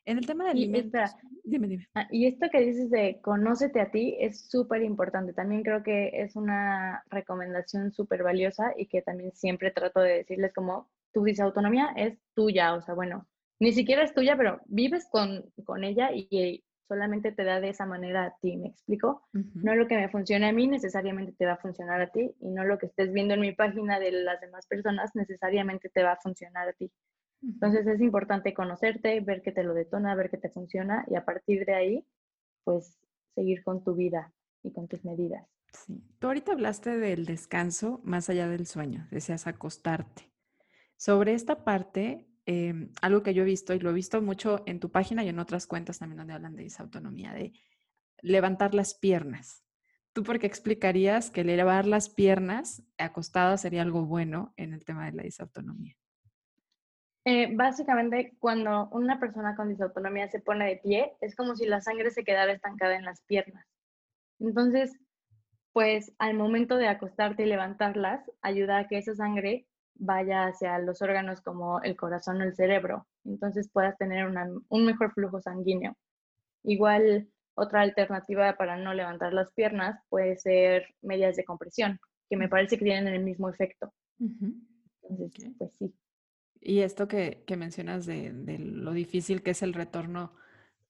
En 0.06 0.18
el 0.18 0.26
tema 0.26 0.46
de 0.46 0.52
alimentos, 0.52 1.16
dime, 1.44 1.68
dime. 1.68 1.88
Ah, 1.94 2.08
y 2.12 2.26
esto 2.26 2.48
que 2.52 2.62
dices 2.62 2.90
de 2.90 3.20
conócete 3.22 3.82
a 3.82 3.92
ti 3.92 4.18
es 4.20 4.50
súper 4.50 4.82
importante. 4.82 5.34
También 5.34 5.64
creo 5.64 5.84
que 5.84 6.10
es 6.14 6.36
una 6.36 7.04
recomendación 7.10 7.92
súper 7.92 8.24
valiosa 8.24 8.74
y 8.76 8.88
que 8.88 9.02
también 9.02 9.32
siempre 9.34 9.72
trato 9.72 10.00
de 10.00 10.18
decirles 10.18 10.54
como 10.54 10.90
tu 11.14 11.24
disautonomía 11.24 11.94
es 11.96 12.18
tuya, 12.34 12.74
o 12.74 12.82
sea, 12.82 12.96
bueno, 12.96 13.28
ni 13.60 13.74
siquiera 13.74 14.04
es 14.04 14.14
tuya, 14.14 14.36
pero 14.38 14.62
vives 14.66 15.08
con, 15.12 15.46
con 15.66 15.84
ella 15.84 16.10
y, 16.14 16.64
solamente 16.88 17.32
te 17.32 17.46
da 17.46 17.62
de 17.62 17.70
esa 17.70 17.86
manera 17.86 18.26
a 18.26 18.36
ti, 18.42 18.58
¿me 18.58 18.68
explico? 18.68 19.26
No 19.32 19.76
lo 19.76 19.88
que 19.88 19.96
me 19.96 20.10
funcione 20.10 20.50
a 20.50 20.52
mí 20.52 20.68
necesariamente 20.68 21.32
te 21.32 21.46
va 21.46 21.54
a 21.54 21.58
funcionar 21.58 22.02
a 22.02 22.12
ti 22.12 22.36
y 22.42 22.50
no 22.50 22.66
lo 22.66 22.78
que 22.78 22.88
estés 22.88 23.14
viendo 23.14 23.34
en 23.34 23.40
mi 23.40 23.54
página 23.54 23.98
de 23.98 24.12
las 24.12 24.42
demás 24.42 24.68
personas 24.68 25.10
necesariamente 25.16 25.88
te 25.88 26.04
va 26.04 26.12
a 26.12 26.18
funcionar 26.18 26.68
a 26.68 26.74
ti. 26.74 26.92
Entonces 27.44 27.88
es 27.88 28.02
importante 28.02 28.54
conocerte, 28.54 29.20
ver 29.22 29.42
qué 29.42 29.52
te 29.52 29.64
lo 29.64 29.74
detona, 29.74 30.16
ver 30.16 30.30
qué 30.30 30.38
te 30.38 30.50
funciona 30.50 31.06
y 31.10 31.16
a 31.16 31.26
partir 31.26 31.66
de 31.66 31.74
ahí, 31.74 32.06
pues 32.64 33.00
seguir 33.34 33.64
con 33.64 33.84
tu 33.84 33.96
vida 33.96 34.32
y 34.64 34.72
con 34.72 34.88
tus 34.88 35.04
medidas. 35.04 35.48
Sí. 35.74 36.04
Tú 36.20 36.28
ahorita 36.28 36.52
hablaste 36.52 36.98
del 36.98 37.26
descanso 37.26 38.02
más 38.04 38.30
allá 38.30 38.48
del 38.48 38.68
sueño, 38.68 39.08
deseas 39.10 39.48
acostarte. 39.48 40.32
Sobre 40.98 41.34
esta 41.34 41.64
parte, 41.64 42.28
Em, 42.46 42.90
algo 43.02 43.22
que 43.22 43.34
yo 43.34 43.44
he 43.44 43.46
visto 43.46 43.74
y 43.74 43.80
lo 43.80 43.92
he 43.92 43.94
visto 43.94 44.22
mucho 44.22 44.64
en 44.66 44.80
tu 44.80 44.92
página 44.92 45.24
y 45.24 45.30
en 45.30 45.40
otras 45.40 45.68
cuentas 45.68 46.00
también 46.00 46.18
donde 46.18 46.34
hablan 46.34 46.56
de 46.56 46.64
disautonomía, 46.64 47.34
de 47.34 47.54
levantar 48.22 48.74
las 48.74 48.96
piernas. 48.96 49.64
¿Tú 50.12 50.24
por 50.24 50.40
qué 50.40 50.48
explicarías 50.48 51.30
que 51.30 51.42
elevar 51.42 51.86
las 51.86 52.10
piernas 52.10 52.84
acostadas 52.98 53.62
sería 53.62 53.84
algo 53.84 54.06
bueno 54.06 54.54
en 54.58 54.74
el 54.74 54.84
tema 54.84 55.06
de 55.06 55.14
la 55.14 55.24
disautonomía? 55.24 55.96
Eh, 57.26 57.56
básicamente, 57.56 58.34
cuando 58.40 58.90
una 58.92 59.20
persona 59.20 59.56
con 59.56 59.70
disautonomía 59.70 60.28
se 60.28 60.40
pone 60.40 60.68
de 60.68 60.78
pie, 60.78 61.14
es 61.22 61.36
como 61.36 61.56
si 61.56 61.68
la 61.68 61.82
sangre 61.82 62.10
se 62.12 62.24
quedara 62.24 62.52
estancada 62.52 62.96
en 62.96 63.06
las 63.06 63.22
piernas. 63.22 63.66
Entonces, 64.40 64.92
pues 65.74 66.14
al 66.18 66.34
momento 66.36 66.78
de 66.78 66.88
acostarte 66.88 67.44
y 67.44 67.46
levantarlas, 67.46 68.30
ayuda 68.42 68.80
a 68.80 68.88
que 68.88 68.98
esa 68.98 69.16
sangre 69.16 69.68
vaya 69.96 70.46
hacia 70.46 70.80
los 70.80 71.02
órganos 71.02 71.42
como 71.42 71.82
el 71.84 71.96
corazón 71.96 72.42
o 72.42 72.44
el 72.44 72.56
cerebro, 72.56 73.08
entonces 73.24 73.70
puedas 73.72 73.98
tener 73.98 74.26
un 74.70 74.86
mejor 74.86 75.14
flujo 75.14 75.40
sanguíneo. 75.42 75.96
Igual, 76.64 77.30
otra 77.56 77.82
alternativa 77.82 78.56
para 78.58 78.78
no 78.78 78.94
levantar 78.94 79.34
las 79.34 79.52
piernas 79.54 80.00
puede 80.10 80.38
ser 80.38 80.88
medias 81.02 81.36
de 81.36 81.46
compresión, 81.46 82.00
que 82.30 82.38
me 82.38 82.50
parece 82.50 82.78
que 82.78 82.86
tienen 82.86 83.14
el 83.14 83.24
mismo 83.24 83.50
efecto. 83.50 83.94
Entonces, 85.04 85.54
pues 85.58 85.74
sí. 85.78 85.94
Y 86.62 86.82
esto 86.82 87.08
que, 87.08 87.44
mencionas 87.58 88.06
de, 88.06 88.32
lo 88.60 88.94
difícil 88.94 89.42
que 89.42 89.52
es 89.52 89.64
el 89.64 89.74
retorno 89.74 90.32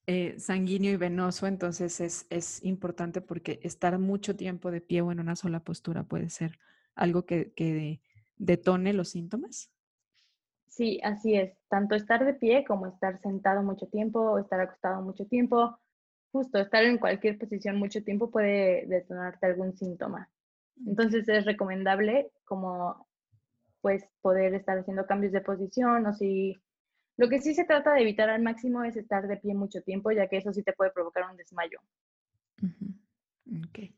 eh, 0.06 0.38
sanguíneo 0.38 0.92
y 0.92 0.96
venoso, 0.96 1.46
entonces 1.46 2.00
es, 2.00 2.26
es, 2.28 2.62
importante 2.62 3.22
porque 3.22 3.58
estar 3.62 3.98
mucho 3.98 4.36
tiempo 4.36 4.70
de 4.70 4.82
pie 4.82 5.00
o 5.00 5.10
en 5.10 5.20
una 5.20 5.34
sola 5.34 5.60
postura 5.60 6.04
puede 6.04 6.28
ser 6.28 6.58
algo 6.94 7.24
que, 7.24 7.52
que 7.54 8.00
detone 8.36 8.92
los 8.92 9.10
síntomas? 9.10 9.70
Sí, 10.68 11.00
así 11.02 11.36
es. 11.36 11.56
Tanto 11.68 11.94
estar 11.94 12.24
de 12.24 12.34
pie 12.34 12.64
como 12.64 12.86
estar 12.86 13.20
sentado 13.20 13.62
mucho 13.62 13.86
tiempo 13.86 14.20
o 14.20 14.38
estar 14.38 14.60
acostado 14.60 15.02
mucho 15.02 15.26
tiempo. 15.26 15.78
Justo 16.32 16.58
estar 16.58 16.82
en 16.84 16.98
cualquier 16.98 17.38
posición 17.38 17.76
mucho 17.76 18.02
tiempo 18.02 18.30
puede 18.30 18.86
detonarte 18.86 19.46
algún 19.46 19.76
síntoma. 19.76 20.30
Entonces 20.86 21.28
es 21.28 21.44
recomendable 21.44 22.30
como 22.44 23.06
pues 23.82 24.04
poder 24.22 24.54
estar 24.54 24.78
haciendo 24.78 25.06
cambios 25.06 25.32
de 25.32 25.42
posición 25.42 26.06
o 26.06 26.14
si 26.14 26.62
lo 27.18 27.28
que 27.28 27.40
sí 27.40 27.54
se 27.54 27.64
trata 27.64 27.92
de 27.92 28.00
evitar 28.00 28.30
al 28.30 28.42
máximo 28.42 28.82
es 28.84 28.96
estar 28.96 29.28
de 29.28 29.36
pie 29.36 29.54
mucho 29.54 29.82
tiempo, 29.82 30.10
ya 30.12 30.28
que 30.28 30.38
eso 30.38 30.52
sí 30.52 30.62
te 30.62 30.72
puede 30.72 30.92
provocar 30.92 31.30
un 31.30 31.36
desmayo. 31.36 31.78
Ok. 32.62 33.90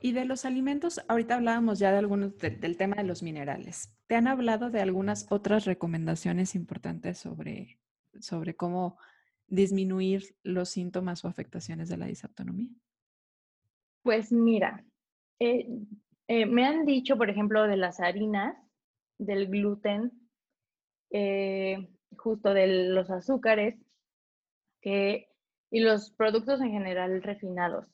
Y 0.00 0.12
de 0.12 0.24
los 0.26 0.44
alimentos, 0.44 1.00
ahorita 1.08 1.36
hablábamos 1.36 1.78
ya 1.78 1.90
de 1.90 1.98
algunos 1.98 2.36
del 2.38 2.76
tema 2.76 2.96
de 2.96 3.04
los 3.04 3.22
minerales. 3.22 3.92
¿Te 4.06 4.14
han 4.14 4.28
hablado 4.28 4.70
de 4.70 4.80
algunas 4.80 5.26
otras 5.30 5.64
recomendaciones 5.64 6.54
importantes 6.54 7.18
sobre, 7.18 7.78
sobre 8.20 8.54
cómo 8.54 8.98
disminuir 9.46 10.36
los 10.42 10.68
síntomas 10.68 11.24
o 11.24 11.28
afectaciones 11.28 11.88
de 11.88 11.96
la 11.96 12.06
disautonomía? 12.06 12.70
Pues 14.02 14.30
mira, 14.30 14.84
eh, 15.40 15.68
eh, 16.28 16.46
me 16.46 16.64
han 16.64 16.84
dicho, 16.84 17.16
por 17.16 17.30
ejemplo, 17.30 17.66
de 17.66 17.76
las 17.76 17.98
harinas, 18.00 18.56
del 19.18 19.48
gluten, 19.48 20.12
eh, 21.10 21.88
justo 22.16 22.54
de 22.54 22.88
los 22.88 23.10
azúcares 23.10 23.76
que, 24.80 25.28
y 25.70 25.80
los 25.80 26.10
productos 26.12 26.60
en 26.60 26.70
general 26.70 27.22
refinados 27.22 27.86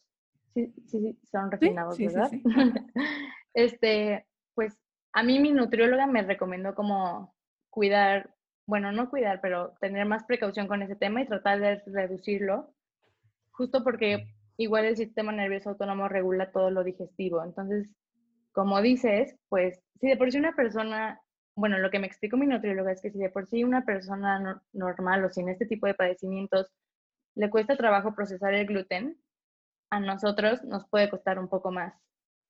sí, 0.54 0.72
sí, 0.86 1.18
son 1.30 1.50
refinados, 1.50 1.98
¿verdad? 1.98 2.30
este, 3.54 4.26
pues 4.54 4.78
a 5.12 5.22
mí 5.22 5.40
mi 5.40 5.52
nutrióloga 5.52 6.06
me 6.06 6.22
recomendó 6.22 6.74
como 6.74 7.34
cuidar, 7.70 8.34
bueno, 8.66 8.92
no 8.92 9.10
cuidar, 9.10 9.40
pero 9.40 9.74
tener 9.80 10.06
más 10.06 10.24
precaución 10.24 10.68
con 10.68 10.82
ese 10.82 10.96
tema 10.96 11.20
y 11.20 11.26
tratar 11.26 11.60
de 11.60 11.82
reducirlo, 11.86 12.72
justo 13.50 13.84
porque 13.84 14.32
igual 14.56 14.84
el 14.84 14.96
sistema 14.96 15.32
nervioso 15.32 15.70
autónomo 15.70 16.08
regula 16.08 16.52
todo 16.52 16.70
lo 16.70 16.84
digestivo. 16.84 17.42
Entonces, 17.42 17.88
como 18.54 18.80
dices, 18.80 19.36
pues 19.50 19.82
si 20.00 20.08
de 20.08 20.16
por 20.16 20.32
sí 20.32 20.38
una 20.38 20.54
persona 20.54 21.20
bueno, 21.56 21.78
lo 21.78 21.90
que 21.90 21.98
me 21.98 22.06
explicó 22.06 22.36
mi 22.36 22.46
nutrióloga 22.46 22.92
es 22.92 23.00
que 23.00 23.10
si 23.10 23.18
de 23.18 23.30
por 23.30 23.46
sí 23.46 23.62
una 23.62 23.84
persona 23.84 24.60
normal 24.72 25.24
o 25.24 25.30
sin 25.30 25.48
este 25.48 25.66
tipo 25.66 25.86
de 25.86 25.94
padecimientos 25.94 26.66
le 27.36 27.50
cuesta 27.50 27.76
trabajo 27.76 28.14
procesar 28.14 28.54
el 28.54 28.66
gluten, 28.66 29.16
a 29.90 30.00
nosotros 30.00 30.64
nos 30.64 30.88
puede 30.88 31.10
costar 31.10 31.38
un 31.38 31.48
poco 31.48 31.70
más. 31.70 31.94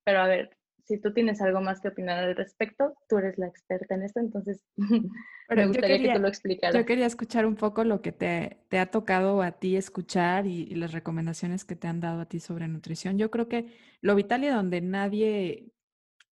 Pero 0.03 0.19
a 0.19 0.27
ver, 0.27 0.57
si 0.85 0.99
tú 0.99 1.13
tienes 1.13 1.41
algo 1.41 1.61
más 1.61 1.81
que 1.81 1.87
opinar 1.87 2.23
al 2.23 2.35
respecto, 2.35 2.95
tú 3.07 3.17
eres 3.17 3.37
la 3.37 3.47
experta 3.47 3.95
en 3.95 4.03
esto, 4.03 4.19
entonces 4.19 4.63
me 5.49 5.67
gustaría 5.67 5.99
que 5.99 6.13
tú 6.13 6.19
lo 6.19 6.27
explicaras. 6.27 6.75
Yo 6.75 6.85
quería 6.85 7.05
escuchar 7.05 7.45
un 7.45 7.55
poco 7.55 7.83
lo 7.83 8.01
que 8.01 8.11
te, 8.11 8.59
te 8.69 8.79
ha 8.79 8.87
tocado 8.87 9.41
a 9.41 9.51
ti 9.51 9.75
escuchar 9.75 10.47
y, 10.47 10.73
las 10.75 10.91
recomendaciones 10.91 11.65
que 11.65 11.75
te 11.75 11.87
han 11.87 11.99
dado 11.99 12.21
a 12.21 12.25
ti 12.25 12.39
sobre 12.39 12.67
nutrición. 12.67 13.17
Yo 13.17 13.29
creo 13.31 13.47
que 13.47 13.67
lo 14.01 14.15
vital 14.15 14.43
y 14.43 14.47
donde 14.47 14.81
nadie 14.81 15.74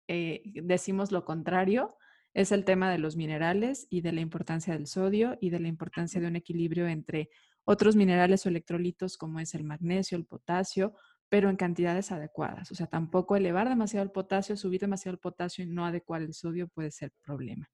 eh, 0.08 0.42
decimos 0.62 1.12
lo 1.12 1.24
contrario 1.24 1.96
es 2.34 2.50
el 2.50 2.64
tema 2.64 2.90
de 2.90 2.98
los 2.98 3.16
minerales 3.16 3.86
y 3.90 4.00
de 4.00 4.12
la 4.12 4.20
importancia 4.20 4.74
del 4.74 4.88
sodio 4.88 5.38
y 5.40 5.50
de 5.50 5.60
la 5.60 5.68
importancia 5.68 6.20
de 6.20 6.26
un 6.26 6.36
equilibrio 6.36 6.88
entre 6.88 7.30
otros 7.64 7.96
minerales 7.96 8.44
o 8.44 8.48
electrolitos 8.48 9.16
como 9.16 9.40
es 9.40 9.54
el 9.54 9.64
magnesio, 9.64 10.18
el 10.18 10.26
potasio, 10.26 10.94
pero 11.28 11.48
en 11.48 11.56
cantidades 11.56 12.12
adecuadas. 12.12 12.70
O 12.72 12.74
sea, 12.74 12.86
tampoco 12.88 13.36
elevar 13.36 13.68
demasiado 13.68 14.04
el 14.04 14.10
potasio, 14.10 14.56
subir 14.56 14.80
demasiado 14.80 15.14
el 15.14 15.20
potasio 15.20 15.64
y 15.64 15.68
no 15.68 15.86
adecuar 15.86 16.22
el 16.22 16.34
sodio 16.34 16.68
puede 16.68 16.90
ser 16.90 17.12
problema. 17.22 17.70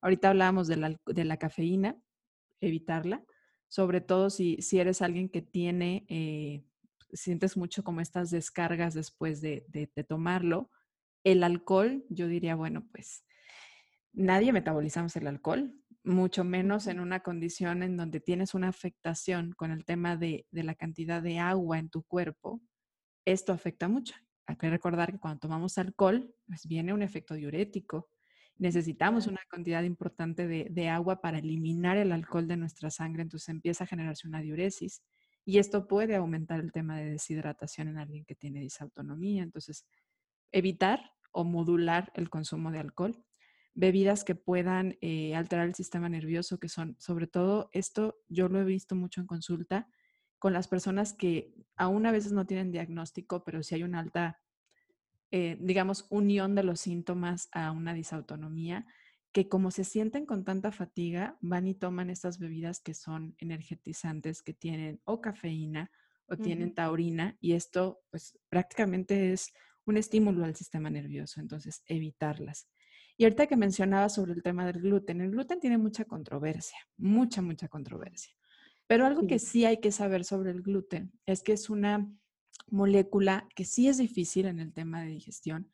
Ahorita 0.00 0.30
hablábamos 0.30 0.68
de 0.68 0.76
la, 0.76 1.36
cafeína, 1.36 1.96
evitarla, 2.60 3.24
sobre 3.68 4.00
todo 4.00 4.30
si, 4.30 4.56
si 4.62 4.80
eres 4.80 5.02
alguien 5.02 5.28
que 5.28 5.42
tiene, 5.42 6.06
eh, 6.08 6.64
sientes 7.12 7.56
mucho 7.56 7.84
como 7.84 8.00
estas 8.00 8.30
descargas 8.30 8.94
después 8.94 9.40
de, 9.40 9.66
de 9.68 10.04
tomarlo. 10.04 10.70
El 11.28 11.44
alcohol, 11.44 12.06
yo 12.08 12.26
diría, 12.26 12.54
bueno, 12.54 12.88
pues 12.90 13.22
nadie 14.14 14.50
metabolizamos 14.50 15.14
el 15.16 15.26
alcohol, 15.26 15.74
mucho 16.02 16.42
menos 16.42 16.86
en 16.86 17.00
una 17.00 17.20
condición 17.20 17.82
en 17.82 17.98
donde 17.98 18.18
tienes 18.18 18.54
una 18.54 18.68
afectación 18.68 19.52
con 19.52 19.70
el 19.70 19.84
tema 19.84 20.16
de, 20.16 20.46
la 20.52 20.74
cantidad 20.74 21.20
de 21.20 21.38
agua 21.38 21.78
en 21.78 21.90
tu 21.90 22.02
cuerpo, 22.02 22.62
esto 23.26 23.52
afecta 23.52 23.88
mucho. 23.88 24.14
Hay 24.46 24.56
que 24.56 24.70
recordar 24.70 25.12
que 25.12 25.18
cuando 25.18 25.40
tomamos 25.40 25.76
alcohol, 25.76 26.34
pues 26.46 26.66
viene 26.66 26.94
un 26.94 27.02
efecto 27.02 27.34
diurético. 27.34 28.08
Necesitamos 28.56 29.26
una 29.26 29.42
cantidad 29.50 29.82
importante 29.82 30.46
de, 30.46 30.68
de, 30.70 30.88
agua 30.88 31.20
para 31.20 31.40
eliminar 31.40 31.98
el 31.98 32.12
alcohol 32.12 32.48
de 32.48 32.56
nuestra 32.56 32.88
sangre, 32.88 33.20
entonces 33.20 33.50
empieza 33.50 33.84
a 33.84 33.86
generarse 33.86 34.26
una 34.26 34.40
diuresis 34.40 35.02
y 35.44 35.58
esto 35.58 35.86
puede 35.86 36.16
aumentar 36.16 36.58
el 36.60 36.72
tema 36.72 36.96
de 36.96 37.10
deshidratación 37.10 37.88
en 37.88 37.98
alguien 37.98 38.24
que 38.24 38.34
tiene 38.34 38.60
disautonomía. 38.60 39.42
Entonces, 39.42 39.84
evitar 40.52 41.00
o 41.30 41.44
modular 41.44 42.10
el 42.14 42.30
consumo 42.30 42.70
de 42.70 42.78
alcohol 42.78 43.24
bebidas 43.78 44.24
que 44.24 44.34
puedan 44.34 44.98
eh, 45.00 45.36
alterar 45.36 45.68
el 45.68 45.74
sistema 45.76 46.08
nervioso, 46.08 46.58
que 46.58 46.68
son, 46.68 46.96
sobre 46.98 47.28
todo, 47.28 47.70
esto 47.72 48.18
yo 48.28 48.48
lo 48.48 48.60
he 48.60 48.64
visto 48.64 48.96
mucho 48.96 49.20
en 49.20 49.28
consulta 49.28 49.88
con 50.40 50.52
las 50.52 50.66
personas 50.66 51.12
que 51.12 51.54
aún 51.76 52.04
a 52.04 52.10
veces 52.10 52.32
no 52.32 52.44
tienen 52.44 52.72
diagnóstico, 52.72 53.44
pero 53.44 53.62
si 53.62 53.76
hay 53.76 53.84
una 53.84 54.00
alta, 54.00 54.40
eh, 55.30 55.56
digamos, 55.60 56.08
unión 56.10 56.56
de 56.56 56.64
los 56.64 56.80
síntomas 56.80 57.48
a 57.52 57.70
una 57.70 57.94
disautonomía, 57.94 58.84
que 59.30 59.48
como 59.48 59.70
se 59.70 59.84
sienten 59.84 60.26
con 60.26 60.44
tanta 60.44 60.72
fatiga, 60.72 61.38
van 61.40 61.68
y 61.68 61.74
toman 61.74 62.10
estas 62.10 62.40
bebidas 62.40 62.80
que 62.80 62.94
son 62.94 63.36
energetizantes, 63.38 64.42
que 64.42 64.54
tienen 64.54 65.00
o 65.04 65.20
cafeína 65.20 65.92
o 66.26 66.36
tienen 66.36 66.74
taurina, 66.74 67.36
y 67.40 67.52
esto 67.52 68.00
pues 68.10 68.36
prácticamente 68.48 69.32
es 69.32 69.52
un 69.90 69.96
estímulo 69.96 70.44
al 70.44 70.54
sistema 70.54 70.90
nervioso, 70.90 71.40
entonces 71.40 71.82
evitarlas. 71.86 72.68
Y 73.16 73.24
ahorita 73.24 73.46
que 73.46 73.56
mencionaba 73.56 74.08
sobre 74.08 74.32
el 74.32 74.42
tema 74.42 74.64
del 74.66 74.80
gluten, 74.80 75.20
el 75.20 75.30
gluten 75.30 75.58
tiene 75.58 75.78
mucha 75.78 76.04
controversia, 76.04 76.78
mucha, 76.96 77.42
mucha 77.42 77.68
controversia. 77.68 78.32
Pero 78.86 79.06
algo 79.06 79.26
que 79.26 79.38
sí 79.38 79.64
hay 79.64 79.80
que 79.80 79.90
saber 79.92 80.24
sobre 80.24 80.50
el 80.50 80.62
gluten 80.62 81.12
es 81.26 81.42
que 81.42 81.52
es 81.52 81.68
una 81.68 82.10
molécula 82.70 83.46
que 83.54 83.64
sí 83.64 83.88
es 83.88 83.98
difícil 83.98 84.46
en 84.46 84.60
el 84.60 84.72
tema 84.72 85.02
de 85.02 85.08
digestión, 85.08 85.70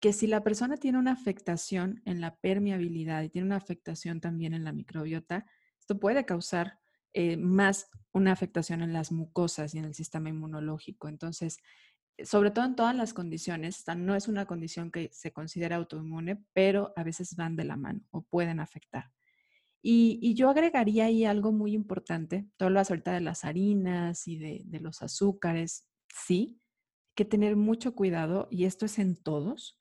que 0.00 0.12
si 0.12 0.26
la 0.26 0.42
persona 0.42 0.76
tiene 0.76 0.98
una 0.98 1.12
afectación 1.12 2.02
en 2.04 2.20
la 2.20 2.36
permeabilidad 2.36 3.22
y 3.22 3.30
tiene 3.30 3.46
una 3.46 3.56
afectación 3.56 4.20
también 4.20 4.54
en 4.54 4.64
la 4.64 4.72
microbiota, 4.72 5.46
esto 5.78 5.98
puede 5.98 6.24
causar 6.24 6.78
eh, 7.14 7.36
más 7.36 7.88
una 8.12 8.32
afectación 8.32 8.82
en 8.82 8.92
las 8.92 9.12
mucosas 9.12 9.74
y 9.74 9.78
en 9.78 9.86
el 9.86 9.94
sistema 9.94 10.28
inmunológico. 10.28 11.08
Entonces, 11.08 11.58
sobre 12.24 12.50
todo 12.50 12.64
en 12.64 12.76
todas 12.76 12.96
las 12.96 13.14
condiciones, 13.14 13.84
no 13.96 14.14
es 14.14 14.28
una 14.28 14.46
condición 14.46 14.90
que 14.90 15.10
se 15.12 15.32
considera 15.32 15.76
autoinmune, 15.76 16.44
pero 16.52 16.92
a 16.96 17.04
veces 17.04 17.36
van 17.36 17.56
de 17.56 17.64
la 17.64 17.76
mano 17.76 18.00
o 18.10 18.22
pueden 18.22 18.60
afectar. 18.60 19.12
Y, 19.80 20.34
yo 20.34 20.50
agregaría 20.50 21.06
ahí 21.06 21.24
algo 21.24 21.52
muy 21.52 21.72
importante, 21.72 22.48
todo 22.56 22.70
lo 22.70 22.80
ahorita 22.80 23.12
de 23.12 23.20
las 23.20 23.44
harinas 23.44 24.26
y 24.26 24.36
de, 24.36 24.62
de 24.64 24.80
los 24.80 25.02
azúcares, 25.02 25.86
sí, 26.12 26.60
que 27.14 27.24
tener 27.24 27.56
mucho 27.56 27.94
cuidado, 27.94 28.48
y 28.50 28.64
esto 28.64 28.86
es 28.86 28.98
en 28.98 29.16
todos, 29.16 29.78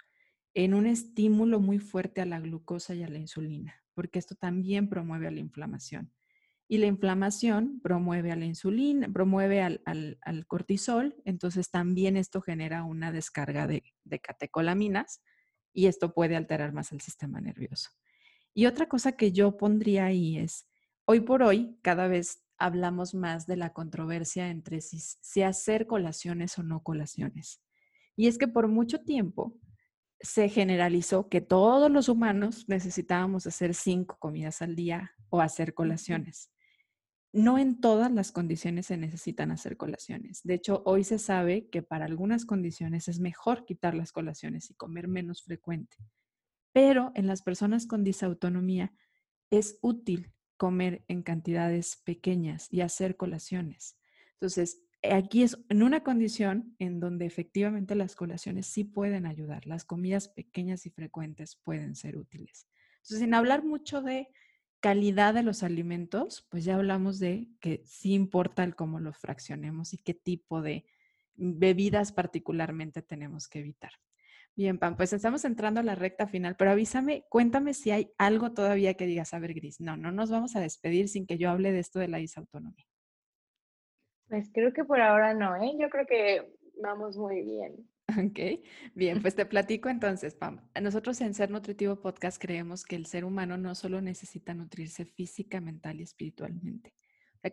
en 0.54 0.74
un 0.74 0.86
estímulo 0.88 1.60
muy 1.60 1.80
fuerte 1.80 2.22
a 2.22 2.26
la 2.26 2.40
glucosa 2.40 2.96
y 2.96 3.04
a 3.04 3.10
la 3.10 3.18
insulina, 3.18 3.84
porque 3.94 4.20
esto 4.20 4.36
también 4.36 4.90
promueve 4.90 5.30
la 5.32 5.40
inflamación. 5.40 6.12
Y 6.70 6.80
la 6.80 6.88
inflamación 6.88 7.80
promueve 7.82 8.32
a 8.32 8.36
la 8.36 8.46
insulina, 8.46 9.08
promueve 9.08 9.62
al, 9.62 9.80
cortisol, 10.48 11.16
entonces 11.24 11.72
también 11.72 12.18
esto 12.18 12.42
genera 12.42 12.84
una 12.84 13.14
descarga 13.14 13.68
de, 13.68 13.84
de, 14.04 14.20
catecolaminas 14.20 15.22
y 15.72 15.86
esto 15.88 16.14
puede 16.14 16.36
alterar 16.36 16.74
más 16.74 16.92
el 16.92 17.00
sistema 17.00 17.40
nervioso. 17.40 17.92
Y 18.54 18.66
otra 18.66 18.90
cosa 18.90 19.14
que 19.14 19.32
yo 19.32 19.56
pondría 19.56 20.06
ahí 20.06 20.38
es, 20.38 20.68
hoy 21.06 21.22
por 21.22 21.42
hoy 21.42 21.78
cada 21.82 22.08
vez 22.08 22.44
hablamos 22.58 23.14
más 23.14 23.48
de 23.48 23.56
la 23.56 23.72
controversia 23.72 24.50
entre 24.50 24.82
si, 24.82 25.00
si 25.00 25.44
hacer 25.44 25.88
colaciones 25.88 26.58
o 26.58 26.64
no 26.64 26.84
colaciones. 26.84 27.62
Y 28.18 28.28
es 28.28 28.38
que 28.38 28.48
por 28.48 28.68
mucho 28.68 29.00
tiempo 29.02 29.56
se 30.20 30.50
generalizó 30.50 31.30
que 31.30 31.40
todos 31.40 31.90
los 31.90 32.10
humanos 32.10 32.66
necesitábamos 32.68 33.48
hacer 33.48 33.74
cinco 33.74 34.18
comidas 34.20 34.62
al 34.62 34.76
día 34.76 35.14
o 35.30 35.40
hacer 35.40 35.74
colaciones 35.74 36.52
no 37.34 37.58
en 37.58 37.80
todas 37.80 38.12
las 38.12 38.32
condiciones 38.32 38.88
se 38.88 38.98
necesitan 38.98 39.52
hacer 39.52 39.78
colaciones. 39.78 40.42
De 40.44 40.54
hecho, 40.54 40.82
hoy 40.86 41.04
se 41.04 41.20
sabe 41.20 41.70
que 41.70 41.82
para 41.82 42.06
algunas 42.06 42.46
condiciones 42.46 43.08
es 43.08 43.20
mejor 43.20 43.66
quitar 43.66 43.94
las 43.94 44.12
colaciones 44.12 44.70
y 44.70 44.76
comer 44.76 45.08
menos 45.08 45.44
frecuente. 45.44 45.98
Pero 46.72 47.12
en 47.16 47.28
las 47.28 47.42
personas 47.42 47.86
con 47.86 48.04
disautonomía 48.04 48.94
es 49.50 49.78
útil 49.82 50.34
comer 50.58 51.04
en 51.08 51.22
cantidades 51.22 51.98
pequeñas 51.98 52.68
y 52.72 52.82
hacer 52.82 53.16
colaciones. 53.16 53.98
Entonces, 54.34 54.84
aquí 55.04 55.44
es 55.44 55.58
en 55.70 55.84
una 55.84 56.04
condición 56.04 56.76
en 56.80 57.00
donde 57.00 57.26
efectivamente 57.26 57.96
las 57.96 58.16
colaciones 58.16 58.68
sí 58.68 58.84
pueden 58.84 59.26
ayudar. 59.26 59.66
Las 59.68 59.86
comidas 59.86 60.30
pequeñas 60.30 60.86
y 60.86 60.90
frecuentes 60.90 61.56
pueden 61.64 61.96
ser 61.96 62.18
útiles. 62.18 62.68
Entonces, 62.98 63.20
sin 63.20 63.34
hablar 63.34 63.64
mucho 63.64 64.02
de 64.02 64.30
calidad 64.80 65.34
de 65.34 65.44
los 65.44 65.64
alimentos, 65.64 66.48
pues 66.50 66.66
ya 66.66 66.76
hablamos 66.76 67.20
de 67.20 67.48
que 67.60 67.82
sí 67.86 68.14
importa 68.14 68.64
el 68.64 68.76
cómo 68.76 69.00
los 69.00 69.18
fraccionemos 69.18 69.94
y 69.94 69.98
qué 69.98 70.14
tipo 70.14 70.62
de 70.62 70.86
bebidas 71.36 72.12
particularmente 72.12 73.02
tenemos 73.02 73.48
que 73.48 73.60
evitar. 73.60 73.92
Bien, 74.56 74.80
Pam, 74.80 74.98
pues 74.98 75.14
estamos 75.14 75.46
entrando 75.46 75.82
a 75.82 75.84
la 75.84 75.94
recta 75.94 76.26
final, 76.26 76.56
pero 76.56 76.72
avísame, 76.72 77.26
cuéntame 77.30 77.76
si 77.76 77.92
hay 77.92 78.12
algo 78.18 78.54
todavía 78.54 78.96
que 78.96 79.06
digas, 79.06 79.34
a 79.36 79.40
ver, 79.40 79.54
Gris, 79.54 79.80
no, 79.80 79.98
no 79.98 80.12
nos 80.12 80.32
vamos 80.32 80.56
a 80.56 80.60
despedir 80.60 81.10
sin 81.10 81.28
que 81.28 81.38
yo 81.38 81.52
hable 81.52 81.72
de 81.72 81.80
esto 81.80 82.00
de 82.00 82.08
la 82.08 82.18
disautonomía. 82.18 82.86
Pues 84.28 84.50
creo 84.52 84.74
que 84.74 84.84
por 84.84 85.00
ahora 85.00 85.36
no, 85.36 85.56
¿eh? 85.56 85.74
Yo 85.80 85.90
creo 85.90 86.08
que 86.08 86.54
vamos 86.82 87.18
muy 87.18 87.44
bien. 87.44 87.88
Ok, 88.10 88.40
bien, 88.96 89.22
pues 89.22 89.36
te 89.36 89.46
platico 89.46 89.90
entonces, 89.90 90.34
Pam. 90.34 90.62
Nosotros 90.82 91.20
en 91.20 91.34
Ser 91.34 91.52
Nutritivo 91.52 92.00
Podcast 92.00 92.42
creemos 92.42 92.86
que 92.86 92.96
el 92.96 93.06
ser 93.06 93.26
humano 93.26 93.58
no 93.58 93.76
solo 93.76 94.02
necesita 94.02 94.54
nutrirse 94.54 95.06
física, 95.06 95.60
mental 95.60 96.00
y 96.00 96.04
espiritualmente. 96.04 96.94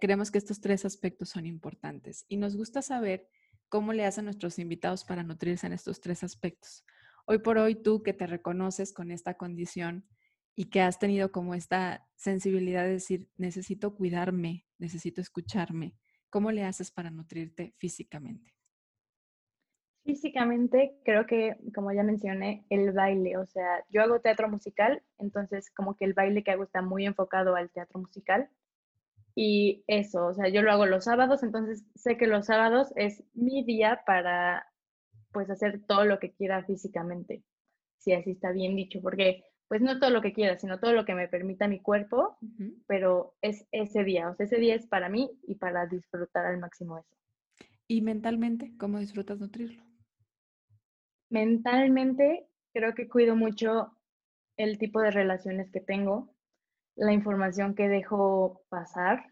creemos 0.01 0.31
que 0.31 0.39
estos 0.39 0.61
tres 0.61 0.85
aspectos 0.85 1.31
son 1.31 1.47
importantes 1.47 2.25
y 2.29 2.37
nos 2.37 2.57
gusta 2.57 2.83
saber 2.83 3.29
cómo 3.69 3.93
le 3.93 4.05
hacen 4.05 4.27
nuestros 4.27 4.59
invitados 4.61 5.05
para 5.05 5.25
nutrirse 5.25 5.67
en 5.67 5.73
estos 5.73 6.01
tres 6.01 6.23
aspectos. 6.23 6.85
Hoy 7.27 7.39
por 7.39 7.59
hoy, 7.59 7.75
tú 7.75 8.03
que 8.03 8.13
te 8.13 8.27
reconoces 8.27 8.93
con 8.93 9.11
esta 9.11 9.35
condición 9.35 10.07
y 10.55 10.67
que 10.67 10.83
has 10.83 11.01
tenido 11.01 11.33
como 11.33 11.55
esta 11.55 12.07
sensibilidad 12.15 12.85
de 12.85 12.93
decir, 12.93 13.29
necesito 13.37 13.97
cuidarme, 13.97 14.67
necesito 14.79 15.21
escucharme, 15.21 15.97
¿cómo 16.31 16.53
le 16.53 16.63
haces 16.63 16.93
para 16.93 17.11
nutrirte 17.11 17.75
físicamente? 17.79 18.54
Físicamente, 20.05 20.99
creo 21.03 21.25
que, 21.25 21.57
como 21.75 21.91
ya 21.93 22.03
mencioné, 22.03 22.67
el 22.69 22.93
baile, 22.93 23.39
o 23.39 23.47
sea, 23.47 23.83
yo 23.89 24.03
hago 24.03 24.21
teatro 24.21 24.51
musical, 24.51 25.03
entonces 25.19 25.71
como 25.71 25.97
que 25.97 26.05
el 26.05 26.13
baile 26.13 26.45
que 26.45 26.51
hago 26.51 26.65
está 26.65 26.83
muy 26.83 27.07
enfocado 27.07 27.57
al 27.57 27.71
teatro 27.71 28.01
musical. 28.01 28.49
Y 29.35 29.83
eso, 29.87 30.27
o 30.27 30.35
sea, 30.35 30.49
yo 30.49 30.63
lo 30.63 30.71
hago 30.71 30.87
los 30.87 31.05
sábados, 31.05 31.43
entonces 31.43 31.85
sé 31.95 32.17
que 32.17 32.27
los 32.27 32.47
sábados 32.47 32.93
es 32.97 33.25
mi 33.33 33.65
día 33.65 34.03
para, 34.07 34.67
pues, 35.33 35.49
hacer 35.51 35.83
todo 35.87 36.05
lo 36.05 36.19
que 36.19 36.33
quiera 36.33 36.63
físicamente, 36.65 37.43
si 37.97 38.13
así 38.13 38.33
está 38.33 38.53
bien 38.53 38.77
dicho, 38.77 39.01
porque 39.03 39.43
pues 39.67 39.81
no 39.81 39.99
todo 39.99 40.11
lo 40.11 40.21
que 40.21 40.35
quiera, 40.35 40.59
sino 40.59 40.79
todo 40.79 40.93
lo 40.93 41.05
que 41.05 41.15
me 41.15 41.27
permita 41.27 41.67
mi 41.67 41.81
cuerpo, 41.81 42.37
pero 42.87 43.35
es 43.41 43.67
ese 43.73 44.05
día, 44.05 44.29
o 44.29 44.35
sea, 44.37 44.45
ese 44.45 44.59
día 44.59 44.75
es 44.75 44.87
para 44.87 45.09
mí 45.09 45.31
y 45.49 45.55
para 45.55 45.87
disfrutar 45.87 46.45
al 46.47 46.59
máximo 46.59 46.99
eso. 46.99 47.17
¿Y 47.89 48.03
mentalmente, 48.03 48.73
cómo 48.79 48.99
disfrutas 48.99 49.41
nutrirlo? 49.41 49.83
Mentalmente, 51.35 52.47
creo 52.73 52.95
que 52.95 53.09
cuido 53.09 53.35
mucho 53.35 53.99
el 54.57 54.79
tipo 54.79 55.01
de 55.01 55.11
relaciones 55.11 55.69
que 55.73 55.81
tengo, 55.81 56.33
la 56.95 57.13
información 57.13 57.75
que 57.75 57.89
dejo 57.89 58.63
pasar, 58.69 59.25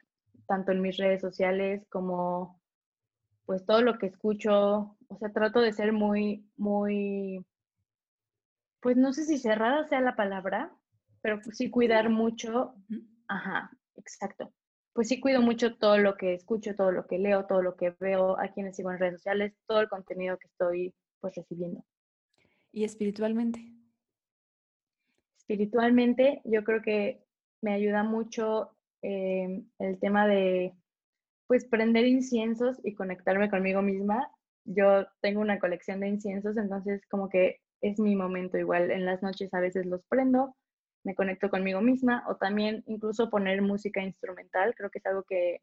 tanto 0.49 0.73
en 0.73 0.83
mis 0.83 0.97
redes 0.97 1.21
sociales 1.21 1.87
como 1.91 2.61
pues 3.47 3.65
todo 3.65 3.83
lo 3.83 3.99
que 3.99 4.07
escucho, 4.07 4.97
o 5.07 5.17
sea, 5.21 5.33
trato 5.33 5.61
de 5.61 5.73
ser 5.73 5.93
muy, 5.93 6.45
muy 6.57 7.47
pues 8.81 8.97
no 8.97 9.13
sé 9.13 9.23
si 9.23 9.39
cerrada 9.39 9.87
sea 9.87 10.01
la 10.01 10.17
palabra, 10.17 10.73
pero 11.21 11.41
sí 11.53 11.71
cuidar 11.71 12.11
mucho, 12.11 12.75
ajá, 13.29 13.71
exacto. 13.95 14.53
Pues 14.93 15.07
sí 15.07 15.21
cuido 15.21 15.41
mucho 15.41 15.77
todo 15.77 15.99
lo 15.99 16.17
que 16.17 16.35
escucho, 16.35 16.75
todo 16.75 16.91
lo 16.91 17.07
que 17.07 17.21
leo, 17.21 17.47
todo 17.47 17.63
lo 17.63 17.77
que 17.77 17.95
veo, 18.01 18.37
a 18.41 18.49
quienes 18.49 18.75
sigo 18.75 18.91
en 18.91 18.99
redes 18.99 19.21
sociales, 19.21 19.55
todo 19.69 19.83
el 19.83 19.89
contenido 19.89 20.37
que 20.37 20.49
estoy 20.49 20.93
pues 21.21 21.37
recibiendo. 21.37 21.85
¿Y 22.73 22.85
espiritualmente? 22.85 23.61
Espiritualmente 25.37 26.41
yo 26.45 26.65
creo 26.65 26.81
que 26.81 27.23
me 27.61 27.75
ayuda 27.75 28.03
mucho 28.03 28.71
eh, 29.03 29.63
el 29.79 29.99
tema 30.01 30.27
de 30.27 30.75
pues 31.47 31.67
prender 31.67 32.07
inciensos 32.07 32.81
y 32.83 32.95
conectarme 32.95 33.51
conmigo 33.51 33.83
misma. 33.83 34.31
Yo 34.65 35.07
tengo 35.21 35.41
una 35.41 35.59
colección 35.59 36.01
de 36.01 36.09
inciensos, 36.09 36.57
entonces 36.57 37.03
como 37.11 37.29
que 37.29 37.61
es 37.83 37.99
mi 38.01 38.17
momento 38.17 38.57
igual. 38.57 38.91
En 38.91 39.05
las 39.05 39.23
noches 39.23 39.53
a 39.53 39.61
veces 39.61 39.85
los 39.85 40.03
prendo, 40.09 40.57
me 41.05 41.15
conecto 41.15 41.51
conmigo 41.51 41.83
misma 41.83 42.25
o 42.29 42.37
también 42.37 42.85
incluso 42.87 43.29
poner 43.29 43.61
música 43.61 44.03
instrumental. 44.03 44.75
Creo 44.77 44.91
que 44.91 45.01
es 45.01 45.07
algo 45.07 45.25
que 45.25 45.61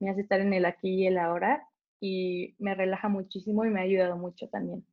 me 0.00 0.10
hace 0.10 0.20
estar 0.22 0.40
en 0.40 0.52
el 0.52 0.66
aquí 0.66 1.04
y 1.04 1.06
el 1.06 1.16
ahora 1.18 1.66
y 2.00 2.54
me 2.58 2.74
relaja 2.74 3.08
muchísimo 3.08 3.64
y 3.64 3.70
me 3.70 3.80
ha 3.80 3.84
ayudado 3.84 4.16
mucho 4.16 4.48
también. 4.48 4.84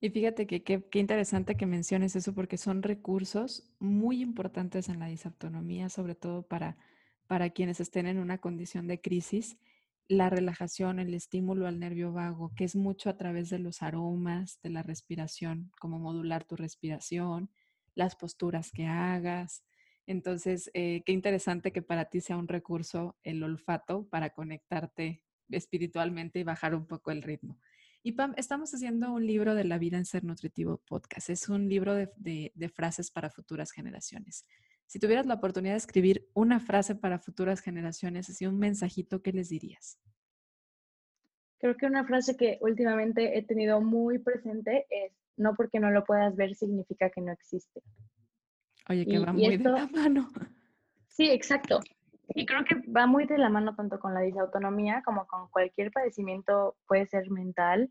Y 0.00 0.10
fíjate 0.10 0.46
que 0.46 0.62
qué 0.62 0.98
interesante 0.98 1.56
que 1.56 1.66
menciones 1.66 2.16
eso 2.16 2.34
porque 2.34 2.58
son 2.58 2.82
recursos 2.82 3.70
muy 3.78 4.22
importantes 4.22 4.88
en 4.88 4.98
la 4.98 5.06
disautonomía, 5.06 5.88
sobre 5.88 6.14
todo 6.14 6.42
para, 6.42 6.76
para 7.26 7.50
quienes 7.50 7.80
estén 7.80 8.06
en 8.06 8.18
una 8.18 8.38
condición 8.38 8.86
de 8.86 9.00
crisis 9.00 9.56
la 10.08 10.30
relajación, 10.30 10.98
el 11.00 11.14
estímulo 11.14 11.66
al 11.66 11.80
nervio 11.80 12.12
vago, 12.12 12.52
que 12.54 12.64
es 12.64 12.76
mucho 12.76 13.10
a 13.10 13.16
través 13.16 13.50
de 13.50 13.58
los 13.58 13.82
aromas, 13.82 14.60
de 14.62 14.70
la 14.70 14.82
respiración, 14.82 15.72
como 15.80 15.98
modular 15.98 16.44
tu 16.44 16.56
respiración, 16.56 17.50
las 17.94 18.14
posturas 18.14 18.70
que 18.70 18.86
hagas. 18.86 19.64
Entonces, 20.06 20.70
eh, 20.74 21.02
qué 21.04 21.12
interesante 21.12 21.72
que 21.72 21.82
para 21.82 22.04
ti 22.04 22.20
sea 22.20 22.36
un 22.36 22.46
recurso 22.46 23.16
el 23.24 23.42
olfato 23.42 24.06
para 24.08 24.30
conectarte 24.30 25.22
espiritualmente 25.48 26.38
y 26.38 26.44
bajar 26.44 26.74
un 26.74 26.86
poco 26.86 27.10
el 27.10 27.22
ritmo. 27.22 27.58
Y 28.06 28.12
Pam, 28.12 28.34
estamos 28.36 28.72
haciendo 28.72 29.12
un 29.12 29.26
libro 29.26 29.56
de 29.56 29.64
la 29.64 29.78
vida 29.78 29.96
en 29.96 30.04
ser 30.04 30.22
nutritivo 30.22 30.80
podcast. 30.86 31.28
Es 31.28 31.48
un 31.48 31.68
libro 31.68 31.92
de, 31.92 32.52
de 32.54 32.68
frases 32.68 33.10
para 33.10 33.30
futuras 33.30 33.72
generaciones. 33.72 34.46
Si 34.86 35.00
tuvieras 35.00 35.26
la 35.26 35.34
oportunidad 35.34 35.72
de 35.72 35.78
escribir 35.78 36.28
una 36.32 36.60
frase 36.60 36.94
para 36.94 37.18
futuras 37.18 37.60
generaciones, 37.60 38.30
así 38.30 38.46
un 38.46 38.60
mensajito, 38.60 39.22
¿qué 39.22 39.32
les 39.32 39.48
dirías? 39.48 39.98
Creo 41.58 41.76
que 41.76 41.86
una 41.86 42.06
frase 42.06 42.36
que 42.36 42.58
últimamente 42.60 43.36
he 43.36 43.42
tenido 43.42 43.80
muy 43.80 44.20
presente 44.20 44.86
es, 44.88 45.12
no 45.36 45.56
porque 45.56 45.80
no 45.80 45.90
lo 45.90 46.04
puedas 46.04 46.36
ver 46.36 46.54
significa 46.54 47.10
que 47.10 47.22
no 47.22 47.32
existe. 47.32 47.82
Oye, 48.88 49.04
que 49.04 49.18
va 49.18 49.32
muy 49.32 49.56
de 49.56 49.64
la 49.64 49.88
mano. 49.92 50.28
Sí, 51.08 51.28
exacto. 51.28 51.80
Y 52.28 52.44
creo 52.46 52.64
que 52.64 52.76
va 52.90 53.06
muy 53.06 53.26
de 53.26 53.38
la 53.38 53.48
mano 53.48 53.74
tanto 53.76 54.00
con 54.00 54.14
la 54.14 54.20
disautonomía 54.20 55.02
como 55.04 55.26
con 55.26 55.48
cualquier 55.48 55.92
padecimiento, 55.92 56.76
puede 56.86 57.06
ser 57.06 57.30
mental, 57.30 57.90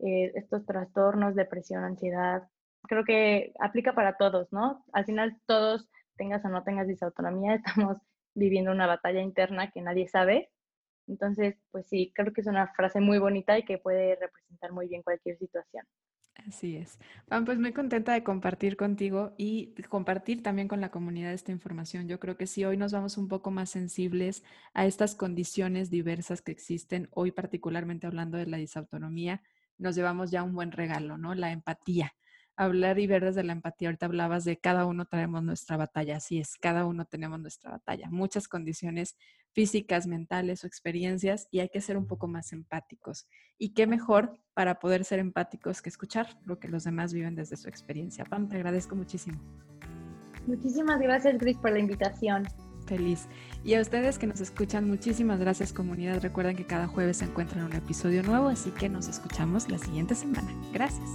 eh, 0.00 0.32
estos 0.34 0.66
trastornos, 0.66 1.34
depresión, 1.34 1.84
ansiedad. 1.84 2.48
Creo 2.82 3.04
que 3.04 3.52
aplica 3.60 3.94
para 3.94 4.16
todos, 4.16 4.52
¿no? 4.52 4.84
Al 4.92 5.04
final 5.04 5.40
todos 5.46 5.88
tengas 6.16 6.44
o 6.44 6.48
no 6.48 6.64
tengas 6.64 6.88
disautonomía, 6.88 7.54
estamos 7.64 7.98
viviendo 8.34 8.72
una 8.72 8.86
batalla 8.86 9.20
interna 9.20 9.70
que 9.70 9.82
nadie 9.82 10.08
sabe. 10.08 10.50
Entonces, 11.06 11.56
pues 11.70 11.86
sí, 11.88 12.12
creo 12.14 12.32
que 12.32 12.42
es 12.42 12.46
una 12.46 12.72
frase 12.74 13.00
muy 13.00 13.18
bonita 13.18 13.58
y 13.58 13.64
que 13.64 13.78
puede 13.78 14.16
representar 14.16 14.72
muy 14.72 14.88
bien 14.88 15.02
cualquier 15.02 15.38
situación. 15.38 15.86
Así 16.46 16.76
es. 16.76 16.98
Juan, 17.28 17.44
pues 17.44 17.58
muy 17.58 17.72
contenta 17.72 18.12
de 18.14 18.22
compartir 18.24 18.76
contigo 18.76 19.34
y 19.36 19.74
compartir 19.88 20.42
también 20.42 20.66
con 20.68 20.80
la 20.80 20.90
comunidad 20.90 21.32
esta 21.32 21.52
información. 21.52 22.08
Yo 22.08 22.18
creo 22.20 22.36
que 22.36 22.46
si 22.46 22.64
hoy 22.64 22.76
nos 22.76 22.92
vamos 22.92 23.18
un 23.18 23.28
poco 23.28 23.50
más 23.50 23.70
sensibles 23.70 24.42
a 24.72 24.86
estas 24.86 25.14
condiciones 25.14 25.90
diversas 25.90 26.40
que 26.40 26.52
existen, 26.52 27.08
hoy 27.12 27.32
particularmente 27.32 28.06
hablando 28.06 28.38
de 28.38 28.46
la 28.46 28.56
disautonomía, 28.56 29.42
nos 29.76 29.94
llevamos 29.94 30.30
ya 30.30 30.42
un 30.42 30.54
buen 30.54 30.72
regalo, 30.72 31.18
¿no? 31.18 31.34
La 31.34 31.52
empatía 31.52 32.14
hablar 32.58 32.98
y 32.98 33.06
ver 33.06 33.24
desde 33.24 33.44
la 33.44 33.52
empatía. 33.52 33.88
Ahorita 33.88 34.06
hablabas 34.06 34.44
de 34.44 34.58
cada 34.58 34.84
uno 34.84 35.06
tenemos 35.06 35.42
nuestra 35.42 35.76
batalla, 35.76 36.16
así 36.16 36.38
es, 36.38 36.56
cada 36.56 36.84
uno 36.84 37.04
tenemos 37.04 37.40
nuestra 37.40 37.70
batalla, 37.70 38.10
muchas 38.10 38.48
condiciones 38.48 39.16
físicas, 39.52 40.06
mentales 40.06 40.64
o 40.64 40.66
experiencias 40.66 41.48
y 41.50 41.60
hay 41.60 41.68
que 41.68 41.80
ser 41.80 41.96
un 41.96 42.06
poco 42.06 42.26
más 42.26 42.52
empáticos. 42.52 43.26
Y 43.58 43.70
qué 43.70 43.86
mejor 43.86 44.38
para 44.54 44.78
poder 44.80 45.04
ser 45.04 45.20
empáticos 45.20 45.80
que 45.80 45.88
escuchar 45.88 46.38
lo 46.44 46.58
que 46.58 46.68
los 46.68 46.84
demás 46.84 47.12
viven 47.12 47.34
desde 47.34 47.56
su 47.56 47.68
experiencia. 47.68 48.24
Pam, 48.24 48.48
te 48.48 48.56
agradezco 48.56 48.96
muchísimo. 48.96 49.38
Muchísimas 50.46 51.00
gracias, 51.00 51.38
Gris, 51.38 51.56
por 51.58 51.72
la 51.72 51.78
invitación. 51.78 52.44
Feliz. 52.86 53.28
Y 53.64 53.74
a 53.74 53.80
ustedes 53.80 54.18
que 54.18 54.26
nos 54.26 54.40
escuchan, 54.40 54.88
muchísimas 54.88 55.38
gracias 55.38 55.72
comunidad. 55.72 56.22
Recuerden 56.22 56.56
que 56.56 56.64
cada 56.64 56.86
jueves 56.86 57.18
se 57.18 57.26
encuentran 57.26 57.64
un 57.64 57.74
episodio 57.74 58.22
nuevo, 58.22 58.48
así 58.48 58.70
que 58.70 58.88
nos 58.88 59.08
escuchamos 59.08 59.68
la 59.68 59.78
siguiente 59.78 60.14
semana. 60.14 60.48
Gracias. 60.72 61.08